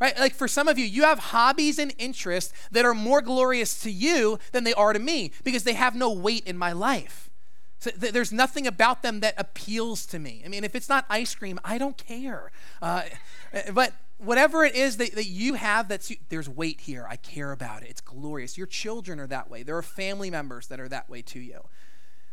Right? 0.00 0.18
Like 0.18 0.34
for 0.34 0.48
some 0.48 0.66
of 0.66 0.78
you, 0.78 0.84
you 0.84 1.04
have 1.04 1.18
hobbies 1.18 1.78
and 1.78 1.94
interests 1.96 2.52
that 2.72 2.84
are 2.84 2.94
more 2.94 3.22
glorious 3.22 3.78
to 3.82 3.90
you 3.90 4.38
than 4.50 4.64
they 4.64 4.74
are 4.74 4.92
to 4.92 4.98
me 4.98 5.30
because 5.44 5.62
they 5.62 5.74
have 5.74 5.94
no 5.94 6.10
weight 6.12 6.44
in 6.44 6.58
my 6.58 6.72
life. 6.72 7.30
So 7.78 7.90
th- 7.90 8.12
there's 8.12 8.32
nothing 8.32 8.66
about 8.66 9.02
them 9.02 9.20
that 9.20 9.34
appeals 9.38 10.04
to 10.06 10.18
me. 10.18 10.42
I 10.44 10.48
mean, 10.48 10.64
if 10.64 10.74
it's 10.74 10.88
not 10.88 11.04
ice 11.08 11.34
cream, 11.36 11.60
I 11.64 11.78
don't 11.78 11.96
care. 11.96 12.50
Uh, 12.80 13.02
but 13.72 13.92
whatever 14.22 14.64
it 14.64 14.74
is 14.74 14.96
that, 14.98 15.14
that 15.14 15.26
you 15.26 15.54
have 15.54 15.88
that's 15.88 16.12
there's 16.28 16.48
weight 16.48 16.82
here 16.82 17.06
i 17.10 17.16
care 17.16 17.50
about 17.50 17.82
it 17.82 17.88
it's 17.90 18.00
glorious 18.00 18.56
your 18.56 18.68
children 18.68 19.18
are 19.18 19.26
that 19.26 19.50
way 19.50 19.62
there 19.62 19.76
are 19.76 19.82
family 19.82 20.30
members 20.30 20.68
that 20.68 20.78
are 20.78 20.88
that 20.88 21.10
way 21.10 21.20
to 21.22 21.40
you 21.40 21.60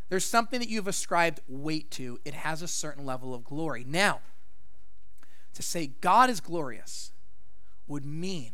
there's 0.09 0.25
something 0.25 0.59
that 0.59 0.69
you've 0.69 0.87
ascribed 0.87 1.39
weight 1.47 1.91
to, 1.91 2.19
it 2.25 2.33
has 2.33 2.61
a 2.61 2.67
certain 2.67 3.05
level 3.05 3.33
of 3.33 3.43
glory. 3.43 3.85
Now, 3.87 4.19
to 5.53 5.61
say 5.61 5.91
God 6.01 6.29
is 6.29 6.39
glorious 6.39 7.11
would 7.87 8.05
mean 8.05 8.53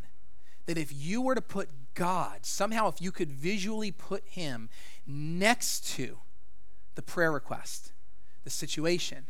that 0.65 0.77
if 0.77 0.91
you 0.93 1.21
were 1.21 1.35
to 1.35 1.41
put 1.41 1.69
God, 1.93 2.45
somehow 2.45 2.89
if 2.89 3.01
you 3.01 3.11
could 3.11 3.31
visually 3.31 3.91
put 3.91 4.23
him 4.27 4.69
next 5.07 5.87
to 5.95 6.17
the 6.95 7.01
prayer 7.01 7.31
request, 7.31 7.93
the 8.43 8.49
situation, 8.49 9.25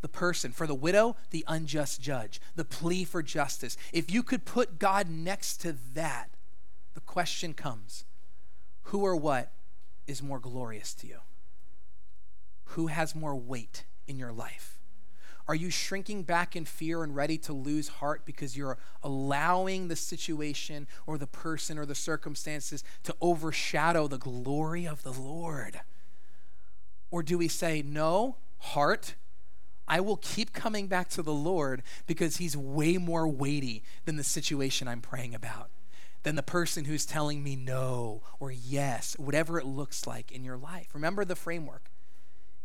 the 0.00 0.08
person, 0.08 0.52
for 0.52 0.66
the 0.66 0.74
widow, 0.74 1.16
the 1.30 1.44
unjust 1.48 2.00
judge, 2.00 2.40
the 2.54 2.64
plea 2.64 3.04
for 3.04 3.22
justice, 3.22 3.76
if 3.92 4.10
you 4.10 4.22
could 4.22 4.44
put 4.44 4.78
God 4.78 5.08
next 5.10 5.58
to 5.58 5.76
that, 5.94 6.30
the 6.94 7.00
question 7.00 7.52
comes 7.52 8.04
who 8.84 9.00
or 9.00 9.16
what 9.16 9.52
is 10.06 10.22
more 10.22 10.38
glorious 10.38 10.94
to 10.94 11.06
you? 11.06 11.18
Who 12.68 12.88
has 12.88 13.14
more 13.14 13.36
weight 13.36 13.84
in 14.06 14.18
your 14.18 14.32
life? 14.32 14.78
Are 15.48 15.54
you 15.54 15.70
shrinking 15.70 16.24
back 16.24 16.54
in 16.54 16.66
fear 16.66 17.02
and 17.02 17.16
ready 17.16 17.38
to 17.38 17.54
lose 17.54 17.88
heart 17.88 18.26
because 18.26 18.54
you're 18.54 18.76
allowing 19.02 19.88
the 19.88 19.96
situation 19.96 20.86
or 21.06 21.16
the 21.16 21.26
person 21.26 21.78
or 21.78 21.86
the 21.86 21.94
circumstances 21.94 22.84
to 23.04 23.16
overshadow 23.22 24.08
the 24.08 24.18
glory 24.18 24.86
of 24.86 25.02
the 25.02 25.12
Lord? 25.12 25.80
Or 27.10 27.22
do 27.22 27.38
we 27.38 27.48
say, 27.48 27.80
No, 27.80 28.36
heart, 28.58 29.14
I 29.86 30.00
will 30.00 30.18
keep 30.18 30.52
coming 30.52 30.86
back 30.86 31.08
to 31.10 31.22
the 31.22 31.32
Lord 31.32 31.82
because 32.06 32.36
He's 32.36 32.54
way 32.54 32.98
more 32.98 33.26
weighty 33.26 33.82
than 34.04 34.16
the 34.16 34.24
situation 34.24 34.86
I'm 34.86 35.00
praying 35.00 35.34
about, 35.34 35.70
than 36.24 36.36
the 36.36 36.42
person 36.42 36.84
who's 36.84 37.06
telling 37.06 37.42
me 37.42 37.56
no 37.56 38.20
or 38.38 38.52
yes, 38.52 39.16
whatever 39.18 39.58
it 39.58 39.64
looks 39.64 40.06
like 40.06 40.30
in 40.30 40.44
your 40.44 40.58
life? 40.58 40.88
Remember 40.92 41.24
the 41.24 41.34
framework. 41.34 41.90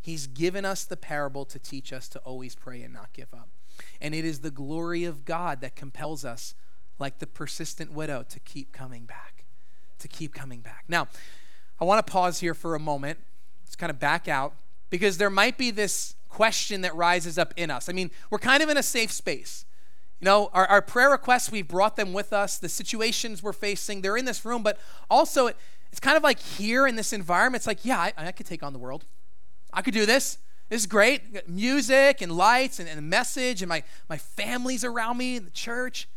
He's 0.04 0.28
given 0.28 0.66
us 0.66 0.84
the 0.84 0.98
parable 0.98 1.46
to 1.46 1.58
teach 1.58 1.94
us 1.94 2.10
to 2.10 2.20
always 2.20 2.56
pray 2.56 2.82
and 2.82 2.94
not 2.94 3.14
give 3.14 3.34
up. 3.34 3.48
And 4.02 4.14
it 4.14 4.26
is 4.26 4.42
the 4.42 4.52
glory 4.52 5.06
of 5.06 5.24
God 5.24 5.62
that 5.62 5.78
compels 5.78 6.26
us, 6.26 6.56
like 7.00 7.20
the 7.20 7.26
persistent 7.26 7.94
widow, 7.94 8.26
to 8.28 8.40
keep 8.42 8.74
coming 8.74 9.06
back. 9.06 9.46
To 10.00 10.10
keep 10.10 10.34
coming 10.34 10.60
back. 10.60 10.84
Now, 10.90 11.08
I 11.80 11.86
want 11.86 12.06
to 12.06 12.12
pause 12.12 12.42
here 12.42 12.54
for 12.54 12.76
a 12.76 12.80
moment. 12.80 13.20
Let's 13.64 13.78
kind 13.78 13.90
of 13.90 13.98
back 13.98 14.28
out 14.28 14.56
because 14.90 15.18
there 15.18 15.30
might 15.30 15.58
be 15.58 15.72
this 15.72 16.16
question 16.28 16.82
that 16.82 16.94
rises 16.94 17.38
up 17.38 17.54
in 17.56 17.72
us. 17.72 17.88
I 17.88 17.94
mean, 17.94 18.12
we're 18.30 18.40
kind 18.40 18.62
of 18.62 18.68
in 18.68 18.76
a 18.76 18.84
safe 18.84 19.12
space. 19.12 19.64
You 20.20 20.26
know, 20.26 20.50
our, 20.52 20.66
our 20.68 20.82
prayer 20.82 21.12
requests, 21.12 21.50
we've 21.50 21.68
brought 21.68 21.96
them 21.96 22.12
with 22.12 22.34
us. 22.34 22.58
The 22.58 22.68
situations 22.68 23.42
we're 23.42 23.54
facing, 23.54 24.02
they're 24.02 24.18
in 24.18 24.26
this 24.26 24.44
room, 24.44 24.64
but 24.64 24.78
also 25.10 25.48
it, 25.48 25.56
it's 25.92 26.02
kind 26.02 26.18
of 26.18 26.24
like 26.24 26.40
here 26.40 26.86
in 26.86 26.98
this 26.98 27.14
environment, 27.14 27.62
it's 27.62 27.68
like, 27.68 27.86
yeah, 27.86 28.00
I, 28.00 28.14
I 28.18 28.32
could 28.34 28.46
take 28.46 28.64
on 28.64 28.74
the 28.74 28.80
world. 28.80 29.06
I 29.74 29.82
could 29.82 29.94
do 29.94 30.06
this. 30.06 30.38
This 30.70 30.82
is 30.82 30.88
great. 30.88 31.48
Music 31.50 32.22
and 32.22 32.32
lights 32.32 32.80
and, 32.80 32.88
and 32.88 32.98
a 32.98 33.02
message, 33.02 33.62
and 33.62 33.70
my, 33.70 33.84
my 34.10 34.18
family's 34.18 34.84
around 34.84 35.18
me 35.18 35.36
in 35.36 35.46
the 35.46 35.52
church. 35.52 36.08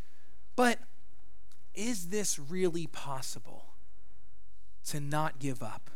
But 0.54 0.78
is 1.74 2.08
this 2.08 2.38
really 2.38 2.86
possible 2.86 3.66
to 4.86 5.00
not 5.00 5.38
give 5.38 5.62
up, 5.62 5.90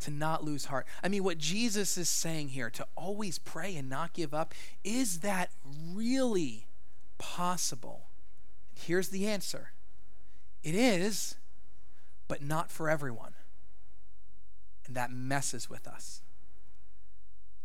to 0.00 0.10
not 0.10 0.42
lose 0.42 0.66
heart? 0.66 0.86
I 1.02 1.08
mean, 1.08 1.22
what 1.22 1.38
Jesus 1.38 1.96
is 1.96 2.08
saying 2.08 2.48
here, 2.48 2.70
to 2.70 2.86
always 2.96 3.38
pray 3.38 3.76
and 3.76 3.88
not 3.88 4.12
give 4.14 4.32
up, 4.34 4.54
is 4.82 5.20
that 5.20 5.50
really 5.92 6.66
possible? 7.18 8.06
Here's 8.74 9.10
the 9.10 9.28
answer 9.28 9.72
it 10.62 10.74
is, 10.74 11.36
but 12.26 12.42
not 12.42 12.70
for 12.70 12.88
everyone. 12.88 13.34
And 14.86 14.96
that 14.96 15.12
messes 15.12 15.70
with 15.70 15.86
us. 15.86 16.22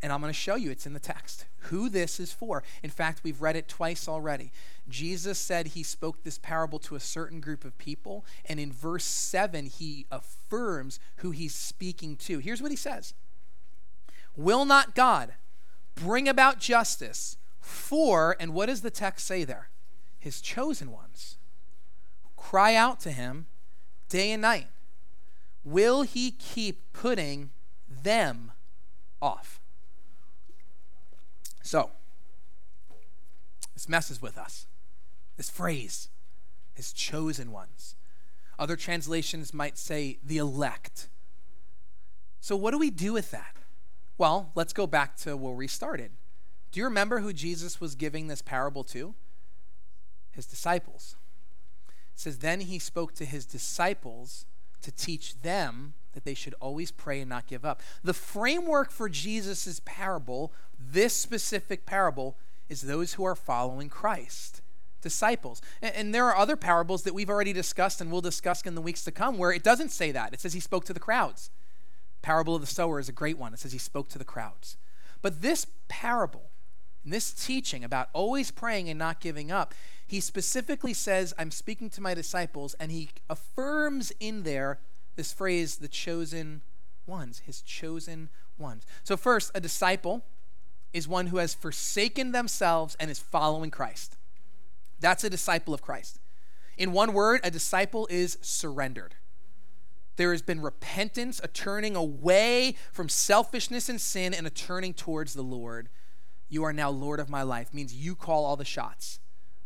And 0.02 0.14
I'm 0.14 0.22
going 0.22 0.32
to 0.32 0.40
show 0.40 0.56
you, 0.56 0.70
it's 0.70 0.86
in 0.86 0.94
the 0.94 1.00
text, 1.00 1.46
who 1.58 1.90
this 1.90 2.20
is 2.20 2.32
for. 2.32 2.64
In 2.84 2.90
fact, 2.90 3.22
we've 3.24 3.42
read 3.42 3.56
it 3.56 3.68
twice 3.68 4.08
already. 4.08 4.52
Jesus 4.88 5.40
said 5.40 5.68
he 5.68 5.84
spoke 5.84 6.24
this 6.24 6.38
parable 6.38 6.80
to 6.80 6.96
a 6.96 7.00
certain 7.00 7.40
group 7.40 7.66
of 7.66 7.78
people, 7.78 8.26
and 8.46 8.60
in 8.60 8.72
verse 8.72 9.04
7, 9.04 9.66
he 9.66 10.06
affirms 10.12 11.00
who 11.18 11.32
he's 11.32 11.56
speaking 11.56 12.16
to. 12.18 12.40
Here's 12.40 12.62
what 12.62 12.72
he 12.72 12.78
says 12.78 13.14
Will 14.36 14.66
not 14.66 14.94
God 14.94 15.34
bring 15.96 16.28
about 16.30 16.60
justice 16.60 17.38
for, 17.60 18.38
and 18.40 18.54
what 18.54 18.68
does 18.68 18.82
the 18.82 18.92
text 18.92 19.26
say 19.26 19.44
there? 19.44 19.70
His 20.20 20.42
chosen 20.42 20.92
ones. 20.92 21.38
Cry 22.36 22.76
out 22.76 23.00
to 23.02 23.12
him 23.12 23.48
day 24.10 24.32
and 24.32 24.42
night. 24.42 24.68
Will 25.64 26.04
he 26.04 26.32
keep 26.32 26.94
putting 26.94 27.50
them 27.90 28.52
off? 29.22 29.60
So, 31.68 31.90
this 33.74 33.90
messes 33.90 34.22
with 34.22 34.38
us. 34.38 34.68
This 35.36 35.50
phrase, 35.50 36.08
his 36.76 36.94
chosen 36.94 37.52
ones. 37.52 37.96
Other 38.58 38.78
translations 38.78 39.54
might 39.54 39.78
say 39.78 40.18
the 40.24 40.38
elect. 40.38 41.10
So, 42.40 42.56
what 42.56 42.72
do 42.72 42.78
we 42.78 42.90
do 42.90 43.12
with 43.12 43.32
that? 43.32 43.58
Well, 44.18 44.54
let's 44.56 44.72
go 44.72 44.88
back 44.88 45.18
to 45.18 45.36
where 45.36 45.52
we 45.52 45.68
started. 45.68 46.12
Do 46.72 46.80
you 46.80 46.86
remember 46.86 47.20
who 47.20 47.34
Jesus 47.34 47.82
was 47.82 47.96
giving 47.96 48.28
this 48.28 48.42
parable 48.42 48.86
to? 48.86 49.14
His 50.32 50.46
disciples. 50.46 51.18
It 51.90 52.22
says, 52.22 52.38
Then 52.38 52.62
he 52.62 52.80
spoke 52.80 53.14
to 53.16 53.26
his 53.26 53.46
disciples 53.46 54.46
to 54.84 54.92
teach 54.94 55.42
them 55.42 55.96
that 56.18 56.26
they 56.26 56.34
should 56.34 56.56
always 56.60 56.90
pray 56.90 57.22
and 57.22 57.30
not 57.30 57.46
give 57.46 57.64
up. 57.64 57.80
The 58.04 58.14
framework 58.14 58.90
for 58.90 59.08
Jesus' 59.08 59.80
parable, 59.86 60.52
this 60.80 61.14
specific 61.14 61.86
parable, 61.86 62.36
is 62.70 62.82
those 62.82 63.14
who 63.14 63.24
are 63.24 63.36
following 63.36 63.88
Christ, 63.88 64.62
disciples. 65.00 65.62
And, 65.80 65.96
and, 65.96 66.16
there 66.16 66.26
are 66.26 66.36
other 66.36 66.56
parables 66.56 67.04
that 67.04 67.14
we've 67.14 67.30
already 67.30 67.54
discussed 67.54 68.02
and 68.02 68.12
we'll 68.12 68.22
discuss 68.22 68.64
in 68.64 68.74
the 68.74 68.82
weeks 68.82 69.04
to 69.04 69.12
come 69.12 69.38
where 69.38 69.52
it 69.52 69.64
doesn't 69.64 69.90
say 69.90 70.12
that. 70.12 70.34
It 70.34 70.42
says 70.42 70.54
he 70.54 70.60
spoke 70.60 70.86
to 70.86 70.94
the 70.94 71.00
crowds. 71.00 71.52
Parable 72.24 72.56
of 72.56 72.62
the 72.62 72.68
sower 72.68 73.00
is 73.00 73.08
a 73.08 73.14
great 73.14 73.38
one. 73.38 73.54
It 73.54 73.60
says 73.60 73.74
he 73.74 73.78
spoke 73.78 74.10
to 74.10 74.18
the 74.18 74.26
crowds. 74.26 74.76
But 75.22 75.44
this 75.44 75.68
parable, 75.88 76.50
this 77.06 77.32
teaching 77.32 77.84
about 77.84 78.10
always 78.12 78.50
praying 78.50 78.90
and 78.90 78.98
not 78.98 79.22
giving 79.22 79.52
up, 79.52 79.76
he 80.08 80.20
specifically 80.20 80.94
says, 80.94 81.34
I'm 81.38 81.52
speaking 81.52 81.90
to 81.92 82.02
my 82.02 82.14
disciples, 82.14 82.76
and 82.80 82.92
he 82.92 83.10
affirms 83.30 84.12
in 84.20 84.44
there 84.44 84.80
this 85.18 85.34
phrase, 85.34 85.78
the 85.78 85.88
chosen 85.88 86.62
ones, 87.06 87.40
his 87.40 87.62
chosen 87.62 88.30
ones. 88.58 88.86
So, 89.04 89.18
first, 89.18 89.52
a 89.54 89.60
disciple 89.60 90.24
is 90.94 91.08
one 91.08 91.28
who 91.28 91.38
has 91.38 91.54
forsaken 91.54 92.32
themselves 92.32 92.96
and 93.00 93.12
is 93.12 93.20
following 93.20 93.72
Christ. 93.72 94.18
That's 95.00 95.24
a 95.24 95.30
disciple 95.30 95.74
of 95.74 95.82
Christ. 95.82 96.20
In 96.78 96.92
one 96.92 97.14
word, 97.14 97.42
a 97.44 97.52
disciple 97.52 98.08
is 98.10 98.38
surrendered. 98.42 99.16
There 100.16 100.32
has 100.32 100.42
been 100.42 100.62
repentance, 100.62 101.40
a 101.44 101.48
turning 101.48 101.96
away 101.96 102.76
from 102.92 103.10
selfishness 103.10 103.90
and 103.90 104.02
sin, 104.02 104.34
and 104.34 104.48
a 104.48 104.52
turning 104.52 104.94
towards 104.94 105.34
the 105.34 105.44
Lord. 105.44 105.90
You 106.50 106.64
are 106.64 106.74
now 106.74 106.90
Lord 106.90 107.20
of 107.20 107.30
my 107.30 107.44
life, 107.44 107.74
means 107.74 107.94
you 107.94 108.16
call 108.16 108.46
all 108.46 108.56
the 108.56 108.66
shots. 108.66 109.20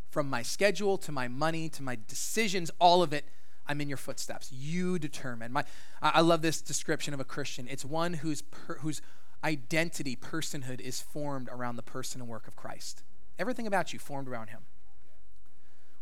From 0.10 0.30
my 0.30 0.42
schedule 0.42 0.98
to 1.00 1.12
my 1.12 1.30
money 1.30 1.70
to 1.70 1.84
my 1.84 1.98
decisions, 2.08 2.70
all 2.80 3.02
of 3.02 3.14
it 3.14 3.26
I'm 3.72 3.80
in 3.80 3.88
your 3.88 3.98
footsteps. 3.98 4.52
You 4.52 5.00
determine. 5.00 5.54
My, 5.54 5.64
I 6.02 6.20
love 6.20 6.42
this 6.42 6.62
description 6.62 7.14
of 7.14 7.22
a 7.22 7.24
Christian. 7.24 7.70
It's 7.70 7.86
one 7.86 8.16
whose, 8.16 8.42
per, 8.42 8.76
whose 8.80 9.02
identity, 9.46 10.18
personhood 10.18 10.82
is 10.82 11.02
formed 11.02 11.48
around 11.50 11.78
the 11.78 11.82
person 11.82 12.20
and 12.20 12.30
work 12.30 12.50
of 12.50 12.58
Christ. 12.58 13.04
everything 13.40 13.66
about 13.66 13.94
you 13.94 13.98
formed 13.98 14.28
around 14.28 14.48
him. 14.50 14.60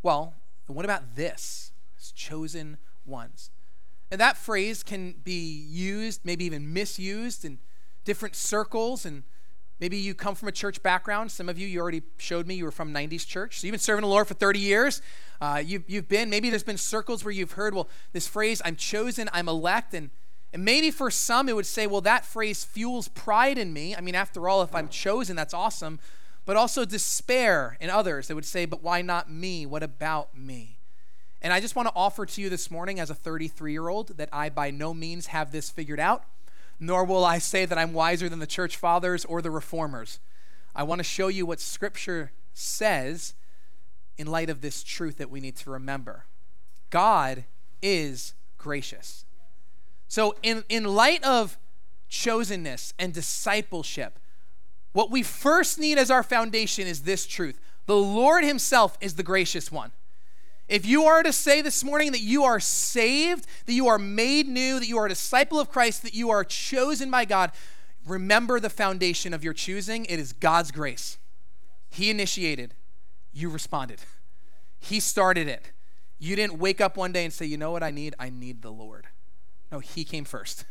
Well, 0.01 0.34
what 0.65 0.84
about 0.84 1.15
this? 1.15 1.71
It's 1.95 2.12
chosen 2.12 2.77
ones. 3.05 3.51
And 4.10 4.19
that 4.19 4.36
phrase 4.36 4.82
can 4.82 5.13
be 5.23 5.39
used, 5.69 6.21
maybe 6.23 6.45
even 6.45 6.73
misused 6.73 7.45
in 7.45 7.60
different 8.03 8.36
circles. 8.36 9.05
And 9.05 9.23
maybe 9.80 9.98
you 9.98 10.13
come 10.13 10.36
from 10.36 10.48
a 10.48 10.52
church 10.52 10.82
background. 10.84 11.32
Some 11.32 11.50
of 11.50 11.58
you, 11.58 11.68
you 11.68 11.80
already 11.80 12.04
showed 12.18 12.48
me 12.48 12.56
you 12.56 12.65
were 12.65 12.72
from 12.72 12.94
90s 12.94 13.26
church. 13.26 13.60
So 13.60 13.68
you've 13.68 13.74
been 13.74 13.80
serving 13.80 14.02
the 14.02 14.08
Lord 14.08 14.28
for 14.28 14.34
30 14.34 14.60
years. 14.60 15.02
Uh, 15.42 15.62
you, 15.65 15.84
you've 15.88 16.08
been, 16.08 16.30
maybe 16.30 16.50
there's 16.50 16.63
been 16.63 16.78
circles 16.78 17.24
where 17.24 17.32
you've 17.32 17.54
heard, 17.54 17.74
well, 17.74 17.89
this 18.13 18.28
phrase, 18.28 18.62
I'm 18.65 18.76
chosen, 18.76 19.30
I'm 19.34 19.48
elect. 19.48 19.94
And, 19.94 20.10
and 20.54 20.65
maybe 20.65 20.92
for 20.92 21.10
some, 21.12 21.48
it 21.48 21.56
would 21.56 21.65
say, 21.65 21.88
well, 21.88 22.02
that 22.02 22.26
phrase 22.26 22.63
fuels 22.63 23.08
pride 23.08 23.58
in 23.58 23.72
me. 23.72 23.96
I 23.96 24.02
mean, 24.02 24.15
after 24.15 24.50
all, 24.50 24.62
if 24.62 24.76
I'm 24.76 24.89
chosen, 24.89 25.36
that's 25.36 25.54
awesome. 25.54 26.00
But 26.46 26.58
also 26.58 26.86
despair 26.86 27.78
in 27.80 27.89
others. 27.89 28.28
They 28.28 28.34
would 28.34 28.46
say, 28.46 28.65
but 28.65 28.82
why 28.82 29.02
not 29.02 29.32
me? 29.32 29.65
What 29.65 29.84
about 29.84 30.38
me? 30.38 30.80
And 31.42 31.54
I 31.54 31.62
just 31.62 31.76
want 31.76 31.88
to 31.88 31.94
offer 31.96 32.26
to 32.26 32.42
you 32.42 32.50
this 32.50 32.70
morning, 32.70 33.00
as 33.00 33.10
a 33.10 33.15
33 33.15 33.72
year 33.72 33.88
old, 33.88 34.18
that 34.18 34.30
I 34.34 34.50
by 34.50 34.72
no 34.72 34.94
means 34.94 35.28
have 35.28 35.52
this 35.52 35.70
figured 35.70 36.00
out, 36.00 36.26
nor 36.80 37.04
will 37.04 37.26
I 37.26 37.39
say 37.39 37.65
that 37.65 37.78
I'm 37.78 37.94
wiser 37.94 38.30
than 38.30 38.39
the 38.39 38.48
church 38.48 38.78
fathers 38.78 39.26
or 39.26 39.42
the 39.42 39.52
reformers. 39.52 40.20
I 40.76 40.84
want 40.84 41.00
to 41.00 41.04
show 41.04 41.28
you 41.28 41.46
what 41.46 41.60
Scripture 41.60 42.32
says 42.54 43.34
in 44.18 44.28
light 44.28 44.50
of 44.50 44.62
this 44.62 44.84
truth 44.84 45.18
that 45.18 45.30
we 45.30 45.39
need 45.39 45.56
to 45.58 45.70
remember. 45.70 46.26
God 46.89 47.46
is 47.82 48.34
gracious. 48.58 49.26
So, 50.08 50.36
in, 50.42 50.63
in 50.70 50.84
light 50.84 51.24
of 51.24 51.58
chosenness 52.10 52.94
and 52.98 53.13
discipleship, 53.13 54.20
what 54.92 55.12
we 55.12 55.22
first 55.22 55.80
need 55.80 55.98
as 55.98 56.10
our 56.10 56.24
foundation 56.24 56.88
is 56.88 57.04
this 57.04 57.26
truth 57.26 57.60
the 57.86 57.96
Lord 57.96 58.44
Himself 58.44 58.98
is 59.02 59.15
the 59.15 59.24
gracious 59.24 59.72
one. 59.72 59.92
If 60.69 60.86
you 60.86 61.05
are 61.05 61.23
to 61.23 61.34
say 61.34 61.62
this 61.62 61.84
morning 61.84 62.12
that 62.12 62.21
you 62.21 62.43
are 62.43 62.60
saved, 62.60 63.47
that 63.65 63.73
you 63.73 63.88
are 63.88 63.97
made 63.97 64.47
new, 64.47 64.79
that 64.79 64.88
you 64.88 64.99
are 64.99 65.08
a 65.08 65.10
disciple 65.10 65.60
of 65.60 65.71
Christ, 65.71 66.03
that 66.03 66.13
you 66.13 66.29
are 66.29 66.43
chosen 66.43 67.10
by 67.10 67.25
God, 67.25 67.51
remember 68.05 68.60
the 68.60 68.69
foundation 68.69 69.34
of 69.34 69.43
your 69.43 69.53
choosing. 69.53 70.05
It 70.05 70.19
is 70.19 70.32
God's 70.32 70.71
grace. 70.71 71.17
He 71.89 72.12
initiated, 72.12 72.75
you 73.34 73.49
responded. 73.49 73.99
He 74.79 74.99
started 74.99 75.47
it. 75.47 75.71
You 76.19 76.36
didn't 76.36 76.60
wake 76.60 76.79
up 76.79 76.97
one 76.97 77.12
day 77.12 77.23
and 77.23 77.34
say, 77.34 77.47
you 77.47 77.58
know 77.58 77.71
what 77.71 77.82
I 77.82 77.89
need? 77.89 78.13
I 78.19 78.29
need 78.29 78.62
the 78.62 78.71
Lord. 78.71 79.08
No, 79.71 79.79
He 79.79 80.03
came 80.03 80.23
first. 80.23 80.65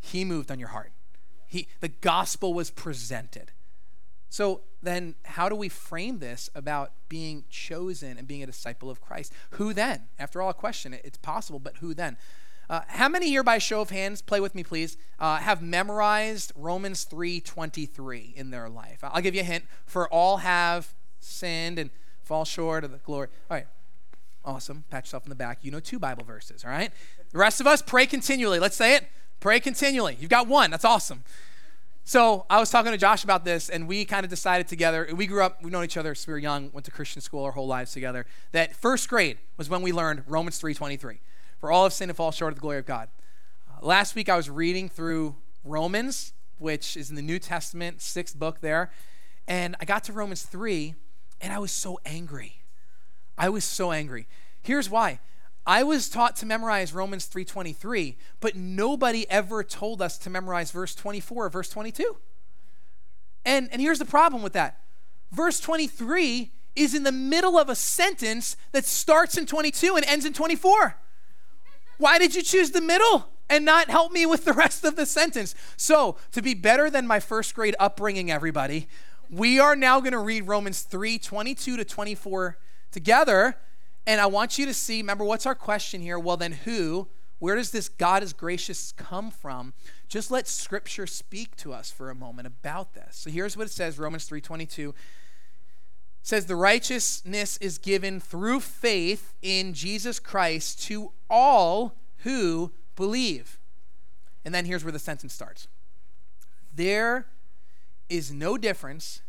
He 0.00 0.22
moved 0.24 0.50
on 0.50 0.58
your 0.58 0.68
heart. 0.68 0.92
He, 1.46 1.68
the 1.80 1.88
gospel 1.88 2.52
was 2.52 2.70
presented. 2.70 3.52
So 4.34 4.62
then, 4.82 5.14
how 5.22 5.48
do 5.48 5.54
we 5.54 5.68
frame 5.68 6.18
this 6.18 6.50
about 6.56 6.90
being 7.08 7.44
chosen 7.50 8.18
and 8.18 8.26
being 8.26 8.42
a 8.42 8.46
disciple 8.46 8.90
of 8.90 9.00
Christ? 9.00 9.32
Who 9.50 9.72
then? 9.72 10.08
After 10.18 10.42
all, 10.42 10.50
a 10.50 10.54
question. 10.54 10.92
It's 11.04 11.18
possible, 11.18 11.60
but 11.60 11.76
who 11.76 11.94
then? 11.94 12.16
Uh, 12.68 12.80
how 12.88 13.08
many 13.08 13.28
here, 13.28 13.44
by 13.44 13.58
show 13.58 13.80
of 13.80 13.90
hands, 13.90 14.22
play 14.22 14.40
with 14.40 14.56
me, 14.56 14.64
please, 14.64 14.96
uh, 15.20 15.36
have 15.36 15.62
memorized 15.62 16.52
Romans 16.56 17.06
3.23 17.08 18.34
in 18.34 18.50
their 18.50 18.68
life? 18.68 18.98
I'll 19.04 19.22
give 19.22 19.36
you 19.36 19.42
a 19.42 19.44
hint. 19.44 19.66
For 19.86 20.08
all 20.08 20.38
have 20.38 20.96
sinned 21.20 21.78
and 21.78 21.90
fall 22.24 22.44
short 22.44 22.82
of 22.82 22.90
the 22.90 22.98
glory. 22.98 23.28
All 23.48 23.56
right. 23.56 23.68
Awesome. 24.44 24.82
Pat 24.90 25.04
yourself 25.04 25.22
in 25.26 25.30
the 25.30 25.36
back. 25.36 25.60
You 25.62 25.70
know 25.70 25.78
two 25.78 26.00
Bible 26.00 26.24
verses, 26.24 26.64
all 26.64 26.72
right? 26.72 26.90
The 27.30 27.38
rest 27.38 27.60
of 27.60 27.68
us, 27.68 27.82
pray 27.82 28.06
continually. 28.06 28.58
Let's 28.58 28.74
say 28.74 28.96
it. 28.96 29.06
Pray 29.38 29.60
continually. 29.60 30.16
You've 30.18 30.28
got 30.28 30.48
one. 30.48 30.72
That's 30.72 30.84
awesome. 30.84 31.22
So 32.06 32.44
I 32.50 32.60
was 32.60 32.68
talking 32.68 32.92
to 32.92 32.98
Josh 32.98 33.24
about 33.24 33.46
this, 33.46 33.70
and 33.70 33.88
we 33.88 34.04
kind 34.04 34.24
of 34.24 34.30
decided 34.30 34.68
together. 34.68 35.08
We 35.16 35.26
grew 35.26 35.42
up, 35.42 35.62
we've 35.62 35.72
known 35.72 35.84
each 35.84 35.96
other 35.96 36.14
since 36.14 36.26
we 36.26 36.34
were 36.34 36.38
young, 36.38 36.70
went 36.70 36.84
to 36.84 36.90
Christian 36.90 37.22
school 37.22 37.44
our 37.44 37.52
whole 37.52 37.66
lives 37.66 37.92
together. 37.92 38.26
That 38.52 38.76
first 38.76 39.08
grade 39.08 39.38
was 39.56 39.70
when 39.70 39.80
we 39.80 39.90
learned 39.90 40.22
Romans 40.26 40.58
3:23, 40.58 41.20
for 41.58 41.72
all 41.72 41.84
have 41.84 41.94
sinned 41.94 42.10
and 42.10 42.16
fall 42.16 42.30
short 42.30 42.52
of 42.52 42.56
the 42.56 42.60
glory 42.60 42.76
of 42.76 42.84
God. 42.84 43.08
Uh, 43.70 43.86
last 43.86 44.14
week 44.14 44.28
I 44.28 44.36
was 44.36 44.50
reading 44.50 44.90
through 44.90 45.36
Romans, 45.64 46.34
which 46.58 46.94
is 46.94 47.08
in 47.08 47.16
the 47.16 47.22
New 47.22 47.38
Testament, 47.38 48.02
sixth 48.02 48.38
book 48.38 48.60
there, 48.60 48.90
and 49.48 49.74
I 49.80 49.86
got 49.86 50.04
to 50.04 50.12
Romans 50.12 50.42
3, 50.42 50.94
and 51.40 51.54
I 51.54 51.58
was 51.58 51.72
so 51.72 51.98
angry. 52.04 52.60
I 53.38 53.48
was 53.48 53.64
so 53.64 53.92
angry. 53.92 54.28
Here's 54.60 54.90
why. 54.90 55.20
I 55.66 55.82
was 55.82 56.08
taught 56.08 56.36
to 56.36 56.46
memorize 56.46 56.92
Romans 56.92 57.26
3:23, 57.26 58.16
but 58.40 58.54
nobody 58.54 59.28
ever 59.30 59.64
told 59.64 60.02
us 60.02 60.18
to 60.18 60.30
memorize 60.30 60.70
verse 60.70 60.94
24 60.94 61.46
or 61.46 61.48
verse 61.48 61.70
22. 61.70 62.18
And 63.44 63.70
and 63.72 63.80
here's 63.80 63.98
the 63.98 64.04
problem 64.04 64.42
with 64.42 64.52
that. 64.52 64.80
Verse 65.32 65.60
23 65.60 66.52
is 66.76 66.94
in 66.94 67.02
the 67.04 67.12
middle 67.12 67.58
of 67.58 67.68
a 67.68 67.74
sentence 67.74 68.56
that 68.72 68.84
starts 68.84 69.38
in 69.38 69.46
22 69.46 69.96
and 69.96 70.04
ends 70.06 70.24
in 70.24 70.32
24. 70.32 70.96
Why 71.98 72.18
did 72.18 72.34
you 72.34 72.42
choose 72.42 72.72
the 72.72 72.80
middle 72.80 73.28
and 73.48 73.64
not 73.64 73.88
help 73.88 74.12
me 74.12 74.26
with 74.26 74.44
the 74.44 74.52
rest 74.52 74.84
of 74.84 74.96
the 74.96 75.06
sentence? 75.06 75.54
So, 75.76 76.16
to 76.32 76.42
be 76.42 76.54
better 76.54 76.90
than 76.90 77.06
my 77.06 77.20
first 77.20 77.54
grade 77.54 77.76
upbringing 77.78 78.30
everybody, 78.30 78.88
we 79.30 79.58
are 79.58 79.76
now 79.76 80.00
going 80.00 80.12
to 80.12 80.18
read 80.18 80.46
Romans 80.46 80.82
3:22 80.82 81.76
to 81.76 81.84
24 81.84 82.58
together 82.90 83.56
and 84.06 84.20
I 84.20 84.26
want 84.26 84.58
you 84.58 84.66
to 84.66 84.74
see, 84.74 84.98
remember, 84.98 85.24
what's 85.24 85.46
our 85.46 85.54
question 85.54 86.00
here? 86.00 86.18
Well, 86.18 86.36
then 86.36 86.52
who? 86.52 87.08
Where 87.38 87.56
does 87.56 87.70
this 87.70 87.88
God 87.88 88.22
is 88.22 88.32
gracious 88.32 88.92
come 88.92 89.30
from? 89.30 89.74
Just 90.08 90.30
let 90.30 90.46
scripture 90.46 91.06
speak 91.06 91.56
to 91.56 91.72
us 91.72 91.90
for 91.90 92.10
a 92.10 92.14
moment 92.14 92.46
about 92.46 92.94
this. 92.94 93.16
So 93.16 93.30
here's 93.30 93.56
what 93.56 93.66
it 93.66 93.72
says, 93.72 93.98
Romans 93.98 94.28
3:22 94.28 94.94
says 96.22 96.46
the 96.46 96.56
righteousness 96.56 97.58
is 97.58 97.76
given 97.76 98.18
through 98.18 98.58
faith 98.58 99.34
in 99.42 99.74
Jesus 99.74 100.18
Christ 100.18 100.82
to 100.84 101.12
all 101.28 101.96
who 102.18 102.72
believe. 102.96 103.58
And 104.42 104.54
then 104.54 104.64
here's 104.64 104.84
where 104.84 104.92
the 104.92 104.98
sentence 104.98 105.34
starts. 105.34 105.68
There 106.74 107.26
is 108.08 108.32
no 108.32 108.56
difference 108.56 109.20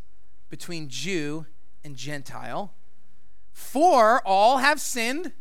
between 0.50 0.88
Jew 0.88 1.46
and 1.84 1.98
Gentile 1.98 2.74
for 3.56 4.22
all 4.28 4.58
have 4.58 4.82
sinned 4.82 5.32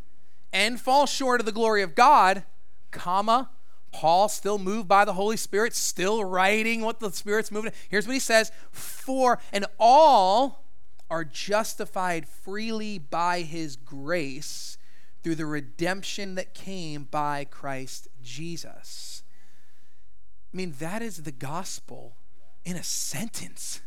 and 0.53 0.81
fall 0.81 1.05
short 1.05 1.41
of 1.41 1.47
the 1.47 1.53
glory 1.53 1.83
of 1.83 1.97
God, 1.97 2.45
comma, 2.93 3.51
Paul, 3.91 4.29
still 4.29 4.57
moved 4.57 4.87
by 4.87 5.05
the 5.05 5.15
Holy 5.15 5.37
Spirit, 5.37 5.75
still 5.75 6.25
writing 6.25 6.83
what 6.83 7.01
the 7.01 7.11
Spirit's 7.11 7.51
moving. 7.51 7.73
Here's 7.89 8.07
what 8.07 8.13
he 8.13 8.21
says 8.21 8.53
For, 8.71 9.41
and 9.53 9.67
all 9.81 10.65
are 11.11 11.25
justified 11.25 12.29
freely 12.29 13.01
by 13.01 13.41
his 13.41 13.75
grace 13.75 14.79
through 15.25 15.35
the 15.35 15.47
redemption 15.47 16.37
that 16.37 16.55
came 16.55 17.09
by 17.11 17.45
Christ 17.45 18.07
Jesus. 18.23 19.25
I 20.53 20.57
mean, 20.57 20.77
that 20.79 21.03
is 21.03 21.25
the 21.25 21.33
gospel 21.33 22.15
in 22.65 22.77
a 22.77 22.85
sentence. 22.85 23.81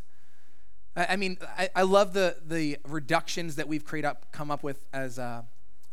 I, 0.98 1.16
mean, 1.16 1.38
I, 1.58 1.70
I, 1.76 1.82
love 1.84 2.14
the, 2.14 2.38
the 2.44 2.78
reductions 2.88 3.56
that 3.56 3.68
we've 3.68 3.86
created 3.86 4.08
up, 4.08 4.32
come 4.32 4.50
up 4.50 4.64
with 4.64 4.84
as 4.92 5.20
uh, 5.20 5.44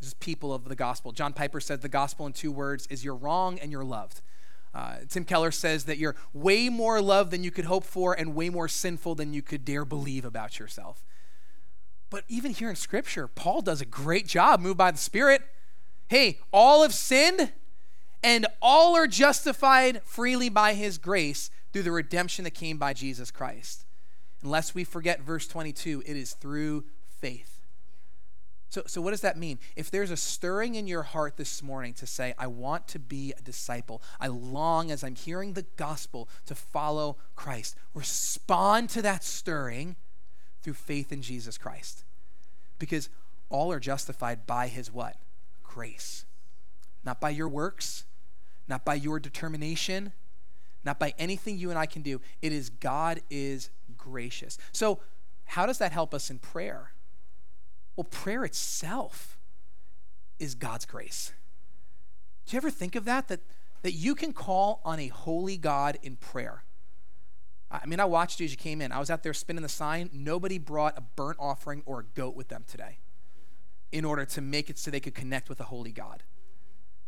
just 0.00 0.18
people 0.18 0.54
of 0.54 0.64
the 0.64 0.74
gospel. 0.74 1.12
John 1.12 1.34
Piper 1.34 1.60
says 1.60 1.80
the 1.80 1.90
gospel 1.90 2.26
in 2.26 2.32
two 2.32 2.50
words 2.50 2.86
is 2.88 3.04
you're 3.04 3.14
wrong 3.14 3.58
and 3.58 3.70
you're 3.70 3.84
loved. 3.84 4.22
Uh, 4.74 4.96
Tim 5.08 5.24
Keller 5.24 5.50
says 5.50 5.84
that 5.84 5.98
you're 5.98 6.16
way 6.32 6.68
more 6.68 7.02
loved 7.02 7.30
than 7.30 7.44
you 7.44 7.50
could 7.50 7.66
hope 7.66 7.84
for 7.84 8.14
and 8.14 8.34
way 8.34 8.48
more 8.48 8.66
sinful 8.66 9.14
than 9.14 9.34
you 9.34 9.42
could 9.42 9.64
dare 9.64 9.84
believe 9.84 10.24
about 10.24 10.58
yourself. 10.58 11.04
But 12.08 12.24
even 12.28 12.52
here 12.52 12.70
in 12.70 12.76
Scripture, 12.76 13.28
Paul 13.28 13.60
does 13.60 13.80
a 13.80 13.86
great 13.86 14.26
job, 14.26 14.60
moved 14.60 14.78
by 14.78 14.90
the 14.90 14.98
Spirit. 14.98 15.42
Hey, 16.08 16.38
all 16.50 16.82
have 16.82 16.94
sinned 16.94 17.52
and 18.22 18.46
all 18.62 18.96
are 18.96 19.06
justified 19.06 20.02
freely 20.02 20.48
by 20.48 20.72
his 20.74 20.96
grace 20.96 21.50
through 21.72 21.82
the 21.82 21.92
redemption 21.92 22.44
that 22.44 22.52
came 22.52 22.78
by 22.78 22.94
Jesus 22.94 23.30
Christ. 23.30 23.83
Unless 24.44 24.74
we 24.74 24.84
forget 24.84 25.22
verse 25.22 25.48
22, 25.48 26.02
it 26.04 26.16
is 26.16 26.34
through 26.34 26.84
faith. 27.08 27.62
So, 28.68 28.82
so, 28.86 29.00
what 29.00 29.12
does 29.12 29.22
that 29.22 29.38
mean? 29.38 29.58
If 29.74 29.90
there's 29.90 30.10
a 30.10 30.16
stirring 30.16 30.74
in 30.74 30.86
your 30.86 31.02
heart 31.02 31.36
this 31.36 31.62
morning 31.62 31.94
to 31.94 32.06
say, 32.06 32.34
I 32.36 32.48
want 32.48 32.86
to 32.88 32.98
be 32.98 33.32
a 33.38 33.40
disciple, 33.40 34.02
I 34.20 34.26
long 34.26 34.90
as 34.90 35.02
I'm 35.02 35.14
hearing 35.14 35.54
the 35.54 35.64
gospel 35.76 36.28
to 36.46 36.54
follow 36.54 37.16
Christ, 37.36 37.76
respond 37.94 38.90
to 38.90 39.02
that 39.02 39.24
stirring 39.24 39.96
through 40.60 40.74
faith 40.74 41.10
in 41.10 41.22
Jesus 41.22 41.56
Christ. 41.56 42.04
Because 42.78 43.08
all 43.48 43.72
are 43.72 43.80
justified 43.80 44.46
by 44.46 44.66
his 44.68 44.92
what? 44.92 45.16
Grace. 45.62 46.26
Not 47.04 47.20
by 47.20 47.30
your 47.30 47.48
works, 47.48 48.04
not 48.68 48.84
by 48.84 48.94
your 48.94 49.20
determination, 49.20 50.12
not 50.84 50.98
by 50.98 51.14
anything 51.18 51.58
you 51.58 51.70
and 51.70 51.78
I 51.78 51.86
can 51.86 52.02
do. 52.02 52.20
It 52.42 52.52
is 52.52 52.68
God 52.68 53.20
is 53.30 53.70
gracious. 54.04 54.58
So, 54.72 55.00
how 55.46 55.66
does 55.66 55.78
that 55.78 55.92
help 55.92 56.14
us 56.14 56.30
in 56.30 56.38
prayer? 56.38 56.92
Well, 57.96 58.04
prayer 58.04 58.44
itself 58.44 59.38
is 60.38 60.54
God's 60.54 60.84
grace. 60.84 61.32
Do 62.46 62.54
you 62.54 62.58
ever 62.58 62.70
think 62.70 62.96
of 62.96 63.04
that? 63.04 63.28
That, 63.28 63.40
that 63.82 63.92
you 63.92 64.14
can 64.14 64.32
call 64.32 64.80
on 64.84 64.98
a 64.98 65.08
holy 65.08 65.56
God 65.56 65.98
in 66.02 66.16
prayer. 66.16 66.64
I 67.70 67.86
mean, 67.86 68.00
I 68.00 68.04
watched 68.04 68.40
you 68.40 68.44
as 68.44 68.50
you 68.50 68.56
came 68.56 68.80
in. 68.80 68.92
I 68.92 68.98
was 68.98 69.10
out 69.10 69.22
there 69.22 69.34
spinning 69.34 69.62
the 69.62 69.68
sign. 69.68 70.10
Nobody 70.12 70.58
brought 70.58 70.96
a 70.96 71.00
burnt 71.00 71.38
offering 71.40 71.82
or 71.86 72.00
a 72.00 72.04
goat 72.04 72.36
with 72.36 72.48
them 72.48 72.64
today 72.66 72.98
in 73.90 74.04
order 74.04 74.24
to 74.24 74.40
make 74.40 74.70
it 74.70 74.78
so 74.78 74.90
they 74.90 75.00
could 75.00 75.14
connect 75.14 75.48
with 75.48 75.60
a 75.60 75.64
holy 75.64 75.92
God. 75.92 76.22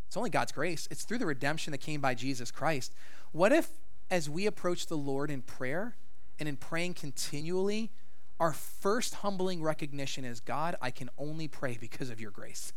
It's 0.07 0.17
only 0.17 0.31
God's 0.31 0.53
grace. 0.53 0.89
It's 0.91 1.05
through 1.05 1.19
the 1.19 1.27
redemption 1.27 1.73
that 1.73 1.79
came 1.79 2.01
by 2.01 2.15
Jesus 2.15 2.51
Christ. 2.51 2.95
What 3.33 3.53
if, 3.53 3.69
as 4.11 4.31
we 4.31 4.47
approach 4.47 4.87
the 4.87 4.97
Lord 4.97 5.31
in 5.31 5.43
prayer 5.43 5.97
and 6.39 6.49
in 6.49 6.57
praying 6.57 6.95
continually, 6.95 7.91
our 8.39 8.53
first 8.53 9.17
humbling 9.17 9.63
recognition 9.63 10.25
is 10.25 10.41
God, 10.41 10.77
I 10.81 10.91
can 10.91 11.09
only 11.19 11.49
pray 11.49 11.79
because 11.81 12.11
of 12.11 12.21
your 12.21 12.31
grace. 12.31 12.73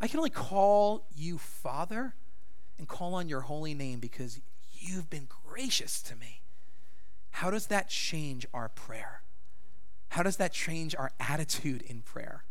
I 0.00 0.08
can 0.08 0.18
only 0.18 0.30
call 0.30 1.06
you 1.16 1.38
Father 1.38 2.14
and 2.78 2.86
call 2.88 3.14
on 3.14 3.28
your 3.28 3.42
holy 3.42 3.74
name 3.74 4.00
because 4.00 4.40
you've 4.72 5.08
been 5.08 5.28
gracious 5.48 6.02
to 6.02 6.16
me. 6.16 6.42
How 7.30 7.50
does 7.50 7.66
that 7.68 7.88
change 7.88 8.46
our 8.52 8.68
prayer? 8.68 9.22
How 10.10 10.22
does 10.22 10.36
that 10.36 10.52
change 10.52 10.94
our 10.94 11.12
attitude 11.18 11.82
in 11.82 12.02
prayer? 12.02 12.44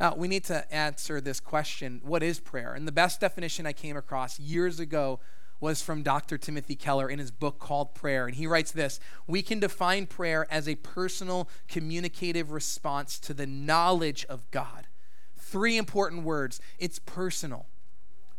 Uh, 0.00 0.12
we 0.16 0.28
need 0.28 0.44
to 0.44 0.70
answer 0.72 1.20
this 1.20 1.40
question 1.40 2.00
what 2.04 2.22
is 2.22 2.40
prayer? 2.40 2.74
And 2.74 2.86
the 2.86 2.92
best 2.92 3.20
definition 3.20 3.66
I 3.66 3.72
came 3.72 3.96
across 3.96 4.38
years 4.38 4.78
ago 4.78 5.20
was 5.60 5.82
from 5.82 6.02
Dr. 6.02 6.38
Timothy 6.38 6.76
Keller 6.76 7.08
in 7.08 7.18
his 7.18 7.30
book 7.30 7.58
called 7.58 7.94
Prayer. 7.94 8.26
And 8.26 8.36
he 8.36 8.46
writes 8.46 8.70
this 8.70 9.00
We 9.26 9.42
can 9.42 9.60
define 9.60 10.06
prayer 10.06 10.46
as 10.50 10.68
a 10.68 10.76
personal 10.76 11.48
communicative 11.68 12.50
response 12.50 13.18
to 13.20 13.34
the 13.34 13.46
knowledge 13.46 14.24
of 14.26 14.50
God. 14.50 14.86
Three 15.36 15.76
important 15.76 16.24
words 16.24 16.60
it's 16.78 16.98
personal. 16.98 17.66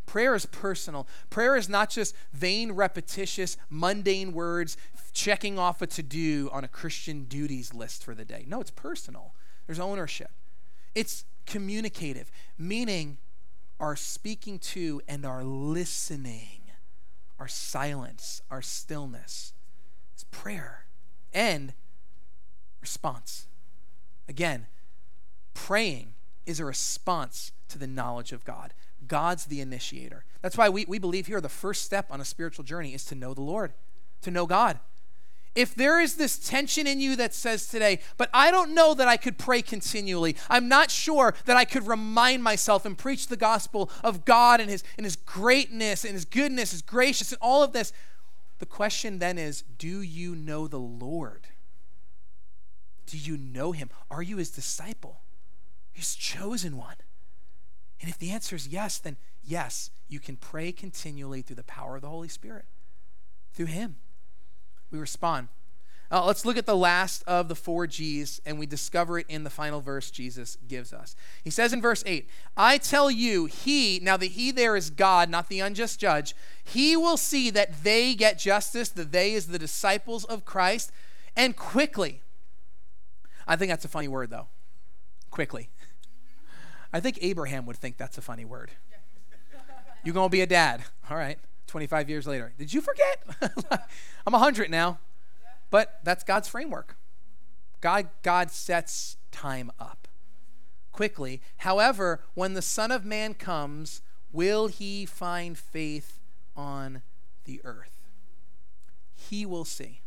Prayer 0.06 0.34
is 0.34 0.48
personal. 0.48 1.08
Prayer 1.30 1.56
is 1.56 1.70
not 1.70 1.92
just 1.92 2.16
vain, 2.34 2.72
repetitious, 2.72 3.58
mundane 3.70 4.34
words 4.34 4.76
checking 5.14 5.60
off 5.60 5.84
a 5.84 5.88
to 5.88 6.02
do 6.02 6.50
on 6.52 6.64
a 6.64 6.68
Christian 6.68 7.26
duties 7.26 7.76
list 7.76 8.04
for 8.04 8.16
the 8.16 8.26
day. 8.26 8.44
No, 8.48 8.60
it's 8.60 8.72
personal. 8.72 9.36
There's 9.68 9.80
ownership. 9.80 10.32
It's 10.96 11.26
communicative, 11.46 12.32
meaning 12.58 13.18
our 13.80 13.96
speaking 13.96 14.60
to 14.60 15.02
and 15.08 15.26
our 15.26 15.44
listening, 15.44 16.59
our 17.40 17.48
silence, 17.48 18.42
our 18.52 18.62
stillness. 18.62 19.54
It's 20.14 20.26
prayer 20.26 20.86
and 21.34 21.74
response. 22.82 23.48
Again, 24.28 24.68
praying 25.54 26.14
is 26.46 26.60
a 26.60 26.66
response 26.66 27.52
to 27.70 27.78
the 27.78 27.88
knowledge 27.88 28.32
of 28.32 28.44
God. 28.44 28.74
God's 29.08 29.46
the 29.46 29.62
initiator. 29.62 30.26
That's 30.42 30.58
why 30.58 30.70
we, 30.70 30.86
we 30.88 31.00
believe 31.00 31.28
here 31.28 31.42
the 31.42 31.50
first 31.50 31.84
step 31.84 32.08
on 32.10 32.22
a 32.22 32.26
spiritual 32.26 32.66
journey 32.66 32.94
is 32.94 33.06
to 33.06 33.16
know 33.16 33.34
the 33.34 33.42
Lord, 33.42 33.74
to 34.22 34.32
know 34.32 34.46
God. 34.46 34.80
If 35.60 35.76
there 35.76 36.00
is 36.00 36.16
this 36.16 36.40
tension 36.40 36.88
in 36.88 37.02
you 37.02 37.18
that 37.18 37.34
says 37.34 37.68
today, 37.68 38.00
but 38.16 38.30
I 38.34 38.50
don't 38.50 38.74
know 38.74 38.94
that 38.94 39.10
I 39.10 39.18
could 39.18 39.38
pray 39.38 39.62
continually, 39.62 40.38
I'm 40.50 40.70
not 40.70 40.90
sure 40.90 41.34
that 41.44 41.58
I 41.58 41.66
could 41.66 41.86
remind 41.86 42.42
myself 42.42 42.86
and 42.86 42.98
preach 42.98 43.28
the 43.28 43.36
gospel 43.36 43.92
of 44.02 44.24
God 44.24 44.62
and 44.62 44.70
his, 44.70 44.86
and 44.98 45.04
his 45.04 45.18
greatness 45.18 46.06
and 46.06 46.14
his 46.14 46.24
goodness, 46.24 46.72
his 46.72 46.82
graciousness, 46.82 47.34
and 47.34 47.42
all 47.42 47.62
of 47.62 47.74
this, 47.74 47.92
the 48.60 48.66
question 48.66 49.20
then 49.20 49.38
is 49.38 49.66
do 49.78 50.02
you 50.02 50.34
know 50.34 50.66
the 50.66 50.80
Lord? 50.80 51.48
Do 53.06 53.18
you 53.18 53.36
know 53.36 53.74
him? 53.74 53.90
Are 54.10 54.24
you 54.24 54.38
his 54.38 54.52
disciple? 54.52 55.20
His 55.92 56.16
chosen 56.16 56.78
one? 56.78 56.96
And 58.00 58.10
if 58.10 58.18
the 58.18 58.32
answer 58.32 58.56
is 58.56 58.70
yes, 58.70 58.98
then 58.98 59.18
yes, 59.44 59.92
you 60.08 60.22
can 60.22 60.38
pray 60.38 60.72
continually 60.72 61.42
through 61.42 61.58
the 61.58 61.64
power 61.64 61.98
of 61.98 62.02
the 62.02 62.08
Holy 62.08 62.30
Spirit, 62.30 62.64
through 63.52 63.66
Him. 63.66 63.98
We 64.92 65.00
respond. 65.00 65.50
Uh, 66.12 66.26
let's 66.26 66.44
look 66.44 66.58
at 66.58 66.66
the 66.66 66.76
last 66.76 67.24
of 67.28 67.50
the 67.50 67.56
four 67.56 67.86
G's, 67.86 68.42
and 68.44 68.58
we 68.58 68.66
discover 68.66 69.20
it 69.20 69.28
in 69.30 69.44
the 69.44 69.50
final 69.52 69.80
verse 69.80 70.10
Jesus 70.10 70.58
gives 70.68 70.92
us. 70.92 71.16
He 71.44 71.52
says 71.52 71.72
in 71.72 71.82
verse 71.82 72.04
8, 72.04 72.28
I 72.58 72.80
tell 72.80 73.12
you, 73.12 73.46
he, 73.46 74.00
now 74.02 74.18
the 74.18 74.28
he 74.28 74.50
there 74.50 74.76
is 74.76 74.90
God, 74.90 75.30
not 75.30 75.50
the 75.50 75.60
unjust 75.60 76.00
judge, 76.00 76.36
he 76.64 76.98
will 76.98 77.18
see 77.18 77.52
that 77.52 77.84
they 77.84 78.16
get 78.16 78.40
justice, 78.40 78.90
that 78.90 79.12
they 79.12 79.34
is 79.34 79.48
the 79.48 79.60
disciples 79.60 80.26
of 80.26 80.46
Christ, 80.46 80.92
and 81.36 81.56
quickly. 81.56 82.22
I 83.48 83.56
think 83.56 83.70
that's 83.70 83.86
a 83.86 83.90
funny 83.90 84.08
word, 84.08 84.32
though. 84.32 84.48
Quickly. 85.30 85.70
I 86.92 87.00
think 87.00 87.20
Abraham 87.22 87.68
would 87.68 87.78
think 87.78 87.98
that's 87.98 88.18
a 88.18 88.22
funny 88.22 88.46
word. 88.46 88.72
You're 90.04 90.16
gonna 90.16 90.30
be 90.30 90.42
a 90.42 90.48
dad? 90.48 90.84
All 91.10 91.18
right. 91.18 91.38
25 91.70 92.10
years 92.10 92.28
later. 92.28 92.54
Did 92.58 92.74
you 92.74 92.82
forget? 92.82 93.24
I'm 94.28 94.34
100 94.34 94.70
now. 94.70 95.00
But 95.70 96.00
that's 96.04 96.24
God's 96.24 96.48
framework. 96.48 96.98
God, 97.82 98.10
God 98.24 98.52
sets 98.52 99.18
time 99.32 99.72
up 99.80 100.08
quickly. 100.92 101.42
However, 101.58 102.22
when 102.34 102.56
the 102.56 102.62
Son 102.62 102.92
of 102.92 103.06
Man 103.06 103.34
comes, 103.34 104.02
will 104.32 104.68
he 104.68 105.06
find 105.06 105.58
faith 105.58 106.20
on 106.56 107.04
the 107.46 107.62
earth? 107.64 108.10
He 109.16 109.46
will 109.46 109.66
see. 109.66 110.02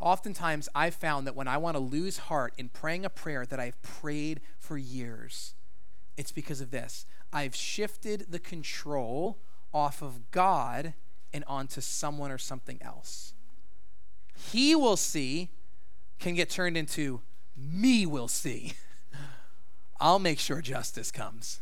Oftentimes, 0.00 0.68
I've 0.74 0.94
found 0.94 1.26
that 1.26 1.36
when 1.36 1.48
I 1.48 1.56
want 1.56 1.76
to 1.76 1.82
lose 1.82 2.18
heart 2.18 2.54
in 2.56 2.68
praying 2.68 3.04
a 3.04 3.10
prayer 3.10 3.46
that 3.46 3.60
I've 3.60 3.80
prayed 3.82 4.40
for 4.58 4.76
years, 4.76 5.54
it's 6.16 6.32
because 6.32 6.60
of 6.60 6.70
this. 6.70 7.06
I've 7.32 7.54
shifted 7.54 8.26
the 8.30 8.38
control 8.38 9.38
off 9.74 10.00
of 10.00 10.30
God 10.30 10.94
and 11.32 11.44
onto 11.46 11.80
someone 11.80 12.30
or 12.30 12.38
something 12.38 12.80
else. 12.80 13.34
He 14.52 14.74
will 14.74 14.96
see 14.96 15.50
can 16.18 16.34
get 16.34 16.48
turned 16.48 16.76
into 16.76 17.20
me 17.56 18.06
will 18.06 18.28
see. 18.28 18.74
I'll 20.00 20.18
make 20.18 20.38
sure 20.38 20.60
justice 20.62 21.10
comes. 21.10 21.60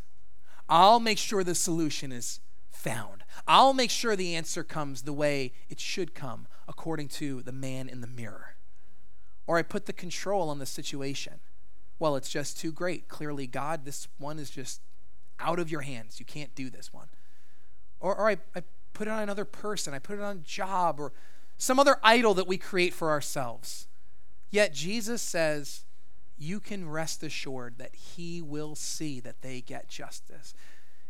I'll 0.69 0.99
make 0.99 1.17
sure 1.17 1.43
the 1.43 1.55
solution 1.55 2.11
is 2.11 2.39
found. 2.71 3.23
I'll 3.47 3.73
make 3.73 3.89
sure 3.89 4.15
the 4.15 4.35
answer 4.35 4.63
comes 4.63 5.01
the 5.01 5.13
way 5.13 5.53
it 5.69 5.79
should 5.79 6.13
come, 6.13 6.47
according 6.67 7.09
to 7.09 7.41
the 7.41 7.51
man 7.51 7.89
in 7.89 8.01
the 8.01 8.07
mirror. 8.07 8.55
Or 9.45 9.57
I 9.57 9.63
put 9.63 9.85
the 9.85 9.93
control 9.93 10.49
on 10.49 10.59
the 10.59 10.65
situation. 10.65 11.39
Well, 11.99 12.15
it's 12.15 12.29
just 12.29 12.57
too 12.57 12.71
great. 12.71 13.07
Clearly, 13.07 13.47
God, 13.47 13.85
this 13.85 14.07
one 14.17 14.39
is 14.39 14.49
just 14.49 14.81
out 15.39 15.59
of 15.59 15.69
your 15.69 15.81
hands. 15.81 16.19
You 16.19 16.25
can't 16.25 16.55
do 16.55 16.69
this 16.69 16.93
one. 16.93 17.07
Or, 18.03 18.15
or 18.15 18.29
I, 18.29 18.37
I 18.53 18.61
put 18.91 19.07
it 19.07 19.11
on 19.11 19.23
another 19.23 19.45
person. 19.45 19.93
I 19.93 19.99
put 19.99 20.19
it 20.19 20.21
on 20.21 20.37
a 20.37 20.39
job 20.41 20.99
or 20.99 21.13
some 21.57 21.79
other 21.79 21.97
idol 22.03 22.33
that 22.35 22.45
we 22.45 22.57
create 22.57 22.93
for 22.93 23.09
ourselves. 23.09 23.87
Yet 24.51 24.73
Jesus 24.73 25.21
says, 25.21 25.85
you 26.37 26.59
can 26.59 26.89
rest 26.89 27.23
assured 27.23 27.77
that 27.77 27.95
he 27.95 28.41
will 28.41 28.75
see 28.75 29.19
that 29.21 29.41
they 29.41 29.61
get 29.61 29.87
justice. 29.87 30.53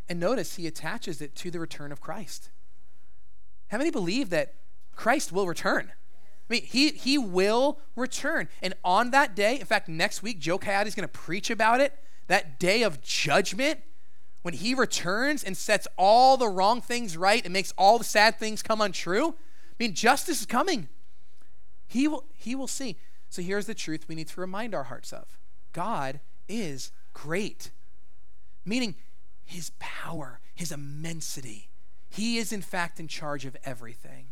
And 0.08 0.20
notice 0.20 0.56
he 0.56 0.68
attaches 0.68 1.20
it 1.22 1.36
to 1.38 1.50
the 1.50 1.60
return 1.60 1.92
of 1.92 2.00
Christ. 2.00 2.52
How 3.70 3.80
many 3.80 3.90
believe 3.90 4.30
that 4.30 4.54
Christ 4.96 5.32
will 5.32 5.48
return? 5.48 5.92
I 6.50 6.54
mean, 6.54 6.64
he, 6.64 6.90
he 6.90 7.18
will 7.18 7.80
return. 7.96 8.50
And 8.62 8.76
on 8.84 9.12
that 9.12 9.36
day, 9.36 9.60
in 9.60 9.66
fact, 9.66 9.90
next 9.90 10.22
week, 10.22 10.40
Joe 10.40 10.60
Coyote 10.60 10.88
is 10.88 10.94
going 10.94 11.08
to 11.08 11.12
preach 11.12 11.50
about 11.50 11.82
it, 11.82 11.98
that 12.28 12.60
day 12.60 12.84
of 12.84 13.02
judgment, 13.02 13.80
when 14.44 14.54
he 14.54 14.76
returns 14.76 15.44
and 15.44 15.58
sets 15.58 15.88
all 15.98 16.38
the 16.38 16.48
wrong 16.48 16.82
things 16.82 17.18
right 17.18 17.44
and 17.44 17.52
makes 17.52 17.74
all 17.78 17.98
the 17.98 18.04
sad 18.04 18.38
things 18.38 18.62
come 18.62 18.82
untrue. 18.82 19.30
I 19.30 19.76
mean, 19.80 19.96
justice 19.96 20.42
is 20.42 20.46
coming. 20.46 20.90
He 21.88 22.08
will, 22.08 22.26
he 22.36 22.54
will 22.54 22.68
see. 22.68 22.98
So 23.30 23.42
here's 23.42 23.66
the 23.66 23.74
truth 23.74 24.08
we 24.08 24.16
need 24.16 24.28
to 24.28 24.42
remind 24.42 24.76
our 24.76 24.84
hearts 24.84 25.12
of 25.12 25.40
God 25.72 26.20
is 26.48 26.92
great, 27.14 27.72
meaning 28.64 28.96
his 29.46 29.72
power, 29.80 30.40
his 30.54 30.72
immensity. 30.72 31.70
He 32.10 32.38
is, 32.38 32.52
in 32.52 32.62
fact, 32.62 33.00
in 33.00 33.08
charge 33.08 33.46
of 33.46 33.58
everything. 33.64 34.28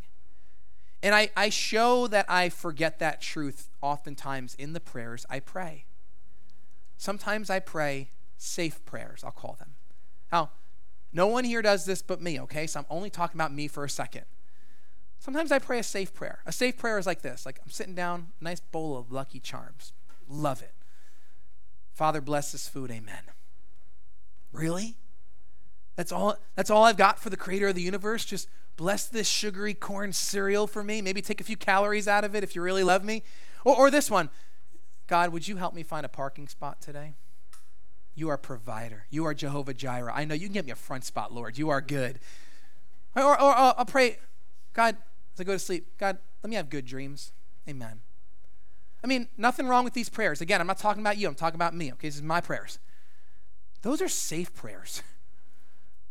And 1.02 1.16
I, 1.16 1.32
I 1.36 1.50
show 1.50 2.06
that 2.08 2.30
I 2.30 2.50
forget 2.50 3.00
that 3.00 3.22
truth 3.22 3.70
oftentimes 3.82 4.54
in 4.56 4.74
the 4.74 4.80
prayers 4.80 5.26
I 5.30 5.40
pray. 5.40 5.86
Sometimes 6.98 7.50
I 7.50 7.60
pray 7.60 8.10
safe 8.38 8.84
prayers, 8.86 9.24
I'll 9.24 9.32
call 9.32 9.56
them. 9.58 9.72
Now, 10.32 10.52
no 11.14 11.28
one 11.28 11.44
here 11.44 11.62
does 11.62 11.86
this 11.86 12.02
but 12.02 12.22
me, 12.22 12.40
okay? 12.42 12.68
So 12.68 12.80
I'm 12.80 12.86
only 12.90 13.10
talking 13.10 13.38
about 13.38 13.54
me 13.54 13.68
for 13.68 13.84
a 13.84 13.90
second. 13.90 14.26
Sometimes 15.20 15.52
I 15.52 15.60
pray 15.60 15.78
a 15.78 15.84
safe 15.84 16.14
prayer. 16.14 16.40
A 16.46 16.52
safe 16.52 16.78
prayer 16.78 16.98
is 16.98 17.06
like 17.06 17.22
this 17.22 17.46
like 17.46 17.60
I'm 17.64 17.70
sitting 17.70 17.96
down, 17.96 18.28
nice 18.40 18.60
bowl 18.60 18.98
of 18.98 19.12
Lucky 19.12 19.40
Charms. 19.40 19.94
Love 20.28 20.62
it. 20.62 20.74
Father, 21.94 22.22
bless 22.22 22.54
this 22.54 22.68
food, 22.68 22.90
amen. 22.90 23.24
Really? 24.52 24.96
That's 25.96 26.12
all 26.12 26.38
that's 26.56 26.72
all 26.72 26.86
I've 26.86 26.98
got 26.98 27.20
for 27.20 27.30
the 27.30 27.38
creator 27.38 27.68
of 27.68 27.76
the 27.76 27.82
universe? 27.82 28.26
Just 28.26 28.48
bless 28.78 29.06
this 29.06 29.28
sugary 29.28 29.74
corn 29.74 30.14
cereal 30.14 30.66
for 30.66 30.84
me. 30.84 31.02
Maybe 31.02 31.22
take 31.22 31.42
a 31.42 31.44
few 31.44 31.58
calories 31.58 32.08
out 32.08 32.24
of 32.24 32.36
it 32.36 32.44
if 32.44 32.56
you 32.56 32.62
really 32.62 32.84
love 32.84 33.04
me. 33.04 33.24
Or, 33.64 33.76
or 33.76 33.92
this 33.92 34.10
one 34.10 34.30
God, 35.06 35.32
would 35.32 35.48
you 35.48 35.58
help 35.58 35.74
me 35.76 35.84
find 35.84 36.06
a 36.06 36.10
parking 36.10 36.48
spot 36.48 36.82
today? 36.82 37.14
You 38.16 38.30
are 38.30 38.38
provider. 38.38 39.06
You 39.10 39.26
are 39.26 39.34
Jehovah 39.34 39.74
Jireh. 39.74 40.12
I 40.14 40.26
know 40.26 40.36
you 40.36 40.48
can 40.48 40.54
get 40.54 40.66
me 40.66 40.72
a 40.72 40.76
front 40.76 41.06
spot, 41.06 41.34
Lord. 41.34 41.58
You 41.58 41.70
are 41.70 41.82
good. 41.82 42.20
Or, 43.16 43.24
or, 43.24 43.42
or 43.42 43.56
I'll 43.78 43.86
pray, 43.86 44.18
God, 44.74 44.98
as 45.34 45.40
I 45.40 45.44
go 45.44 45.54
to 45.54 45.60
sleep, 45.60 45.98
God, 45.98 46.18
let 46.44 46.50
me 46.50 46.56
have 46.56 46.70
good 46.70 46.86
dreams. 46.86 47.32
Amen. 47.68 48.02
I 49.04 49.08
mean, 49.08 49.28
nothing 49.38 49.68
wrong 49.68 49.84
with 49.84 49.94
these 49.94 50.10
prayers. 50.10 50.42
Again, 50.42 50.62
I'm 50.62 50.68
not 50.68 50.78
talking 50.78 51.02
about 51.02 51.18
you, 51.18 51.28
I'm 51.28 51.36
talking 51.36 51.56
about 51.56 51.74
me, 51.74 51.92
okay? 51.94 52.08
This 52.08 52.16
is 52.16 52.22
my 52.22 52.42
prayers. 52.42 52.80
Those 53.82 54.02
are 54.02 54.08
safe 54.08 54.54
prayers. 54.54 55.02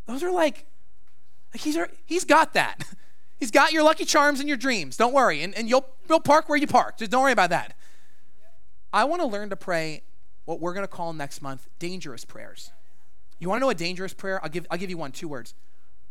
Those 0.06 0.22
are 0.24 0.32
like, 0.32 0.66
like 1.54 1.60
he's, 1.60 1.78
he's 2.04 2.24
got 2.24 2.54
that. 2.54 2.84
He's 3.38 3.50
got 3.50 3.72
your 3.72 3.82
lucky 3.82 4.04
charms 4.04 4.38
and 4.40 4.46
your 4.46 4.58
dreams. 4.58 4.98
Don't 4.98 5.14
worry. 5.14 5.42
And, 5.42 5.54
and 5.54 5.66
you'll, 5.66 5.86
you'll 6.10 6.20
park 6.20 6.50
where 6.50 6.58
you 6.58 6.66
park. 6.66 6.98
Just 6.98 7.10
don't 7.10 7.22
worry 7.22 7.32
about 7.32 7.48
that. 7.48 7.74
I 8.92 9.04
want 9.04 9.22
to 9.22 9.26
learn 9.26 9.48
to 9.48 9.56
pray 9.56 10.02
what 10.50 10.58
we're 10.58 10.74
going 10.74 10.82
to 10.82 10.92
call 10.92 11.12
next 11.12 11.42
month 11.42 11.68
dangerous 11.78 12.24
prayers. 12.24 12.72
You 13.38 13.48
want 13.48 13.60
to 13.60 13.60
know 13.60 13.70
a 13.70 13.74
dangerous 13.74 14.12
prayer? 14.12 14.42
I'll 14.42 14.50
give, 14.50 14.66
I'll 14.68 14.78
give 14.78 14.90
you 14.90 14.98
one, 14.98 15.12
two 15.12 15.28
words. 15.28 15.54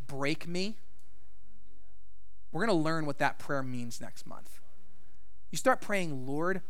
Break 0.07 0.47
me. 0.47 0.77
We're 2.53 2.65
going 2.65 2.77
to 2.77 2.81
learn 2.81 3.05
what 3.05 3.17
that 3.17 3.37
prayer 3.37 3.61
means 3.61 3.99
next 3.99 4.25
month. 4.25 4.61
You 5.51 5.57
start 5.57 5.81
praying, 5.81 6.25
Lord, 6.25 6.61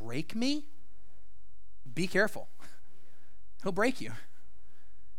break 0.00 0.34
me. 0.34 0.68
Be 1.94 2.06
careful. 2.06 2.48
He'll 3.62 3.72
break 3.72 4.00
you. 4.00 4.12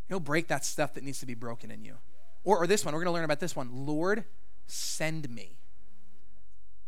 He'll 0.07 0.19
break 0.19 0.47
that 0.47 0.65
stuff 0.65 0.95
that 0.95 1.03
needs 1.03 1.19
to 1.19 1.27
be 1.27 1.35
broken 1.35 1.69
in 1.69 1.85
you. 1.85 1.97
Or, 2.43 2.57
or 2.57 2.65
this 2.65 2.83
one, 2.83 2.95
we're 2.95 3.01
going 3.01 3.13
to 3.13 3.15
learn 3.15 3.23
about 3.23 3.39
this 3.39 3.55
one. 3.55 3.85
Lord, 3.85 4.23
send 4.65 5.29
me. 5.29 5.57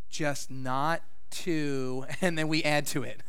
Just 0.09 0.49
not 0.49 1.03
to, 1.29 2.07
and 2.21 2.35
then 2.39 2.47
we 2.47 2.63
add 2.63 2.87
to 2.87 3.03
it. 3.03 3.21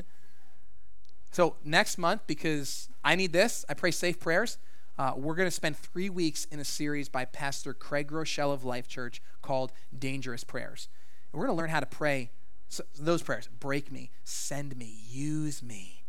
So 1.33 1.57
next 1.65 1.97
month, 1.97 2.23
because 2.27 2.91
I 3.03 3.17
need 3.17 3.33
this, 3.33 3.65
I 3.69 3.75
pray 3.75 3.91
safe 3.91 4.21
prayers. 4.21 4.59
Uh, 4.99 5.15
we're 5.17 5.35
going 5.35 5.47
to 5.47 5.51
spend 5.51 5.79
three 5.79 6.11
weeks 6.11 6.45
in 6.45 6.61
a 6.61 6.65
series 6.65 7.09
by 7.09 7.25
Pastor 7.25 7.73
Craig 7.73 8.09
Groeschel 8.09 8.53
of 8.53 8.65
Life 8.65 8.87
Church 8.87 9.23
called 9.41 9.73
Dangerous 9.99 10.45
Prayers. 10.45 10.89
And 11.33 11.41
we're 11.41 11.47
going 11.47 11.57
to 11.57 11.61
learn 11.61 11.71
how 11.71 11.81
to 11.81 11.87
pray 11.87 12.31
so 12.69 12.85
those 12.99 13.23
prayers. 13.23 13.49
Break 13.61 13.91
me, 13.91 14.11
send 14.25 14.77
me, 14.77 14.95
use 15.09 15.63
me. 15.63 16.05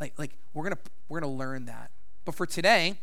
Like, 0.00 0.18
like 0.18 0.36
we're 0.52 0.64
going 0.64 0.74
to 0.74 0.90
we're 1.08 1.20
going 1.20 1.32
to 1.32 1.38
learn 1.38 1.66
that. 1.66 1.92
But 2.24 2.34
for 2.34 2.44
today, 2.44 2.98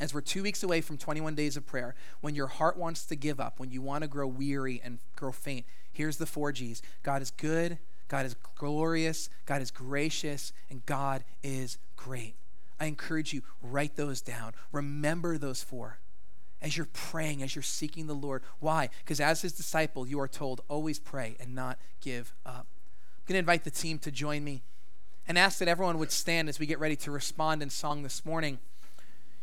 as 0.00 0.14
we're 0.14 0.22
two 0.22 0.42
weeks 0.42 0.62
away 0.62 0.80
from 0.80 0.96
21 0.96 1.34
days 1.34 1.58
of 1.58 1.66
prayer, 1.66 1.94
when 2.22 2.34
your 2.34 2.46
heart 2.46 2.78
wants 2.78 3.04
to 3.04 3.16
give 3.16 3.38
up, 3.38 3.60
when 3.60 3.70
you 3.70 3.82
want 3.82 4.02
to 4.02 4.08
grow 4.08 4.26
weary 4.26 4.80
and 4.82 4.98
grow 5.14 5.30
faint, 5.30 5.66
here's 5.92 6.16
the 6.16 6.26
four 6.26 6.52
G's 6.52 6.80
God 7.02 7.20
is 7.20 7.30
good, 7.30 7.78
God 8.10 8.26
is 8.26 8.34
glorious, 8.56 9.30
God 9.46 9.62
is 9.62 9.70
gracious, 9.70 10.52
and 10.68 10.84
God 10.84 11.22
is 11.44 11.78
great. 11.96 12.34
I 12.80 12.86
encourage 12.86 13.32
you, 13.32 13.42
write 13.62 13.94
those 13.94 14.20
down. 14.20 14.52
Remember 14.72 15.38
those 15.38 15.62
four 15.62 16.00
as 16.60 16.76
you're 16.76 16.88
praying, 16.92 17.40
as 17.40 17.54
you're 17.54 17.62
seeking 17.62 18.08
the 18.08 18.14
Lord. 18.14 18.42
Why? 18.58 18.88
Because 19.04 19.20
as 19.20 19.42
his 19.42 19.52
disciple, 19.52 20.08
you 20.08 20.18
are 20.18 20.26
told, 20.26 20.60
always 20.68 20.98
pray 20.98 21.36
and 21.38 21.54
not 21.54 21.78
give 22.00 22.34
up. 22.44 22.66
I'm 22.66 23.26
going 23.28 23.34
to 23.34 23.38
invite 23.38 23.62
the 23.62 23.70
team 23.70 24.00
to 24.00 24.10
join 24.10 24.42
me 24.42 24.64
and 25.28 25.38
ask 25.38 25.60
that 25.60 25.68
everyone 25.68 25.98
would 25.98 26.10
stand 26.10 26.48
as 26.48 26.58
we 26.58 26.66
get 26.66 26.80
ready 26.80 26.96
to 26.96 27.12
respond 27.12 27.62
in 27.62 27.70
song 27.70 28.02
this 28.02 28.26
morning. 28.26 28.58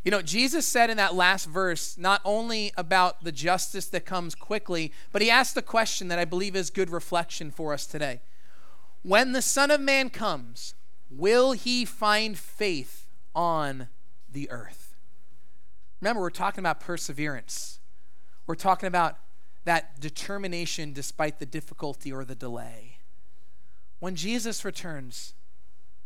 You 0.04 0.10
know, 0.10 0.20
Jesus 0.20 0.66
said 0.66 0.90
in 0.90 0.98
that 0.98 1.14
last 1.14 1.46
verse 1.46 1.96
not 1.96 2.20
only 2.22 2.72
about 2.76 3.24
the 3.24 3.32
justice 3.32 3.86
that 3.86 4.04
comes 4.04 4.34
quickly, 4.34 4.92
but 5.10 5.22
he 5.22 5.30
asked 5.30 5.56
a 5.56 5.62
question 5.62 6.08
that 6.08 6.18
I 6.18 6.26
believe 6.26 6.54
is 6.54 6.68
good 6.68 6.90
reflection 6.90 7.50
for 7.50 7.72
us 7.72 7.86
today. 7.86 8.20
When 9.02 9.32
the 9.32 9.42
Son 9.42 9.70
of 9.70 9.80
Man 9.80 10.10
comes, 10.10 10.74
will 11.10 11.52
he 11.52 11.84
find 11.84 12.36
faith 12.36 13.08
on 13.34 13.88
the 14.30 14.50
earth? 14.50 14.96
Remember, 16.00 16.20
we're 16.20 16.30
talking 16.30 16.60
about 16.60 16.80
perseverance. 16.80 17.80
We're 18.46 18.54
talking 18.54 18.86
about 18.86 19.18
that 19.64 20.00
determination 20.00 20.92
despite 20.92 21.38
the 21.38 21.46
difficulty 21.46 22.12
or 22.12 22.24
the 22.24 22.34
delay. 22.34 22.98
When 24.00 24.14
Jesus 24.14 24.64
returns, 24.64 25.34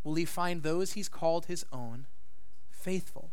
will 0.03 0.14
he 0.14 0.24
find 0.24 0.62
those 0.62 0.93
he's 0.93 1.09
called 1.09 1.47
his 1.47 1.64
own 1.72 2.07
faithful? 2.70 3.30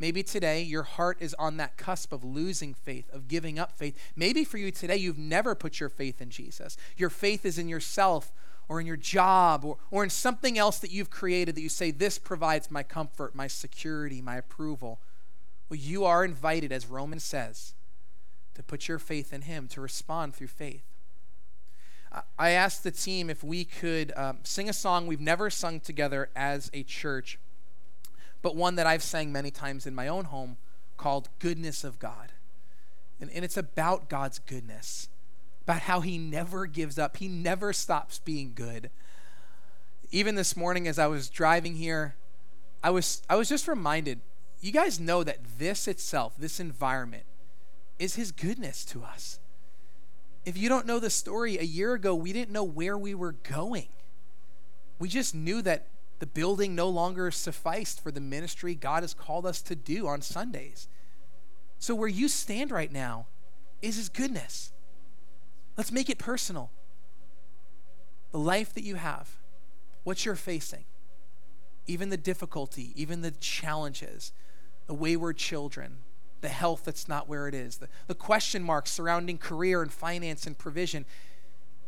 Maybe 0.00 0.22
today 0.22 0.62
your 0.62 0.84
heart 0.84 1.18
is 1.20 1.34
on 1.34 1.56
that 1.56 1.76
cusp 1.76 2.12
of 2.12 2.24
losing 2.24 2.74
faith, 2.74 3.08
of 3.12 3.26
giving 3.26 3.58
up 3.58 3.72
faith. 3.72 3.98
Maybe 4.14 4.44
for 4.44 4.58
you 4.58 4.70
today, 4.70 4.96
you've 4.96 5.18
never 5.18 5.54
put 5.54 5.80
your 5.80 5.88
faith 5.88 6.20
in 6.20 6.30
Jesus. 6.30 6.76
Your 6.96 7.10
faith 7.10 7.44
is 7.44 7.58
in 7.58 7.68
yourself 7.68 8.32
or 8.68 8.80
in 8.80 8.86
your 8.86 8.96
job 8.96 9.64
or, 9.64 9.78
or 9.90 10.04
in 10.04 10.10
something 10.10 10.58
else 10.58 10.78
that 10.78 10.90
you've 10.90 11.10
created 11.10 11.54
that 11.54 11.62
you 11.62 11.68
say, 11.68 11.90
This 11.90 12.18
provides 12.18 12.70
my 12.70 12.82
comfort, 12.82 13.34
my 13.34 13.46
security, 13.46 14.20
my 14.20 14.36
approval. 14.36 15.00
Well, 15.68 15.78
you 15.78 16.04
are 16.04 16.24
invited, 16.24 16.72
as 16.72 16.86
Romans 16.86 17.24
says, 17.24 17.74
to 18.54 18.62
put 18.62 18.88
your 18.88 18.98
faith 18.98 19.32
in 19.32 19.42
Him, 19.42 19.68
to 19.68 19.80
respond 19.80 20.34
through 20.34 20.48
faith. 20.48 20.82
I 22.38 22.50
asked 22.50 22.84
the 22.84 22.90
team 22.90 23.28
if 23.28 23.44
we 23.44 23.64
could 23.64 24.12
um, 24.16 24.38
sing 24.42 24.68
a 24.68 24.72
song 24.72 25.06
we've 25.06 25.20
never 25.20 25.50
sung 25.50 25.78
together 25.78 26.30
as 26.34 26.70
a 26.72 26.82
church, 26.82 27.38
but 28.40 28.56
one 28.56 28.76
that 28.76 28.86
I've 28.86 29.02
sang 29.02 29.30
many 29.30 29.50
times 29.50 29.86
in 29.86 29.94
my 29.94 30.08
own 30.08 30.26
home 30.26 30.56
called 30.96 31.28
Goodness 31.38 31.84
of 31.84 31.98
God. 31.98 32.32
And, 33.20 33.30
and 33.30 33.44
it's 33.44 33.56
about 33.56 34.08
God's 34.08 34.38
goodness 34.38 35.08
about 35.68 35.82
how 35.82 36.00
he 36.00 36.16
never 36.16 36.64
gives 36.64 36.98
up, 36.98 37.18
he 37.18 37.28
never 37.28 37.74
stops 37.74 38.18
being 38.20 38.52
good. 38.54 38.88
Even 40.10 40.34
this 40.34 40.56
morning, 40.56 40.88
as 40.88 40.98
I 40.98 41.08
was 41.08 41.28
driving 41.28 41.74
here, 41.74 42.14
I 42.82 42.88
was, 42.88 43.20
I 43.28 43.36
was 43.36 43.50
just 43.50 43.68
reminded 43.68 44.20
you 44.62 44.72
guys 44.72 44.98
know 44.98 45.22
that 45.22 45.58
this 45.58 45.86
itself, 45.86 46.32
this 46.38 46.58
environment, 46.58 47.24
is 47.98 48.14
his 48.14 48.32
goodness 48.32 48.82
to 48.86 49.04
us. 49.04 49.40
If 50.46 50.56
you 50.56 50.70
don't 50.70 50.86
know 50.86 50.98
the 50.98 51.10
story, 51.10 51.58
a 51.58 51.62
year 51.62 51.92
ago, 51.92 52.14
we 52.14 52.32
didn't 52.32 52.50
know 52.50 52.64
where 52.64 52.96
we 52.96 53.14
were 53.14 53.32
going. 53.32 53.88
We 54.98 55.10
just 55.10 55.34
knew 55.34 55.60
that 55.62 55.88
the 56.18 56.26
building 56.26 56.74
no 56.74 56.88
longer 56.88 57.30
sufficed 57.30 58.02
for 58.02 58.10
the 58.10 58.22
ministry 58.22 58.74
God 58.74 59.02
has 59.02 59.12
called 59.12 59.44
us 59.44 59.60
to 59.62 59.76
do 59.76 60.08
on 60.08 60.22
Sundays. 60.22 60.88
So, 61.78 61.94
where 61.94 62.08
you 62.08 62.26
stand 62.26 62.70
right 62.70 62.90
now 62.90 63.26
is 63.82 63.96
His 63.96 64.08
goodness. 64.08 64.72
Let's 65.78 65.92
make 65.92 66.10
it 66.10 66.18
personal. 66.18 66.70
The 68.32 68.38
life 68.38 68.74
that 68.74 68.82
you 68.82 68.96
have, 68.96 69.30
what 70.02 70.26
you're 70.26 70.34
facing, 70.34 70.84
even 71.86 72.10
the 72.10 72.16
difficulty, 72.16 72.92
even 72.96 73.22
the 73.22 73.30
challenges, 73.30 74.32
the 74.88 74.94
wayward 74.94 75.36
children, 75.36 75.98
the 76.40 76.48
health 76.48 76.84
that's 76.84 77.08
not 77.08 77.28
where 77.28 77.46
it 77.46 77.54
is, 77.54 77.76
the, 77.76 77.88
the 78.08 78.14
question 78.14 78.62
marks 78.62 78.90
surrounding 78.90 79.38
career 79.38 79.80
and 79.80 79.92
finance 79.92 80.48
and 80.48 80.58
provision. 80.58 81.06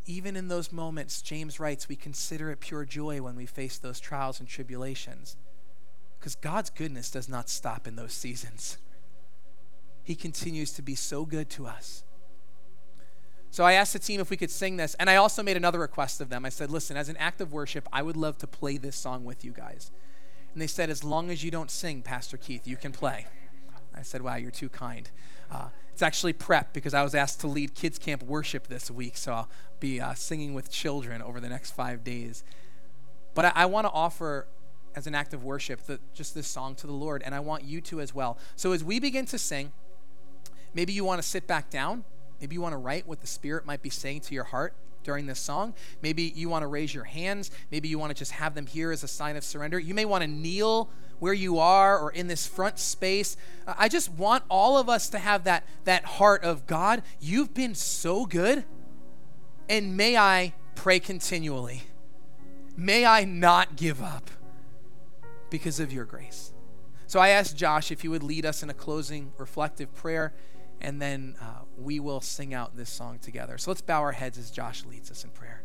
Even 0.06 0.36
in 0.36 0.46
those 0.46 0.70
moments, 0.70 1.20
James 1.20 1.58
writes, 1.58 1.88
we 1.88 1.96
consider 1.96 2.50
it 2.52 2.60
pure 2.60 2.84
joy 2.84 3.20
when 3.20 3.34
we 3.34 3.44
face 3.44 3.76
those 3.76 3.98
trials 3.98 4.38
and 4.38 4.48
tribulations. 4.48 5.36
Because 6.18 6.36
God's 6.36 6.70
goodness 6.70 7.10
does 7.10 7.28
not 7.28 7.48
stop 7.48 7.88
in 7.88 7.96
those 7.96 8.12
seasons. 8.12 8.78
He 10.04 10.14
continues 10.14 10.72
to 10.74 10.82
be 10.82 10.94
so 10.94 11.24
good 11.24 11.50
to 11.50 11.66
us. 11.66 12.04
So 13.52 13.64
I 13.64 13.72
asked 13.72 13.92
the 13.92 13.98
team 13.98 14.20
if 14.20 14.30
we 14.30 14.36
could 14.36 14.50
sing 14.50 14.76
this, 14.76 14.94
and 14.94 15.10
I 15.10 15.16
also 15.16 15.42
made 15.42 15.56
another 15.56 15.80
request 15.80 16.20
of 16.20 16.28
them. 16.28 16.44
I 16.44 16.50
said, 16.50 16.70
listen, 16.70 16.96
as 16.96 17.08
an 17.08 17.16
act 17.16 17.40
of 17.40 17.52
worship, 17.52 17.88
I 17.92 18.02
would 18.02 18.16
love 18.16 18.38
to 18.38 18.46
play 18.46 18.76
this 18.76 18.94
song 18.94 19.24
with 19.24 19.44
you 19.44 19.50
guys. 19.50 19.90
And 20.52 20.62
they 20.62 20.68
said, 20.68 20.88
as 20.88 21.02
long 21.02 21.30
as 21.30 21.42
you 21.42 21.50
don't 21.50 21.70
sing, 21.70 22.02
Pastor 22.02 22.36
Keith, 22.36 22.66
you 22.66 22.76
can 22.76 22.92
play. 22.92 23.26
I 23.94 24.02
said, 24.02 24.22
wow, 24.22 24.36
you're 24.36 24.52
too 24.52 24.68
kind. 24.68 25.10
Uh, 25.50 25.68
it's 25.92 26.02
actually 26.02 26.32
prep 26.32 26.72
because 26.72 26.94
I 26.94 27.02
was 27.02 27.14
asked 27.14 27.40
to 27.40 27.48
lead 27.48 27.74
kids 27.74 27.98
camp 27.98 28.22
worship 28.22 28.68
this 28.68 28.88
week, 28.88 29.16
so 29.16 29.32
I'll 29.32 29.48
be 29.80 30.00
uh, 30.00 30.14
singing 30.14 30.54
with 30.54 30.70
children 30.70 31.20
over 31.20 31.40
the 31.40 31.48
next 31.48 31.72
five 31.72 32.04
days. 32.04 32.44
But 33.34 33.46
I, 33.46 33.52
I 33.56 33.66
want 33.66 33.86
to 33.86 33.90
offer, 33.90 34.46
as 34.94 35.08
an 35.08 35.14
act 35.16 35.34
of 35.34 35.42
worship, 35.42 35.82
the, 35.82 35.98
just 36.14 36.34
this 36.36 36.46
song 36.46 36.76
to 36.76 36.86
the 36.86 36.92
Lord, 36.92 37.22
and 37.24 37.34
I 37.34 37.40
want 37.40 37.64
you 37.64 37.80
to 37.82 38.00
as 38.00 38.14
well. 38.14 38.38
So 38.54 38.70
as 38.72 38.84
we 38.84 39.00
begin 39.00 39.26
to 39.26 39.38
sing, 39.38 39.72
maybe 40.72 40.92
you 40.92 41.04
want 41.04 41.20
to 41.20 41.28
sit 41.28 41.48
back 41.48 41.68
down 41.68 42.04
Maybe 42.40 42.54
you 42.54 42.60
want 42.60 42.72
to 42.72 42.78
write 42.78 43.06
what 43.06 43.20
the 43.20 43.26
Spirit 43.26 43.66
might 43.66 43.82
be 43.82 43.90
saying 43.90 44.20
to 44.22 44.34
your 44.34 44.44
heart 44.44 44.74
during 45.02 45.26
this 45.26 45.40
song. 45.40 45.74
Maybe 46.02 46.32
you 46.34 46.48
want 46.48 46.62
to 46.62 46.66
raise 46.66 46.94
your 46.94 47.04
hands. 47.04 47.50
Maybe 47.70 47.88
you 47.88 47.98
want 47.98 48.10
to 48.10 48.18
just 48.18 48.32
have 48.32 48.54
them 48.54 48.66
here 48.66 48.92
as 48.92 49.02
a 49.02 49.08
sign 49.08 49.36
of 49.36 49.44
surrender. 49.44 49.78
You 49.78 49.94
may 49.94 50.04
want 50.04 50.22
to 50.22 50.28
kneel 50.28 50.90
where 51.18 51.32
you 51.32 51.58
are 51.58 51.98
or 51.98 52.10
in 52.10 52.26
this 52.26 52.46
front 52.46 52.78
space. 52.78 53.36
Uh, 53.66 53.74
I 53.78 53.88
just 53.88 54.10
want 54.10 54.44
all 54.48 54.78
of 54.78 54.88
us 54.88 55.08
to 55.10 55.18
have 55.18 55.44
that, 55.44 55.64
that 55.84 56.04
heart 56.04 56.42
of 56.44 56.66
God, 56.66 57.02
you've 57.20 57.54
been 57.54 57.74
so 57.74 58.24
good, 58.26 58.64
and 59.68 59.96
may 59.96 60.16
I 60.16 60.54
pray 60.74 60.98
continually. 60.98 61.82
May 62.76 63.04
I 63.04 63.24
not 63.24 63.76
give 63.76 64.02
up 64.02 64.30
because 65.50 65.78
of 65.78 65.92
your 65.92 66.06
grace. 66.06 66.52
So 67.06 67.20
I 67.20 67.30
asked 67.30 67.56
Josh 67.56 67.90
if 67.90 68.00
he 68.00 68.08
would 68.08 68.22
lead 68.22 68.46
us 68.46 68.62
in 68.62 68.70
a 68.70 68.74
closing 68.74 69.32
reflective 69.36 69.94
prayer 69.94 70.32
and 70.80 71.00
then 71.00 71.36
uh, 71.40 71.60
we 71.76 72.00
will 72.00 72.20
sing 72.20 72.54
out 72.54 72.76
this 72.76 72.90
song 72.90 73.18
together. 73.18 73.58
So 73.58 73.70
let's 73.70 73.80
bow 73.80 74.00
our 74.00 74.12
heads 74.12 74.38
as 74.38 74.50
Josh 74.50 74.84
leads 74.84 75.10
us 75.10 75.24
in 75.24 75.30
prayer. 75.30 75.59